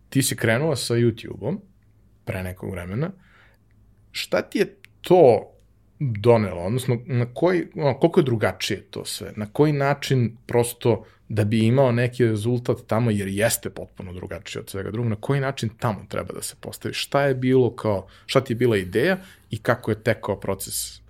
[0.09, 1.61] ti si krenuo sa YouTube-om
[2.25, 3.11] pre nekog vremena.
[4.11, 5.51] Šta ti je to
[5.99, 7.67] donelo, odnosno na koji,
[7.99, 13.11] koliko je drugačije to sve, na koji način prosto da bi imao neki rezultat tamo,
[13.11, 16.93] jer jeste potpuno drugačije od svega drugog, na koji način tamo treba da se postavi,
[16.93, 19.17] šta je bilo kao, šta ti je bila ideja
[19.49, 21.05] i kako je tekao proces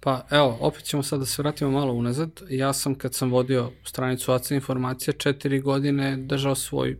[0.00, 2.40] Pa evo, opet ćemo sad da se vratimo malo unazad.
[2.50, 6.96] Ja sam kad sam vodio stranicu ACA informacija četiri godine držao svoj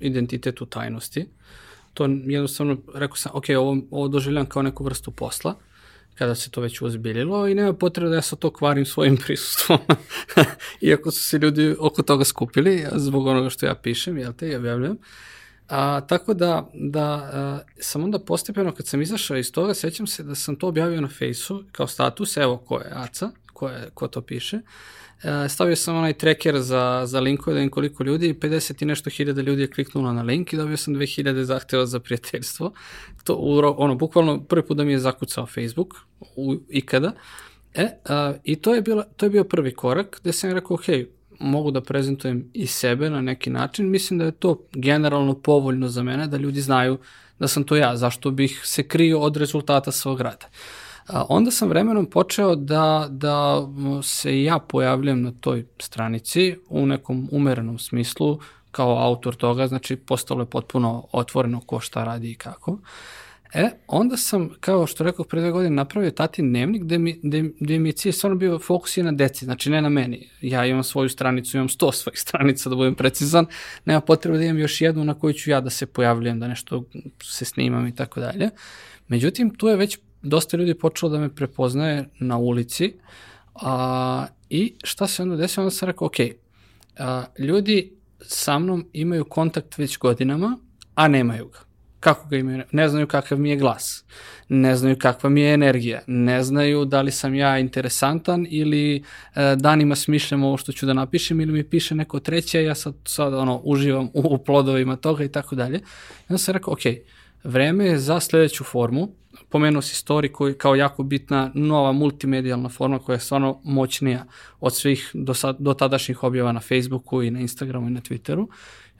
[0.00, 1.26] identitet u tajnosti.
[1.94, 5.54] To jednostavno, rekao sam, ok, ovo, ovo doživljam kao neku vrstu posla
[6.18, 9.78] kada se to već uzbiljilo i nema potrebe da ja sa to kvarim svojim prisustvom.
[10.80, 14.56] Iako su se ljudi oko toga skupili zbog onoga što ja pišem, jel te, i
[14.56, 14.98] objavljujem.
[15.68, 20.22] A, tako da, da a, sam onda postepeno, kad sam izašao iz toga, sećam se
[20.22, 24.08] da sam to objavio na fejsu kao status, evo ko je Aca, ko, je, ko
[24.08, 24.60] to piše.
[25.22, 29.10] E, stavio sam onaj tracker za, za linkove da im koliko ljudi, 50 i nešto
[29.10, 32.72] hiljada ljudi je kliknulo na link i dobio sam 2000 zahteva za prijateljstvo.
[33.24, 33.34] To,
[33.78, 35.94] ono, bukvalno prvi put da mi je zakucao Facebook,
[36.36, 37.12] u, ikada.
[37.74, 40.84] E, a, i to je, bilo, to je bio prvi korak gde sam rekao, ok,
[41.40, 43.90] mogu da prezentujem i sebe na neki način.
[43.90, 46.98] Mislim da je to generalno povoljno za mene, da ljudi znaju
[47.38, 50.46] da sam to ja, zašto bih se krio od rezultata svog rada.
[50.46, 53.68] A onda sam vremenom počeo da, da
[54.02, 58.38] se ja pojavljam na toj stranici u nekom umerenom smislu
[58.70, 62.78] kao autor toga, znači postalo je potpuno otvoreno ko šta radi i kako.
[63.54, 67.50] E, onda sam, kao što rekao pre dve godine, napravio tatin dnevnik gde mi, gde,
[67.60, 70.28] gde mi je cilj stvarno bio fokus i na deci, znači ne na meni.
[70.40, 73.46] Ja imam svoju stranicu, imam sto svojih stranica da budem precizan,
[73.84, 76.84] nema potrebe da imam još jednu na kojoj ću ja da se pojavljujem, da nešto
[77.22, 78.50] se snimam i tako dalje.
[79.08, 82.94] Međutim, tu je već dosta ljudi počelo da me prepoznaje na ulici
[83.54, 86.16] a, i šta se onda desilo, onda sam rekao, ok,
[86.98, 90.58] a, ljudi sa mnom imaju kontakt već godinama,
[90.94, 91.58] a nemaju ga.
[92.00, 92.62] Kako ga imaju?
[92.72, 94.04] Ne znaju kakav mi je glas,
[94.48, 99.02] ne znaju kakva mi je energija, ne znaju da li sam ja interesantan ili e,
[99.56, 103.34] danima smišljam ovo što ću da napišem ili mi piše neko treće, ja sad, sad
[103.34, 105.78] ono, uživam u, u plodovima toga i tako dalje.
[105.78, 105.82] I
[106.28, 106.80] onda sam rekao, ok,
[107.44, 109.08] vreme je za sledeću formu,
[109.48, 114.24] pomenuo si story koji kao jako bitna nova multimedijalna forma koja je stvarno moćnija
[114.60, 118.46] od svih do, sad, do tadašnjih objava na Facebooku i na Instagramu i na Twitteru.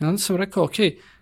[0.00, 0.74] I onda sam rekao, ok,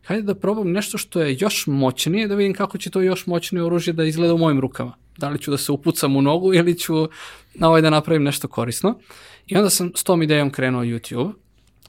[0.04, 3.64] hajde da probam nešto što je još moćnije, da vidim kako će to još moćnije
[3.64, 4.94] oružje da izgleda u mojim rukama.
[5.18, 7.08] da li ću da se upucam u nogu ili ću
[7.54, 8.98] na ovaj da napravim nešto korisno.
[9.46, 11.32] I onda sam s tom idejom krenuo YouTube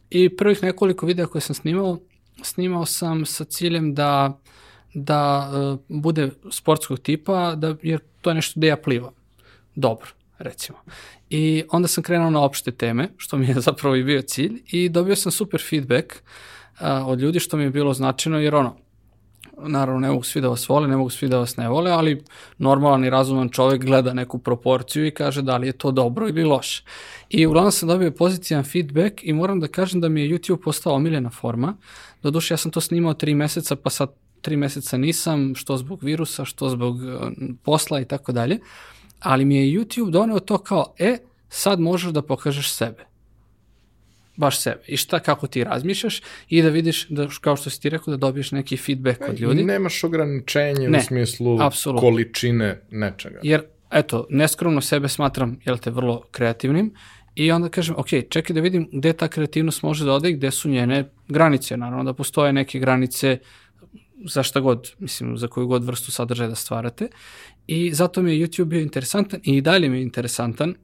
[0.09, 1.99] i prvih nekoliko videa koje sam snimao,
[2.41, 4.39] snimao sam sa ciljem da
[4.97, 9.13] da uh, bude sportskog tipa, da, jer to je nešto gde ja plivam.
[9.75, 10.07] Dobro,
[10.37, 10.77] recimo.
[11.29, 14.89] I onda sam krenuo na opšte teme, što mi je zapravo i bio cilj, i
[14.89, 18.75] dobio sam super feedback uh, od ljudi, što mi je bilo značajno, jer ono,
[19.57, 22.23] naravno ne mogu svi da vas vole, ne mogu svi da vas ne vole, ali
[22.57, 26.43] normalan i razuman čovek gleda neku proporciju i kaže da li je to dobro ili
[26.43, 26.83] loše.
[27.29, 30.93] I uglavnom sam dobio pozitivan feedback i moram da kažem da mi je YouTube postao
[30.93, 31.75] omiljena forma.
[32.23, 34.09] Doduše ja sam to snimao tri meseca, pa sad
[34.47, 37.31] tri meseca nisam, što zbog virusa, što zbog uh,
[37.63, 38.59] posla i tako dalje,
[39.19, 41.17] ali mi je YouTube doneo to kao, e,
[41.49, 43.07] sad možeš da pokažeš sebe
[44.37, 47.89] baš sebe i šta, kako ti razmišljaš i da vidiš, da, kao što si ti
[47.89, 49.63] rekao, da dobiješ neki feedback od ljudi.
[49.63, 52.09] Nemaš ograničenje ne, u smislu apsolutno.
[52.09, 53.39] količine nečega.
[53.43, 56.93] Jer, eto, neskromno sebe smatram, jel te, vrlo kreativnim
[57.37, 60.51] i onda kažem, ok, čekaj da vidim gde ta kreativnost može da ode i gde
[60.51, 61.77] su njene granice.
[61.77, 63.37] Naravno da postoje neke granice
[64.25, 67.07] za šta god, mislim, za koju god vrstu sadržaja da stvarate.
[67.67, 70.75] I zato mi je YouTube bio interesantan i dalje mi je interesantan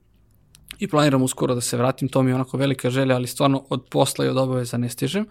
[0.79, 3.85] i planiram uskoro da se vratim, to mi je onako velika želja, ali stvarno od
[3.89, 5.25] posla i od obaveza ne stižem.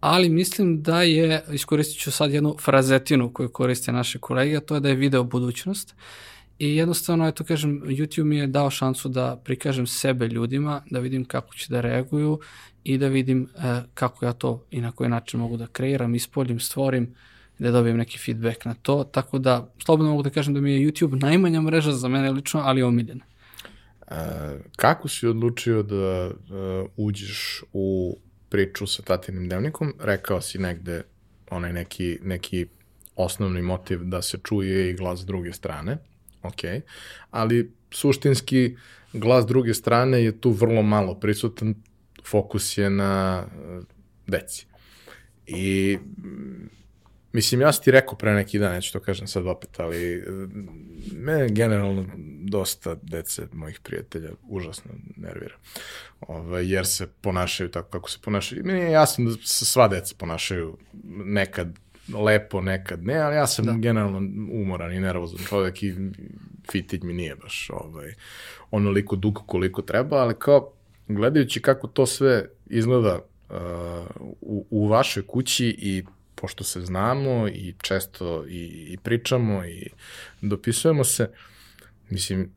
[0.00, 4.74] Ali mislim da je, iskoristit ću sad jednu frazetinu koju koriste naše kolege, a to
[4.74, 5.94] je da je video budućnost.
[6.58, 11.24] I jednostavno, eto kažem, YouTube mi je dao šansu da prikažem sebe ljudima, da vidim
[11.24, 12.40] kako će da reaguju
[12.84, 16.60] i da vidim e, kako ja to i na koji način mogu da kreiram, ispoljim,
[16.60, 17.14] stvorim,
[17.58, 19.04] da dobijem neki feedback na to.
[19.04, 22.60] Tako da, slobodno mogu da kažem da mi je YouTube najmanja mreža za mene lično,
[22.64, 23.24] ali omiljena.
[24.00, 24.16] Uh,
[24.76, 28.18] kako si odlučio da uh, uđeš u
[28.48, 29.94] priču sa tatinim dnevnikom?
[30.00, 31.02] Rekao si negde
[31.50, 32.66] onaj neki, neki
[33.16, 35.98] osnovni motiv da se čuje i glas druge strane,
[36.42, 36.60] ok,
[37.30, 38.76] ali suštinski
[39.12, 41.74] glas druge strane je tu vrlo malo prisutan,
[42.24, 43.84] fokus je na uh,
[44.26, 44.66] deci.
[45.46, 45.98] I
[47.36, 50.24] Mislim, ja sam ti rekao pre neki dan, neću to kažem sad opet, ali
[51.12, 52.04] me generalno
[52.42, 55.54] dosta dece mojih prijatelja užasno nervira.
[56.20, 58.64] Ove, ovaj, jer se ponašaju tako kako se ponašaju.
[58.64, 60.76] Meni je jasno da se sva deca ponašaju
[61.24, 61.78] nekad
[62.14, 63.72] lepo, nekad ne, ali ja sam da.
[63.72, 64.18] generalno
[64.52, 65.94] umoran i nervozan čovjek i
[66.70, 68.14] fitić mi nije baš ovaj,
[68.70, 70.72] onoliko dug koliko treba, ali kao
[71.08, 73.18] gledajući kako to sve izgleda
[73.50, 73.56] uh,
[74.40, 76.04] u, u vašoj kući i
[76.36, 79.90] pošto se znamo i često i, i pričamo i
[80.40, 81.30] dopisujemo se,
[82.10, 82.50] mislim,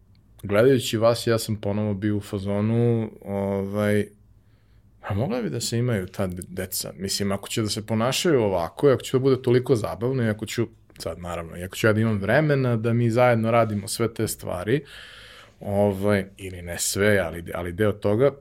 [0.43, 4.07] gledajući vas, ja sam ponovo bio u fazonu, ovaj,
[5.01, 6.91] a mogla bi da se imaju ta deca.
[6.97, 10.67] Mislim, ako će da se ponašaju ovako, ako će da bude toliko zabavno ako ću,
[10.97, 14.83] sad naravno, ako ću ja da imam vremena da mi zajedno radimo sve te stvari,
[15.59, 18.31] ovaj, ili ne sve, ali, ali deo toga,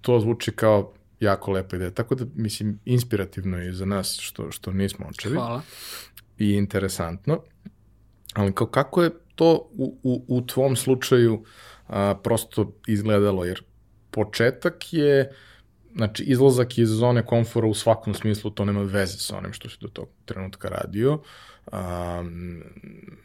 [0.00, 0.92] to zvuči kao
[1.22, 1.90] jako lepa ideja.
[1.90, 5.34] Tako da, mislim, inspirativno je za nas što, što nismo očevi.
[5.34, 5.62] Hvala.
[6.38, 7.42] I interesantno.
[8.34, 11.44] Ali kao kako je to u, u, u tvom slučaju
[11.88, 13.44] a, prosto izgledalo?
[13.44, 13.62] Jer
[14.10, 15.32] početak je,
[15.94, 19.76] znači, izlazak iz zone komfora u svakom smislu, to nema veze sa onim što si
[19.80, 21.22] do tog trenutka radio.
[21.72, 22.24] A,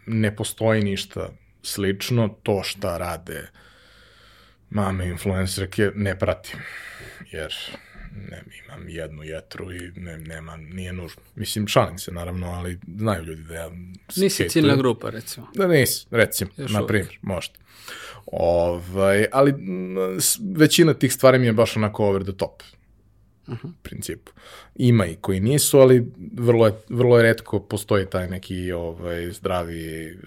[0.06, 1.30] ne postoji ništa
[1.64, 3.49] slično, to šta rade
[4.69, 6.60] mame influencerke ne pratim,
[7.32, 7.53] jer
[8.31, 11.22] ne, imam jednu jetru i ne, nema, nije nužno.
[11.35, 13.72] Mislim, šalim se naravno, ali znaju ljudi da ja...
[14.15, 15.48] Nisi ciljna grupa, recimo.
[15.56, 17.56] Da nisi, recimo, Još na primjer, možda.
[18.26, 19.53] Ovaj, ali
[20.56, 22.64] većina tih stvari mi je baš onako over the top.
[23.48, 23.72] Uh -huh.
[23.81, 24.31] principu.
[24.76, 30.18] Ima i koji nisu, ali vrlo je, vrlo je redko postoji taj neki ovaj, zdravi,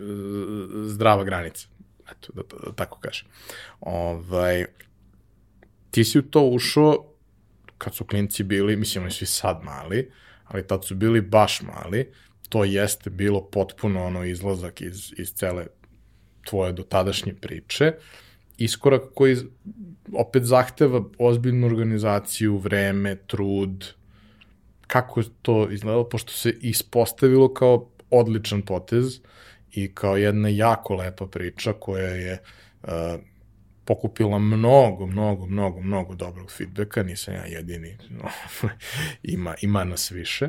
[0.84, 1.68] zdrava granica.
[2.10, 3.28] Eto, da, da, da tako kažem.
[3.80, 4.64] Ovaj,
[5.90, 7.09] ti si u to ušao
[7.80, 10.10] kad su klinci bili, mislim, oni su i sad mali,
[10.44, 12.12] ali tad su bili baš mali,
[12.48, 15.66] to jeste bilo potpuno ono izlazak iz, iz cele
[16.44, 17.92] tvoje dotadašnje priče,
[18.58, 19.36] iskorak koji
[20.12, 23.86] opet zahteva ozbiljnu organizaciju, vreme, trud,
[24.86, 29.20] kako je to izgledalo, pošto se ispostavilo kao odličan potez
[29.72, 32.42] i kao jedna jako lepa priča koja je
[32.82, 32.90] uh,
[33.90, 37.96] pokupila mnogo, mnogo, mnogo, mnogo dobrog feedbacka, nisam ja jedini,
[39.34, 40.48] ima, ima nas više,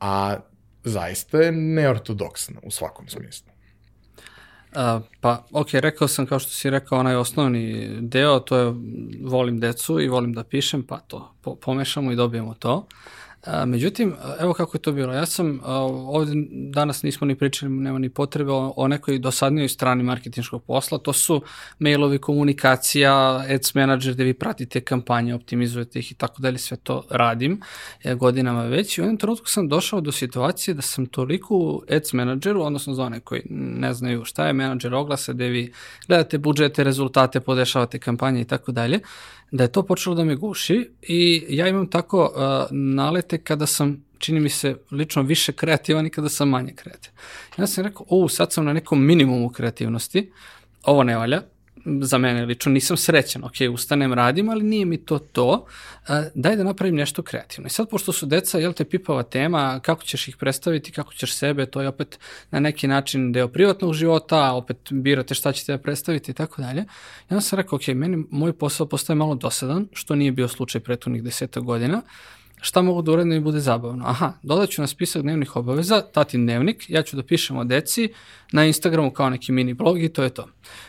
[0.00, 0.36] a
[0.84, 3.52] zaista je neortodoksna u svakom smislu.
[3.52, 8.74] Uh, pa, ok, rekao sam kao što si rekao onaj osnovni deo, to je
[9.24, 12.86] volim decu i volim da pišem, pa to po, pomešamo i dobijemo to.
[13.44, 15.12] A, međutim, evo kako je to bilo.
[15.12, 19.68] Ja sam a, ovde danas nismo ni pričali, nema ni potrebe o, o nekoj dosadnijoj
[19.68, 20.98] strani marketinškog posla.
[20.98, 21.42] To su
[21.78, 26.58] mailovi, komunikacija, ads manager gde vi pratite kampanje, optimizujete ih i tako dalje.
[26.58, 27.60] Sve to radim
[28.04, 28.98] ja, godinama već.
[28.98, 32.94] I u jednom trenutku sam došao do situacije da sam toliko u ads manageru, odnosno
[32.94, 35.72] za one koji ne znaju šta je manager oglasa, gde vi
[36.06, 39.00] gledate budžete, rezultate, podešavate kampanje i tako dalje,
[39.50, 44.04] da je to počelo da me guši i ja imam tako uh, nalete kada sam
[44.18, 47.16] čini mi se lično više kreativan i kada sam manje kreativan.
[47.58, 50.32] Ja sam rekao, o, sad sam na nekom minimumu kreativnosti,
[50.82, 51.42] ovo ne valja,
[52.02, 55.66] za mene lično nisam srećan, ok, ustanem, radim, ali nije mi to to,
[56.34, 57.66] daj da napravim nešto kreativno.
[57.66, 61.34] I sad, pošto su deca, jel te pipava tema, kako ćeš ih predstaviti, kako ćeš
[61.34, 62.18] sebe, to je opet
[62.50, 66.84] na neki način deo privatnog života, opet birate šta ćete da predstaviti i tako dalje.
[67.30, 71.22] Onda sam rekao, ok, meni moj posao postaje malo dosadan, što nije bio slučaj prethodnih
[71.22, 72.02] deseta godina,
[72.60, 74.04] šta mogu da uradim da mi bude zabavno?
[74.06, 78.12] Aha, dodaću na spisak dnevnih obaveza, tatin dnevnik, ja ću da pišem o deci
[78.52, 80.48] na Instagramu kao neki mini blog i to je to.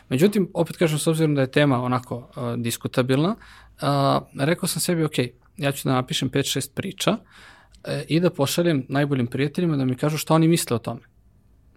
[0.10, 3.36] Međutim, opet kažem, s obzirom da je tema onako uh, diskutabilna,
[3.82, 5.18] uh, rekao sam sebi, ok,
[5.58, 10.18] ja ću da napišem 5-6 priča uh, i da pošaljem najboljim prijateljima da mi kažu
[10.18, 11.02] šta oni misle o tome.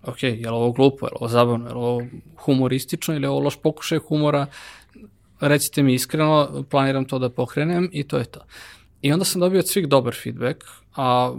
[0.02, 2.02] Ok, je li ovo glupo, je li ovo zabavno, je li ovo
[2.36, 4.46] humoristično ili je ovo loš pokušaj humora,
[5.40, 8.40] recite mi iskreno, planiram to da pokrenem i to je to.
[9.04, 10.64] I onda sam dobio od svih dobar feedback,
[10.96, 11.34] a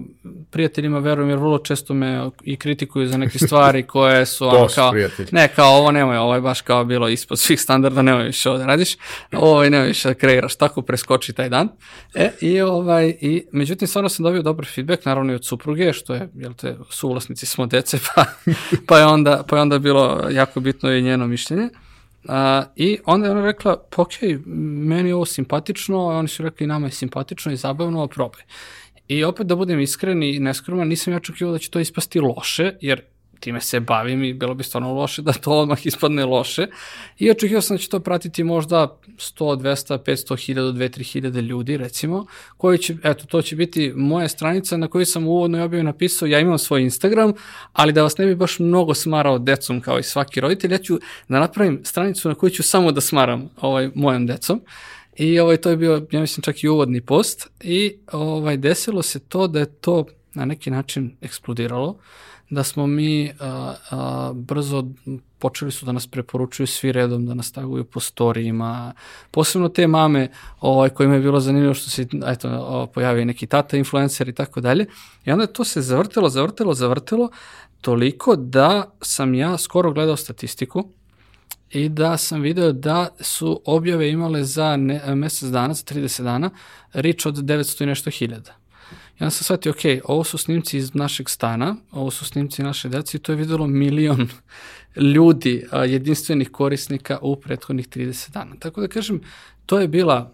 [0.52, 4.92] prijateljima verujem jer vrlo često me i kritikuju za neke stvari koje su ono kao,
[4.92, 5.28] prijatelji.
[5.32, 8.58] ne kao ovo nemoj, ovo je baš kao bilo ispod svih standarda, nemoj više ovo
[8.58, 8.98] da radiš,
[9.32, 11.70] ovo je nemoj više da kreiraš, tako preskoči taj dan.
[12.14, 16.14] E, i ovaj, i međutim stvarno sam dobio dobar feedback, naravno i od supruge, što
[16.14, 18.26] je, jel te, suvlasnici smo dece, pa,
[18.88, 21.70] pa, je onda, pa je onda bilo jako bitno i njeno mišljenje.
[22.28, 24.14] A, I onda je ona rekla, pa ok,
[24.46, 28.42] meni je ovo simpatično, a oni su rekli nama je simpatično i zabavno, probaj.
[29.08, 32.72] I opet da budem iskren i neskroman, nisam ja očekivao da će to ispasti loše,
[32.82, 33.02] jer
[33.40, 36.68] time se bavim i bilo bi stvarno loše da to odmah ispadne loše.
[37.18, 41.78] I očekio sam da će to pratiti možda 100, 200, 500, 1000, 2, 3000 ljudi
[41.78, 42.26] recimo,
[42.58, 46.26] koji će, eto, to će biti moja stranica na kojoj sam uvodno i objavi napisao,
[46.26, 47.34] ja imam svoj Instagram,
[47.74, 51.00] ali da vas ne bi baš mnogo smarao decom kao i svaki roditelj, ja ću
[51.28, 54.62] da napravim stranicu na kojoj ću samo da smaram ovaj, mojom decom.
[55.16, 59.20] I ovaj, to je bio, ja mislim, čak i uvodni post i ovaj, desilo se
[59.20, 61.98] to da je to na neki način eksplodiralo
[62.50, 64.86] da smo mi a, a, brzo
[65.40, 68.94] počeli su da nas preporučuju svi redom, da nas taguju po storijima,
[69.32, 74.30] posebno te mame ovaj, kojima je bilo zanimljivo što se eto, pojavio neki tata influencer
[74.30, 74.86] i tako dalje.
[75.26, 77.30] I onda to se zavrtelo, zavrtelo, zavrtelo,
[77.82, 80.90] toliko da sam ja skoro gledao statistiku
[81.70, 86.50] i da sam video da su objave imale za ne, mesec dana, za 30 dana,
[86.94, 88.65] rič od 900 i nešto hiljada.
[89.20, 93.18] Onda sam shvatio, ok, ovo su snimci iz našeg stana, ovo su snimci naše dece
[93.18, 94.28] i to je videlo milion
[95.16, 98.56] ljudi, a, jedinstvenih korisnika u prethodnih 30 dana.
[98.60, 99.22] Tako da kažem,
[99.66, 100.32] to je bila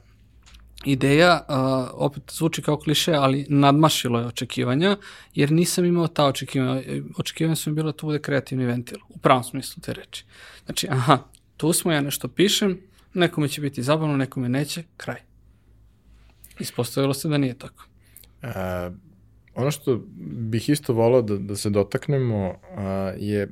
[0.86, 4.98] ideja, a, opet zvuči kao kliše, ali nadmašilo je očekivanja,
[5.36, 6.82] jer nisam imao ta očekivanja.
[7.18, 10.26] Očekivanja su mi bila da to bude kreativni ventil, u pravom smislu te reči.
[10.66, 11.18] Znači, aha,
[11.58, 12.80] tu smo, ja nešto pišem,
[13.14, 15.22] nekome će biti zabavno, nekome neće, kraj.
[16.60, 17.91] Ispostavilo se da nije tako.
[18.44, 18.50] Uh,
[19.56, 22.56] ono što bih isto volao da, da se dotaknemo uh,
[23.18, 23.50] je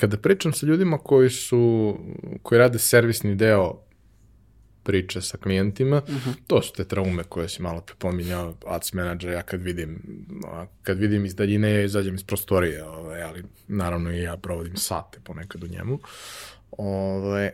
[0.00, 1.96] kada pričam sa ljudima koji su,
[2.42, 3.80] koji rade servisni deo
[4.82, 6.30] priče sa klijentima, uh mhm.
[6.30, 6.34] -huh.
[6.46, 10.02] to su te traume koje si malo prepominjao, ads manager, ja kad vidim,
[10.82, 15.18] kad vidim iz daljine, ja izađem iz prostorije, ovaj, ali naravno i ja provodim sate
[15.24, 15.98] ponekad u njemu.
[16.70, 17.50] Ovaj,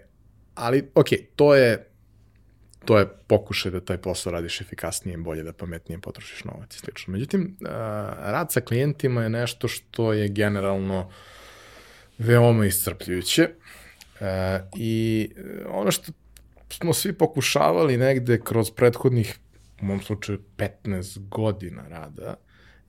[0.54, 1.06] ali, ok,
[1.36, 1.88] to je
[2.86, 7.12] to je pokušaj da taj posao radiš efikasnije, bolje, da pametnije potrošiš novac i slično.
[7.12, 7.56] Međutim,
[8.18, 11.10] rad sa klijentima je nešto što je generalno
[12.18, 13.48] veoma iscrpljujuće
[14.76, 15.28] i
[15.68, 16.12] ono što
[16.70, 19.38] smo svi pokušavali negde kroz prethodnih,
[19.82, 22.34] u mom slučaju, 15 godina rada,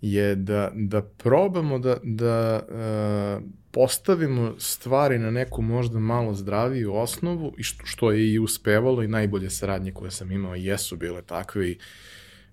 [0.01, 7.53] je da, da probamo da, da uh, postavimo stvari na neku možda malo zdraviju osnovu
[7.57, 11.69] i što, što je i uspevalo i najbolje saradnje koje sam imao jesu bile takve
[11.69, 11.77] i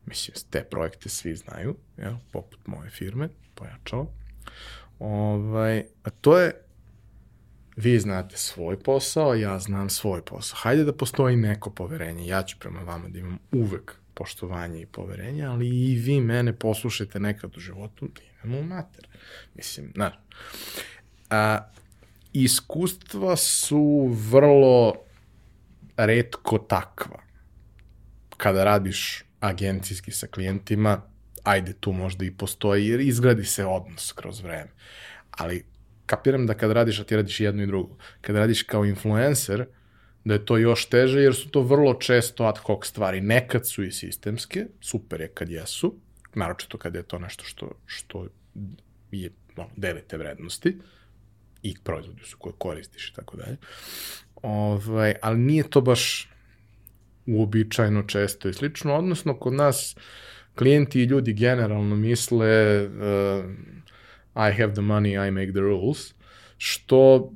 [0.07, 4.07] mislim, te projekte svi znaju, ja, poput moje firme, pojačalo.
[4.99, 6.65] Ovaj, a to je
[7.77, 10.59] vi znate svoj posao, ja znam svoj posao.
[10.63, 12.27] Hajde da postoji neko poverenje.
[12.27, 17.21] Ja ću prema vama da imam uvek poštovanje i poverenje, ali i vi mene poslušajte
[17.21, 19.09] nekad u životu, da idemo u mater.
[19.55, 20.15] Mislim, znaš.
[21.31, 21.59] A,
[22.33, 24.95] iskustva su vrlo
[25.97, 27.23] redko takva.
[28.37, 31.03] Kada radiš agencijski sa klijentima,
[31.43, 34.71] ajde tu možda i postoji, jer izgradi se odnos kroz vreme.
[35.31, 35.65] Ali
[36.07, 39.67] kapiram da kad radiš, a ti radiš jedno i drugo, kad radiš kao influencer,
[40.25, 43.21] da je to još teže, jer su to vrlo često ad hoc stvari.
[43.21, 45.95] Nekad su i sistemske, super je kad jesu,
[46.35, 48.27] naročito kad je to nešto što, što
[49.11, 50.79] je no, delite vrednosti
[51.63, 53.57] i proizvodi su koje koristiš i tako dalje.
[54.43, 56.31] Ovaj, ali nije to baš
[57.27, 59.97] uobičajeno često i slično, odnosno kod nas
[60.55, 63.45] klijenti i ljudi generalno misle uh,
[64.35, 66.15] I have the money, I make the rules,
[66.59, 67.31] što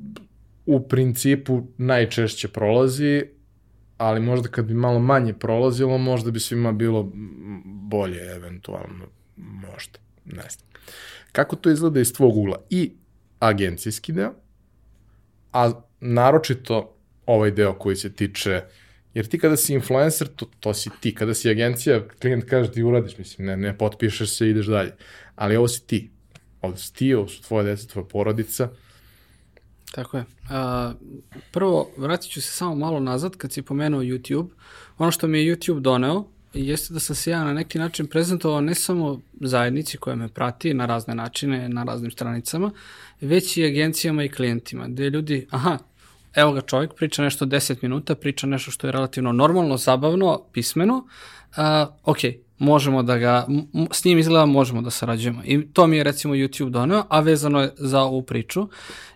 [0.70, 3.22] u principu najčešće prolazi,
[3.96, 7.12] ali možda kad bi malo manje prolazilo, možda bi svima bilo
[7.64, 10.68] bolje eventualno, možda, ne znam.
[11.32, 12.56] Kako to izgleda iz tvog ugla?
[12.70, 12.92] I
[13.38, 14.34] agencijski deo,
[15.52, 16.94] a naročito
[17.26, 18.62] ovaj deo koji se tiče
[19.14, 21.14] Jer ti kada si influencer, to, to si ti.
[21.14, 24.92] Kada si agencija, klijent kaže ti uradiš, mislim, ne, ne potpišeš se i ideš dalje.
[25.34, 26.10] Ali ovo si ti.
[26.60, 28.68] Ovo si ti, ovo su tvoje deca, tvoja porodica.
[29.92, 30.24] Tako je.
[30.50, 30.92] A,
[31.50, 34.48] prvo, vratit ću se samo malo nazad kad si pomenuo YouTube.
[34.98, 36.24] Ono što mi je YouTube doneo
[36.54, 40.74] jeste da sam se ja na neki način prezentovao ne samo zajednici koja me prati
[40.74, 42.70] na razne načine, na raznim stranicama,
[43.20, 45.78] već i agencijama i klijentima, gde ljudi, aha,
[46.34, 50.96] evo ga čovjek, priča nešto 10 minuta, priča nešto što je relativno normalno, zabavno, pismeno,
[50.96, 52.18] uh, ok,
[52.58, 53.46] možemo da ga,
[53.92, 55.42] s njim izgleda možemo da sarađujemo.
[55.44, 58.68] I to mi je recimo YouTube doneo, a vezano je za ovu priču,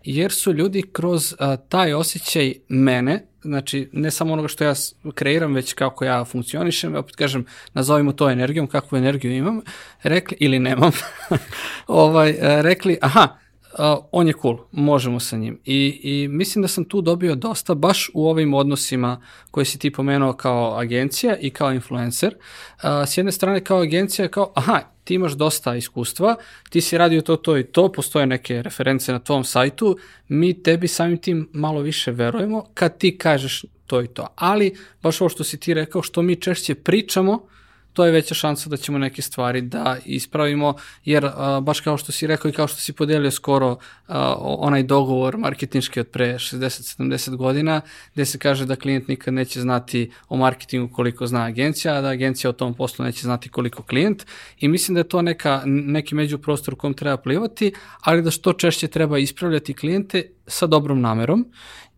[0.05, 1.39] jer su ljudi kroz uh,
[1.69, 4.74] taj osjećaj mene, znači ne samo onoga što ja
[5.14, 9.60] kreiram, već kako ja funkcionišem, opet kažem, nazovimo to energijom, kakvu energiju imam,
[10.02, 10.90] rekli, ili nemam,
[11.86, 13.41] ovaj, rekli, aha,
[13.78, 15.61] uh, on je cool, možemo sa njim.
[15.65, 19.93] I, I mislim da sam tu dobio dosta baš u ovim odnosima koje si ti
[19.93, 22.35] pomenuo kao agencija i kao influencer.
[22.35, 26.36] Uh, s jedne strane kao agencija kao, aha, ti imaš dosta iskustva,
[26.70, 30.89] ti si radio to, to i to, postoje neke reference na tvom sajtu, mi tebi
[30.89, 34.27] samim tim malo više verujemo kad ti kažeš to i to.
[34.36, 37.47] Ali, baš ovo što si ti rekao, što mi češće pričamo,
[37.93, 40.74] to je veća šansa da ćemo neke stvari da ispravimo,
[41.05, 43.77] jer a, baš kao što si rekao i kao što si podelio skoro
[44.09, 47.81] a, onaj dogovor marketinški od pre 60-70 godina,
[48.14, 52.09] gde se kaže da klijent nikad neće znati o marketingu koliko zna agencija, a da
[52.09, 54.27] agencija o tom poslu neće znati koliko klijent.
[54.60, 58.52] I mislim da je to neka, neki međuprostor u kom treba plivati, ali da što
[58.52, 61.47] češće treba ispravljati klijente sa dobrom namerom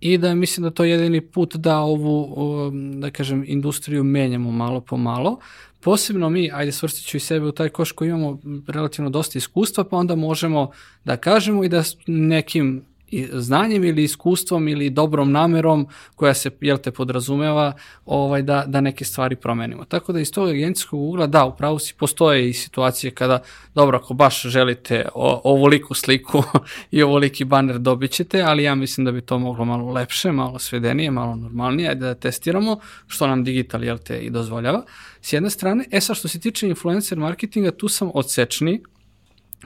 [0.04, 4.80] i da mislim da to je jedini put da ovu, da kažem, industriju menjamo malo
[4.80, 5.38] po malo,
[5.80, 9.84] posebno mi, ajde svrstit ću i sebe u taj koš koji imamo relativno dosta iskustva,
[9.84, 10.70] pa onda možemo
[11.04, 12.84] da kažemo i da nekim
[13.32, 17.72] znanjem ili iskustvom ili dobrom namerom koja se, jel te, podrazumeva
[18.06, 19.84] ovaj, da, da neke stvari promenimo.
[19.84, 23.42] Tako da iz tog agencijskog ugla, da, upravo si postoje i situacije kada,
[23.74, 26.42] dobro, ako baš želite o, ovoliku sliku
[26.90, 30.58] i ovoliki baner dobit ćete, ali ja mislim da bi to moglo malo lepše, malo
[30.58, 34.82] svedenije, malo normalnije, ajde da testiramo, što nam digital, jel te, i dozvoljava.
[35.20, 38.82] S jedne strane, e sad što se tiče influencer marketinga, tu sam odsečni,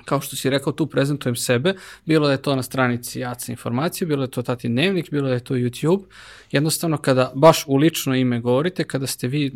[0.04, 1.74] kao što si rekao, tu prezentujem sebe,
[2.06, 5.28] bilo da je to na stranici Jaca informacije, bilo da je to Tati Dnevnik, bilo
[5.28, 6.02] da je to YouTube.
[6.50, 9.50] Jednostavno, kada baš u lično ime govorite, kada ste vi,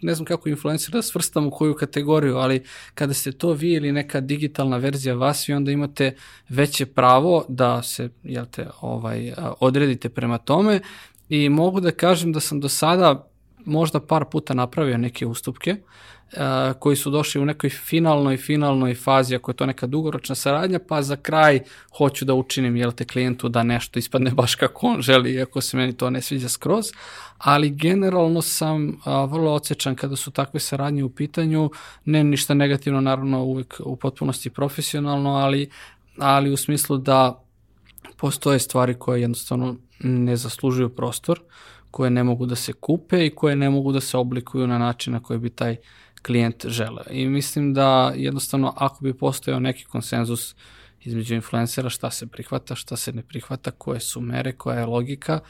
[0.00, 2.62] ne znam kako influencer da svrstam u koju kategoriju, ali
[2.94, 6.14] kada ste to vi ili neka digitalna verzija vas i onda imate
[6.48, 10.80] veće pravo da se, jel te, ovaj, odredite prema tome
[11.28, 13.28] i mogu da kažem da sam do sada
[13.64, 15.76] možda par puta napravio neke ustupke,
[16.78, 21.02] koji su došli u nekoj finalnoj, finalnoj fazi, ako je to neka dugoročna saradnja, pa
[21.02, 21.60] za kraj
[21.96, 25.76] hoću da učinim, jel te, klijentu da nešto ispadne baš kako on želi, iako se
[25.76, 26.86] meni to ne sviđa skroz,
[27.38, 31.70] ali generalno sam a, vrlo odsečan kada su takve saradnje u pitanju,
[32.04, 35.70] ne ništa negativno, naravno uvek u potpunosti profesionalno, ali,
[36.18, 37.42] ali u smislu da
[38.16, 41.40] postoje stvari koje jednostavno ne zaslužuju prostor,
[41.90, 45.12] koje ne mogu da se kupe i koje ne mogu da se oblikuju na način
[45.12, 45.76] na koji bi taj
[46.28, 47.02] klijent žele.
[47.10, 50.54] I mislim da jednostavno ako bi postojao neki konsenzus
[51.00, 55.40] između influencera šta se prihvata, šta se ne prihvata, koje su mere, koja je logika,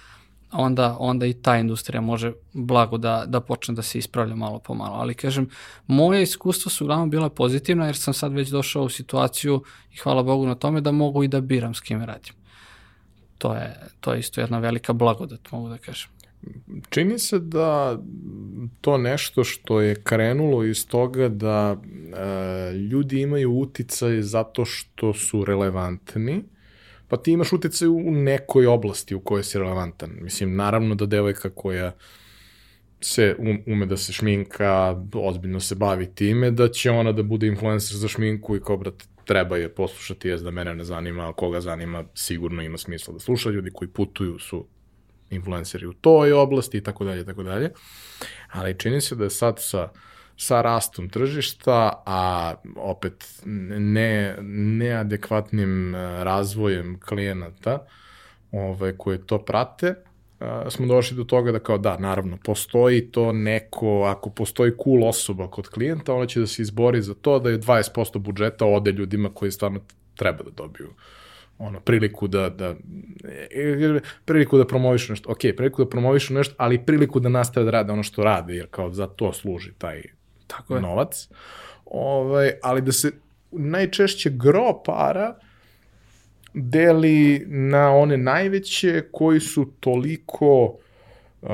[0.53, 4.75] onda, onda i ta industrija može blago da, da počne da se ispravlja malo po
[4.75, 4.97] malo.
[4.97, 5.49] Ali kažem,
[5.87, 10.23] moje iskustva su uglavnom bila pozitivna jer sam sad već došao u situaciju i hvala
[10.23, 12.35] Bogu na tome da mogu i da biram s kime radim.
[13.39, 16.18] To je, to je isto jedna velika blagodat, mogu da kažem.
[16.89, 17.99] Čini se da
[18.81, 25.45] to nešto što je krenulo iz toga da e, ljudi imaju uticaj zato što su
[25.45, 26.43] relevantni,
[27.09, 30.11] pa ti imaš uticaj u nekoj oblasti u kojoj si relevantan.
[30.21, 31.93] Mislim, naravno da devojka koja
[33.01, 37.47] se um, ume da se šminka, ozbiljno se bavi time, da će ona da bude
[37.47, 41.61] influencer za šminku i kao, brate, treba je poslušati, jes da mene ne zanima, koga
[41.61, 44.67] zanima, sigurno ima smisla da sluša, ljudi koji putuju su
[45.31, 47.71] influenceri u toj oblasti i tako dalje, tako dalje.
[48.53, 49.89] Ali čini se da je sad sa,
[50.37, 54.37] sa rastom tržišta, a opet ne,
[54.79, 57.87] neadekvatnim eh, razvojem klijenata
[58.53, 59.95] ovaj, koje to prate,
[60.71, 65.51] smo došli do toga da kao da, naravno, postoji to neko, ako postoji cool osoba
[65.51, 69.31] kod klijenta, ona će da se izbori za to da je 20% budžeta ode ljudima
[69.35, 69.81] koji stvarno
[70.15, 70.89] treba da dobiju
[71.59, 72.75] ono, priliku da, da,
[74.25, 77.93] priliku da promovišu nešto, ok, priliku da promovišu nešto, ali priliku da nastave da rade
[77.93, 80.03] ono što rade, jer kao za to služi taj
[80.47, 80.81] Tako je.
[80.83, 81.29] novac.
[81.85, 83.13] Ovaj, ali da se
[83.51, 85.35] najčešće gro para
[86.55, 90.65] deli na one najveće koji su toliko
[91.43, 91.49] uh,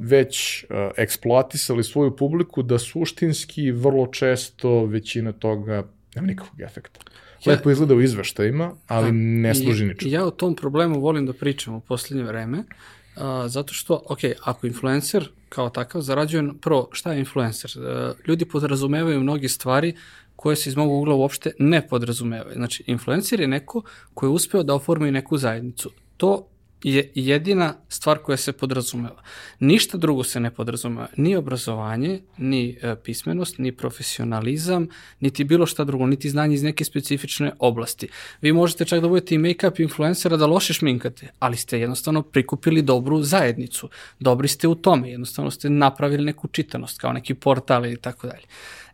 [0.00, 5.84] već uh, eksploatisali svoju publiku da suštinski vrlo često većina toga
[6.14, 7.00] nema nikakvog efekta.
[7.46, 10.12] Lepo izgleda u izveštajima, ali da, ne služi ničemu.
[10.12, 14.66] Ja o tom problemu volim da pričam u poslednje vreme, uh, zato što, ok, ako
[14.66, 17.70] influencer kao takav zarađuje, prvo, šta je influencer?
[17.76, 19.94] Uh, ljudi podrazumevaju mnogi stvari
[20.36, 22.54] koje se iz mog ugla uopšte ne podrazumevaju.
[22.56, 23.82] Znači, influencer je neko
[24.14, 25.90] ko je uspeo da oformi neku zajednicu.
[26.16, 26.48] To
[26.82, 29.22] je jedina stvar koja se podrazumeva.
[29.60, 31.08] Ništa drugo se ne podrazumeva.
[31.16, 34.88] Ni obrazovanje, ni e, pismenost, ni profesionalizam,
[35.20, 38.08] niti bilo šta drugo, niti znanje iz neke specifične oblasti.
[38.40, 42.82] Vi možete čak da budete i make-up influencera da loše šminkate, ali ste jednostavno prikupili
[42.82, 43.88] dobru zajednicu.
[44.20, 48.44] Dobri ste u tome, jednostavno ste napravili neku čitanost, kao neki portal i tako dalje.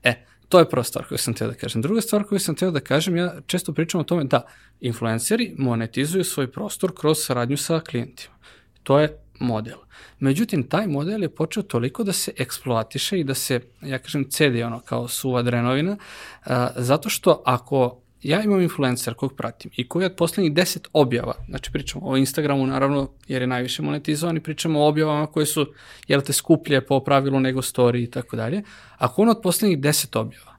[0.02, 1.82] E, To je prva stvar koju sam teo da kažem.
[1.82, 4.42] Druga stvar koju sam teo da kažem, ja često pričam o tome da
[4.80, 8.34] influenceri monetizuju svoj prostor kroz saradnju sa klijentima.
[8.82, 9.78] To je model.
[10.18, 14.62] Međutim, taj model je počeo toliko da se eksploatiše i da se, ja kažem, cedi
[14.62, 15.96] ono kao suva drenovina,
[16.44, 21.34] a, zato što ako ja imam influencer kog pratim i koji od poslednjih 10 objava,
[21.48, 25.72] znači pričamo o Instagramu naravno jer je najviše monetizovan i pričamo o objavama koje su,
[26.08, 28.62] jel te, skuplje po pravilu nego story i tako dalje,
[28.98, 30.56] ako on od poslednjih 10 objava,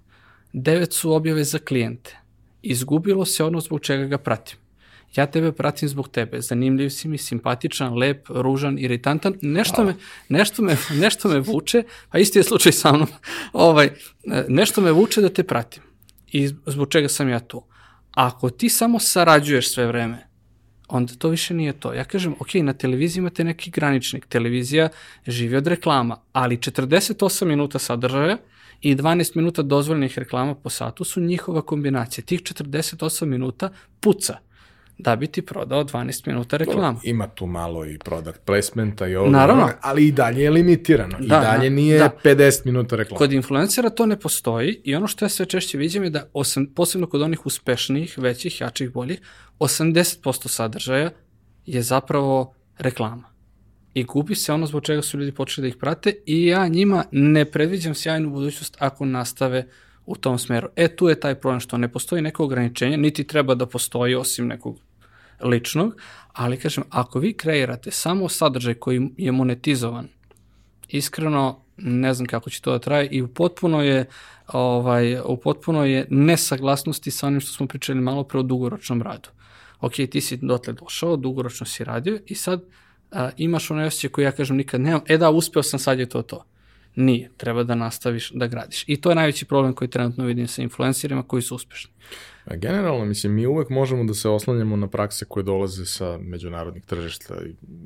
[0.54, 2.18] 9 su objave za klijente,
[2.62, 4.58] izgubilo se ono zbog čega ga pratim.
[5.16, 9.96] Ja tebe pratim zbog tebe, zanimljiv si mi, simpatičan, lep, ružan, iritantan, nešto me,
[10.30, 13.08] nešto me, nešto me vuče, a isti je slučaj sa mnom,
[13.54, 13.90] ovaj,
[14.48, 15.93] nešto me vuče da te pratim
[16.34, 17.64] i zbog čega sam ja tu.
[18.12, 20.28] Ako ti samo sarađuješ sve vreme,
[20.88, 21.94] onda to više nije to.
[21.94, 24.90] Ja kažem, ok, na televiziji imate neki graničnik, televizija
[25.28, 28.38] živi od reklama, ali 48 minuta sadržaja
[28.82, 32.26] i 12 minuta dozvoljenih reklama po satu su njihova kombinacija.
[32.26, 33.70] Tih 48 minuta
[34.00, 34.38] puca
[34.98, 37.00] da bi ti prodao 12 minuta reklamu.
[37.04, 39.70] Ima tu malo i product placementa i ovo, Naravno.
[39.82, 41.18] ali i dalje je limitirano.
[41.20, 42.10] Da, I dalje nije da.
[42.24, 43.18] 50 minuta reklama.
[43.18, 46.66] Kod influencera to ne postoji i ono što ja sve češće vidim je da, osam,
[46.66, 49.22] posebno kod onih uspešnijih, većih, jačih, boljih,
[49.60, 51.10] 80% sadržaja
[51.66, 53.34] je zapravo reklama.
[53.94, 57.04] I gubi se ono zbog čega su ljudi počeli da ih prate i ja njima
[57.12, 59.68] ne predviđam sjajnu budućnost ako nastave
[60.06, 60.68] u tom smeru.
[60.76, 64.48] E, tu je taj problem što ne postoji neko ograničenje, niti treba da postoji osim
[64.48, 64.80] nekog
[65.42, 65.96] ličnog,
[66.34, 70.08] ali kažem, ako vi kreirate samo sadržaj koji je monetizovan,
[70.88, 74.06] iskreno ne znam kako će to da traje i u potpuno je
[74.48, 79.30] ovaj, u potpuno je nesaglasnosti sa onim što smo pričali malo pre o dugoročnom radu.
[79.82, 82.64] Ok, ti si dotle došao, dugoročno si radio i sad
[83.12, 86.10] a, imaš ono osjećaj koji ja kažem nikad nemam, e da, uspeo sam, sad je
[86.10, 86.46] to to.
[86.96, 88.84] Nije, treba da nastaviš da gradiš.
[88.88, 91.92] I to je najveći problem koji trenutno vidim sa influencerima koji su uspešni.
[92.46, 97.36] Generalno, mislim, mi uvek možemo da se oslanjamo na prakse koje dolaze sa međunarodnih tržišta,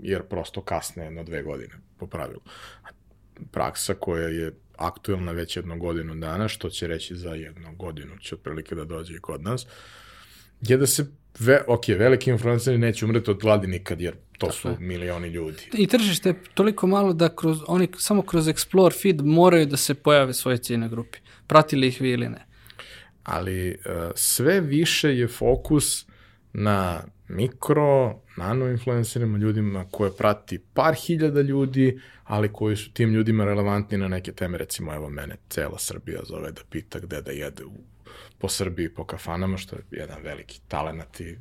[0.01, 2.41] jer prosto kasne jedno dve godine, po pravilu.
[3.51, 8.35] Praksa koja je aktuelna već jednu godinu dana, što će reći za jednu godinu će
[8.35, 9.67] otprilike da dođe i kod nas,
[10.61, 11.05] je da se,
[11.39, 15.69] ve, ok, veliki influenceri neće umreti od gladi nikad, jer to su milioni ljudi.
[15.73, 19.93] I tržište je toliko malo da kroz, oni samo kroz Explore feed moraju da se
[19.93, 21.17] pojave svoje cijene grupi.
[21.47, 22.45] Pratili ih vi ili ne.
[23.23, 26.05] Ali uh, sve više je fokus
[26.53, 33.45] na mikro, nano influencerima, ljudima koje prati par hiljada ljudi, ali koji su tim ljudima
[33.45, 37.65] relevantni na neke teme, recimo evo mene cela Srbija zove da pita gde da jede
[37.65, 37.71] u
[38.37, 41.37] po Srbiji, po kafanama, što je jedan veliki talent i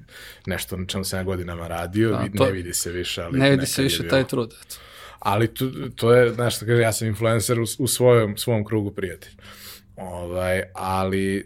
[0.47, 3.23] nešto na čemu se na godinama radio, A, to, ne vidi se više.
[3.23, 4.77] Ali ne vidi se više taj trud, eto.
[5.19, 8.91] Ali to, to je, znaš što kaže, ja sam influencer u, u svojom, svom krugu
[8.91, 9.37] prijatelja.
[9.97, 11.43] Ovaj, ali e,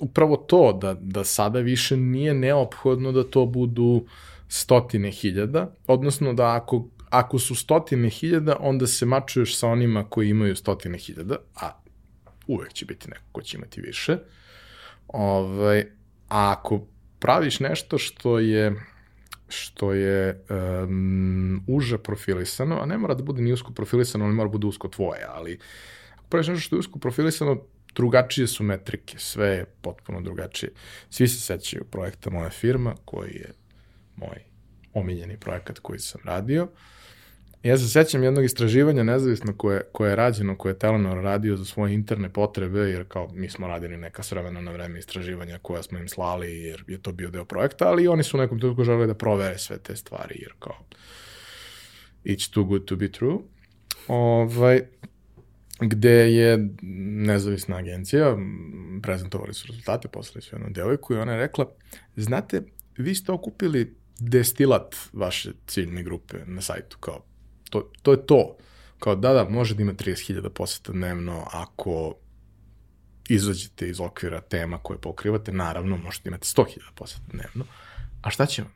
[0.00, 4.06] upravo to, da, da sada više nije neophodno da to budu
[4.48, 10.28] stotine hiljada, odnosno da ako ako su stotine hiljada, onda se mačuješ sa onima koji
[10.28, 11.82] imaju stotine hiljada, a
[12.46, 14.18] uvek će biti neko ko će imati više.
[15.12, 15.80] Ovaj,
[16.28, 16.86] a ako
[17.18, 18.74] praviš nešto što je
[19.48, 24.48] što je um, uže profilisano, a ne mora da bude ni usko profilisano, ali mora
[24.48, 25.58] da bude usko tvoje, ali
[26.14, 27.62] ako praviš nešto što je usko profilisano,
[27.94, 30.72] drugačije su metrike, sve je potpuno drugačije.
[31.10, 33.52] Svi se sećaju projekta Moja firma, koji je
[34.16, 34.38] moj
[34.94, 36.68] omiljeni projekat koji sam radio.
[37.62, 41.64] Ja se sećam jednog istraživanja nezavisno koje, koje je rađeno, koje je Telenor radio za
[41.64, 45.98] svoje interne potrebe, jer kao mi smo radili neka sremena na vreme istraživanja koja smo
[45.98, 49.06] im slali, jer je to bio deo projekta, ali oni su u nekom trenutku želeli
[49.06, 50.76] da provere sve te stvari, jer kao
[52.24, 53.38] it's too good to be true.
[54.08, 54.82] Ovaj,
[55.80, 56.68] gde je
[57.26, 58.36] nezavisna agencija,
[59.02, 61.72] prezentovali su rezultate, poslali su jednu devojku i ona je rekla,
[62.16, 62.62] znate,
[62.96, 67.24] vi ste okupili destilat vaše ciljne grupe na sajtu, kao,
[67.70, 68.56] to, to je to.
[68.98, 72.14] Kao, da, da, može da ima 30.000 poseta dnevno ako
[73.28, 77.64] izađete iz okvira tema koje pokrivate, naravno, možete imati 100.000 poseta dnevno,
[78.22, 78.72] a šta će vam?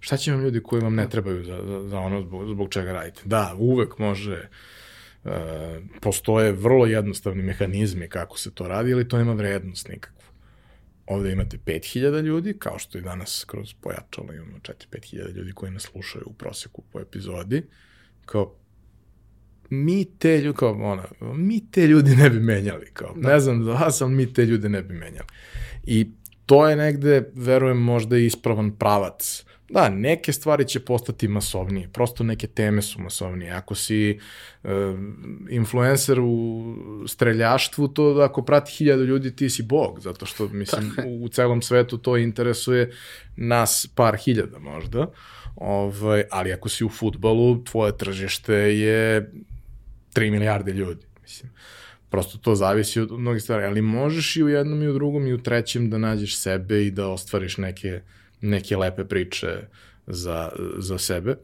[0.00, 2.92] Šta će vam ljudi koji vam ne trebaju za, za, za ono zbog, zbog čega
[2.92, 3.22] radite?
[3.24, 4.48] Da, uvek može,
[5.24, 5.32] uh,
[6.00, 10.18] postoje vrlo jednostavni mehanizmi kako se to radi, ali to nema vrednost nikakvu
[11.08, 15.82] ovde imate 5000 ljudi, kao što i danas kroz pojačalo imamo 4-5000 ljudi koji nas
[15.82, 17.62] slušaju u proseku po epizodi,
[18.28, 18.54] kao
[19.70, 23.28] mi te ljudi, kao ona, mi te ljudi ne bi menjali, kao, da.
[23.28, 25.28] ne znam za vas, ali mi te ljude ne bi menjali.
[25.84, 26.10] I
[26.46, 32.46] to je negde, verujem, možda ispravan pravac Da, neke stvari će postati masovnije, prosto neke
[32.46, 33.52] teme su masovnije.
[33.52, 34.18] Ako si
[34.62, 34.70] uh,
[35.50, 36.74] influencer u
[37.06, 41.28] streljaštvu, to da ako prati hiljadu ljudi, ti si bog, zato što, mislim, u, u
[41.28, 42.92] celom svetu to interesuje
[43.36, 45.06] nas par hiljada možda.
[45.56, 49.32] Ovaj, ali ako si u futbalu, tvoje tržište je
[50.14, 51.50] 3 milijarde ljudi, mislim.
[52.10, 55.32] Prosto to zavisi od mnogih stvari, ali možeš i u jednom i u drugom i
[55.32, 58.00] u trećem da nađeš sebe i da ostvariš neke
[58.40, 59.68] neke lepe priče
[60.06, 61.36] za, za sebe,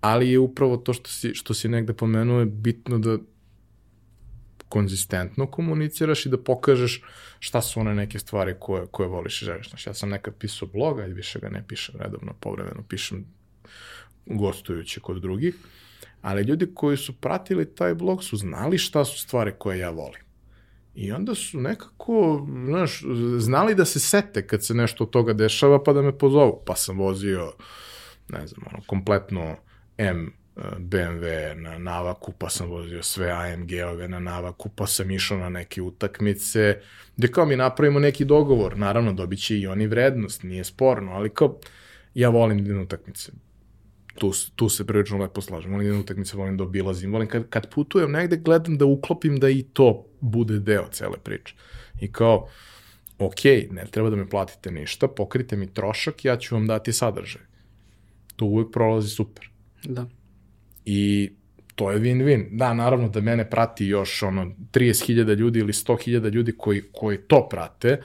[0.00, 3.18] ali je upravo to što si, što si negde pomenuo je bitno da
[4.68, 7.02] konzistentno komuniciraš i da pokažeš
[7.38, 9.68] šta su one neke stvari koje, koje voliš i želiš.
[9.68, 13.24] Znači, ja sam nekad pisao bloga i više ga ne pišem redovno, povremeno pišem
[14.26, 15.54] gostujući kod drugih,
[16.22, 20.25] ali ljudi koji su pratili taj blog su znali šta su stvari koje ja volim.
[20.96, 23.02] I onda su nekako, znaš,
[23.38, 26.62] znali da se sete kad se nešto od toga dešava, pa da me pozovu.
[26.66, 27.52] Pa sam vozio,
[28.28, 29.56] ne znam, ono, kompletno
[29.98, 35.38] M eh, BMW na navaku, pa sam vozio sve AMG-ove na navaku, pa sam išao
[35.38, 36.80] na neke utakmice,
[37.16, 41.30] gde kao mi napravimo neki dogovor, naravno dobit će i oni vrednost, nije sporno, ali
[41.30, 41.58] kao
[42.14, 43.32] ja volim da utakmice,
[44.18, 45.72] tu, tu se prilično lepo slažem.
[45.72, 47.12] Volim jednu utakmicu, volim da obilazim.
[47.12, 51.54] Volim kad, kad putujem negde, gledam da uklopim da i to bude deo cele priče.
[52.00, 52.48] I kao,
[53.18, 57.42] ok, ne treba da me platite ništa, pokrite mi trošak, ja ću vam dati sadržaj.
[58.36, 59.50] To uvek prolazi super.
[59.84, 60.06] Da.
[60.84, 61.30] I
[61.74, 62.46] to je win-win.
[62.50, 67.48] Da, naravno da mene prati još ono 30.000 ljudi ili 100.000 ljudi koji, koji to
[67.48, 68.02] prate,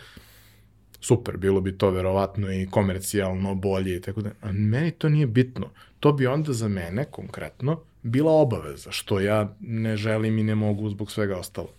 [1.02, 5.28] super, bilo bi to verovatno i komercijalno bolje i tako da, a meni to nije
[5.28, 5.70] bitno.
[6.00, 10.90] To bi onda za mene, konkretno, bila obaveza, što ja ne želim i ne mogu
[10.90, 11.70] zbog svega ostalo.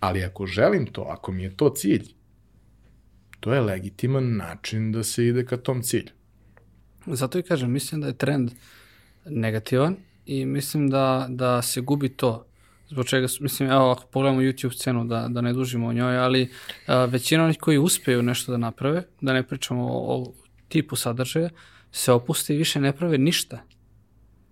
[0.00, 2.04] Ali ako želim to, ako mi je to cilj,
[3.40, 6.10] to je legitiman način da se ide ka tom cilju.
[7.06, 8.50] Zato i kažem, mislim da je trend
[9.24, 9.96] negativan
[10.26, 12.47] i mislim da, da se gubi to
[12.90, 16.50] zbog čega, mislim, evo, ako pogledamo YouTube scenu, da, da ne dužimo o njoj, ali
[16.86, 20.32] a, većina onih koji uspeju nešto da naprave, da ne pričamo o, o
[20.68, 21.50] tipu sadržaja,
[21.92, 23.62] se opuste i više ne prave ništa.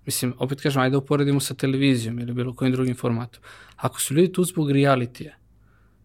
[0.06, 3.42] Mislim, opet kažem, ajde uporedimo sa televizijom ili bilo kojim drugim formatom.
[3.76, 5.34] Ako su ljudi tu zbog realitija,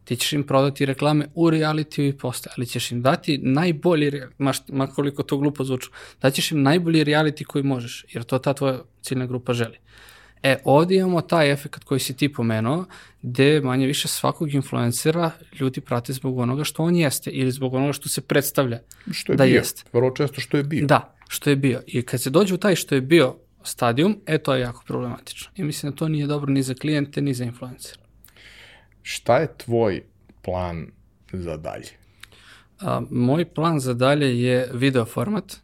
[0.04, 4.52] ti ćeš im prodati reklame u realitiju i poste, ali ćeš im dati najbolji, ma,
[4.68, 5.92] ma koliko to glupo zvuču,
[6.22, 9.78] daćeš im najbolji reality koji možeš, jer to ta tvoja ciljna grupa želi.
[10.44, 12.86] E, ovdje imamo taj efekt koji si ti pomenuo,
[13.22, 17.94] gde manje više svakog influencera ljudi prate zbog onoga što on jeste ili zbog onoga
[17.94, 18.80] što se predstavlja
[19.12, 19.56] što je da bio.
[19.56, 19.84] jeste.
[19.94, 20.86] Vrlo često što je bio.
[20.86, 21.82] Da, što je bio.
[21.88, 25.52] I kad se dođe u taj što je bio stadijum, e, to je jako problematično.
[25.56, 27.98] I mislim da to nije dobro ni za klijente, ni za influencer.
[29.02, 30.04] Šta je tvoj
[30.42, 30.88] plan
[31.34, 31.90] za dalje?
[32.80, 35.58] A, moj plan za dalje je video format,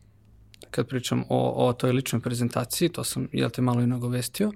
[0.72, 4.52] kad pričam o, o toj ličnoj prezentaciji, to sam, jel te, malo i nagovestio,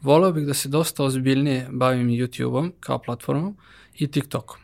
[0.00, 3.56] voleo bih da se dosta ozbiljnije bavim YouTube-om kao platformom
[3.98, 4.60] i TikTokom.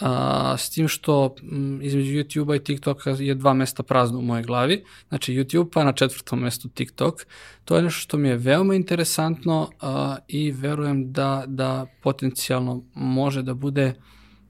[0.00, 4.42] a, s tim što m, između YouTube-a i TikToka je dva mesta prazno u mojoj
[4.42, 7.26] glavi, znači YouTube pa na četvrtom mestu TikTok.
[7.64, 13.42] To je nešto što mi je veoma interesantno a, i verujem da, da potencijalno može
[13.42, 13.94] da bude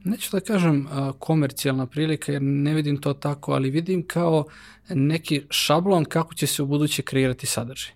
[0.04, 4.44] neću da kažem a, komercijalna prilika jer ne vidim to tako, ali vidim kao
[4.88, 7.92] neki šablon kako će se u buduće kreirati sadržaj.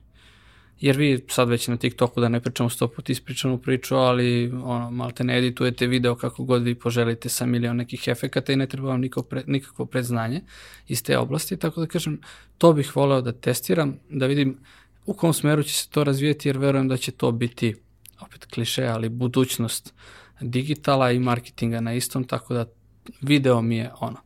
[0.81, 4.91] Jer vi sad već na TikToku da ne pričamo sto put ispričanu priču, ali ono,
[4.91, 8.89] malte ne editujete video kako god vi poželite sa milion nekih efekata i ne treba
[8.89, 10.41] vam nikakvo, pre, nikakvo predznanje
[10.89, 12.21] iz te oblasti, tako da kažem,
[12.59, 14.59] to bih voleo da testiram, da vidim
[15.07, 17.75] u kom smeru će se to razvijeti, jer verujem da će to biti,
[18.21, 19.95] opet kliše, ali budućnost
[20.41, 22.67] digitala i marketinga na istom, tako da
[23.21, 24.17] video mi je ono,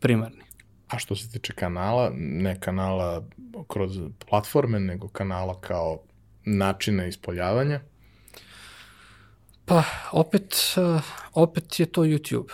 [0.00, 0.44] primarni.
[0.88, 3.24] A što se tiče kanala, ne kanala
[3.68, 6.02] kroz platforme, nego kanala kao
[6.44, 7.80] načina ispoljavanja?
[9.64, 9.82] Pa,
[10.12, 11.02] opet, uh,
[11.34, 12.52] opet je to YouTube.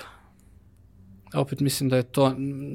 [1.34, 2.34] Opet mislim da je to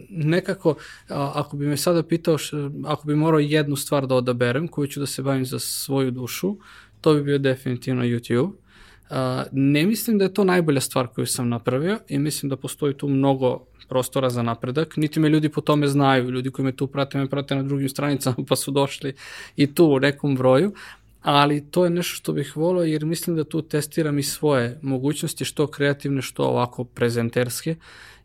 [0.10, 0.76] nekako,
[1.10, 2.38] ako bi me sada pitao,
[2.86, 6.58] ako bi morao jednu stvar da odaberem, koju ću da se bavim za svoju dušu,
[7.02, 8.52] to bi bio definitivno YouTube.
[9.52, 13.08] Ne mislim da je to najbolja stvar koju sam napravio i mislim da postoji tu
[13.08, 17.18] mnogo prostora za napredak, niti me ljudi po tome znaju, ljudi koji me tu prate,
[17.18, 19.14] me prate na drugim stranicama pa su došli
[19.56, 20.74] i tu u nekom broju,
[21.22, 25.46] ali to je nešto što bih volio jer mislim da tu testiram i svoje mogućnosti,
[25.46, 27.76] što kreativne, što ovako prezenterske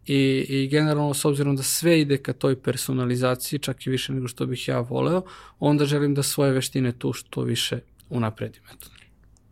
[0.06, 4.28] i, i generalno s obzirom da sve ide ka toj personalizaciji, čak i više nego
[4.28, 5.22] što bih ja voleo,
[5.58, 7.78] onda želim da svoje veštine tu što više
[8.10, 8.62] unapredim.
[8.74, 8.95] Eto.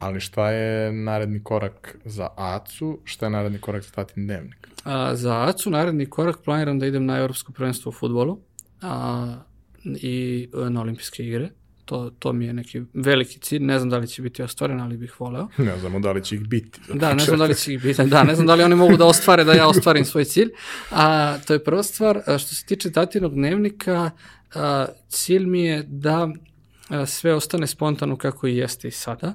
[0.05, 4.68] Ali šta je naredni korak za ACU, šta je naredni korak za Tatin dnevnik?
[4.85, 8.39] A, za ACU naredni korak planiram da idem na Evropsko prvenstvo u futbolu
[8.82, 9.36] a,
[9.85, 11.51] i na olimpijske igre.
[11.85, 14.97] To, to mi je neki veliki cilj, ne znam da li će biti ostvaren, ali
[14.97, 15.48] bih voleo.
[15.68, 16.81] Ne znamo da li će ih biti.
[16.94, 18.97] Da, ne znam da li će ih biti, da, ne znam da li oni mogu
[18.97, 20.51] da ostvare da ja ostvarim svoj cilj.
[20.90, 22.20] A, to je prva stvar.
[22.26, 24.10] A, što se tiče tatinog dnevnika,
[24.55, 26.28] a, cilj mi je da
[26.89, 29.35] a, sve ostane spontano kako i jeste i sada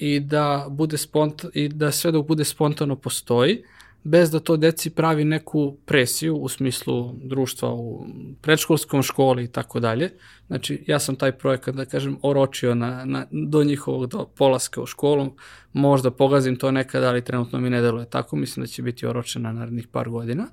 [0.00, 3.62] i da, bude spont, i da sve dok bude spontano postoji,
[4.04, 8.06] bez da to deci pravi neku presiju u smislu društva u
[8.40, 10.10] predškolskom školi i tako dalje.
[10.46, 14.86] Znači, ja sam taj projekat, da kažem, oročio na, na, do njihovog do polaska u
[14.86, 15.34] školu.
[15.72, 18.36] Možda pogazim to nekada, ali trenutno mi ne deluje tako.
[18.36, 20.46] Mislim da će biti oročen na narednih par godina.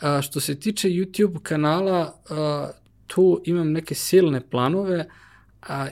[0.00, 2.70] A, što se tiče YouTube kanala, a,
[3.06, 5.27] tu imam neke silne planove, a,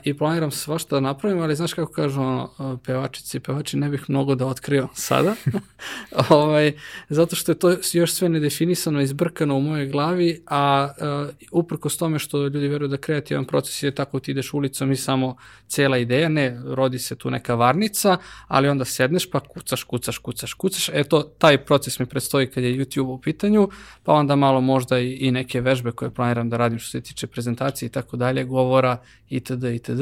[0.03, 4.05] i planiram svašta da napravim, ali znaš kako kažu ono, pevačici i pevači, ne bih
[4.07, 5.35] mnogo da otkrio sada,
[6.29, 6.73] ovaj,
[7.09, 10.57] zato što je to još sve nedefinisano, izbrkano u mojoj glavi, a,
[11.01, 14.95] a uprkos tome što ljudi veruju da kreativan proces je tako ti ideš ulicom i
[14.95, 15.35] samo
[15.67, 18.17] cela ideja, ne, rodi se tu neka varnica,
[18.47, 22.77] ali onda sedneš pa kucaš, kucaš, kucaš, kucaš, eto, taj proces mi predstoji kad je
[22.77, 23.69] YouTube u pitanju,
[24.03, 27.27] pa onda malo možda i, i neke vežbe koje planiram da radim što se tiče
[27.27, 28.97] prezentacije i tako dalje, govora
[29.29, 30.01] itd itd.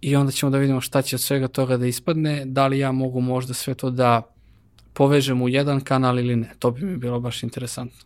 [0.00, 2.92] I onda ćemo da vidimo šta će od svega toga da ispadne, da li ja
[2.92, 4.22] mogu možda sve to da
[4.92, 6.50] povežem u jedan kanal ili ne.
[6.58, 7.98] To bi mi bilo baš interesantno.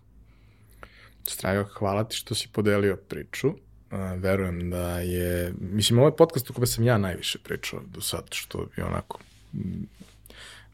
[1.29, 3.53] Strago, hvala ti što si podelio priču.
[4.17, 8.25] Verujem da je, mislim, ovo je podcast u kome sam ja najviše pričao do sad,
[8.31, 9.19] što je onako,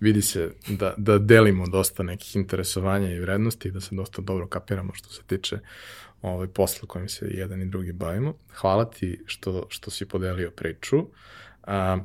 [0.01, 4.47] vidi se da, da delimo dosta nekih interesovanja i vrednosti i da se dosta dobro
[4.47, 5.59] kapiramo što se tiče
[6.23, 8.35] ovaj posla kojim se jedan i drugi bavimo.
[8.55, 11.07] Hvala ti što, što si podelio priču.
[11.62, 11.99] A,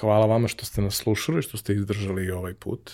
[0.00, 2.92] hvala vama što ste nas slušali, što ste izdržali i ovaj put.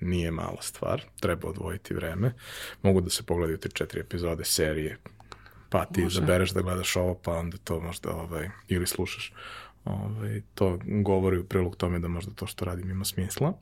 [0.00, 2.34] Nije mala stvar, treba odvojiti vreme.
[2.82, 4.98] Mogu da se pogledaju te četiri epizode serije,
[5.70, 6.20] pa ti Može.
[6.20, 9.32] zabereš da gledaš ovo, pa onda to možda ovaj, ili slušaš.
[9.84, 13.52] Ovaj, to govori u prilog tome da možda to što radim ima smisla.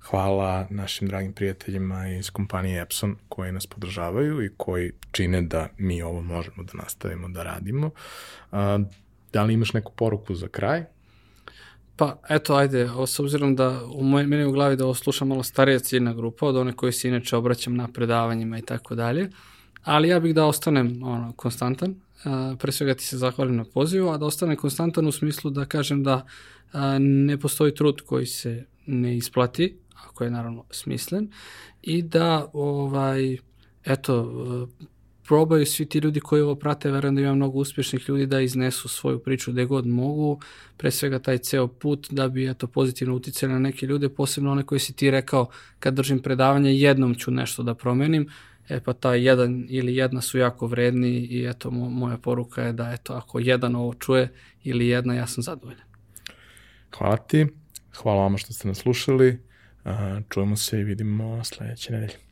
[0.00, 6.02] Hvala našim dragim prijateljima iz kompanije Epson koji nas podržavaju i koji čine da mi
[6.02, 7.90] ovo možemo da nastavimo da radimo.
[9.32, 10.84] Da li imaš neku poruku za kraj?
[11.96, 15.42] Pa, eto, ajde, s obzirom da u moj, meni u glavi da ovo sluša malo
[15.42, 19.30] starija ciljna grupa od one koje se inače obraćam na predavanjima i tako dalje,
[19.84, 21.94] ali ja bih da ostanem ono, konstantan,
[22.24, 25.64] a, pre svega ti se zahvalim na pozivu, a da ostane konstantan u smislu da
[25.64, 26.26] kažem da
[26.72, 29.76] a, ne postoji trud koji se ne isplati,
[30.06, 31.32] ako je naravno smislen,
[31.82, 33.36] i da, ovaj,
[33.84, 34.68] eto,
[35.28, 38.88] probaju svi ti ljudi koji ovo prate, verujem da ima mnogo uspješnih ljudi da iznesu
[38.88, 40.40] svoju priču gde god mogu,
[40.76, 44.62] pre svega taj ceo put da bi eto pozitivno uticali na neke ljude, posebno one
[44.62, 45.48] koji si ti rekao
[45.78, 48.28] kad držim predavanje jednom ću nešto da promenim,
[48.68, 52.92] e pa taj jedan ili jedna su jako vredni i eto moja poruka je da
[52.92, 54.32] eto ako jedan ovo čuje
[54.64, 55.84] ili jedna ja sam zadovoljan.
[56.98, 57.46] Hvala ti,
[58.02, 59.47] hvala vama što ste nas slušali,
[60.28, 62.27] čujemo se i vidimo sledeće nedelje.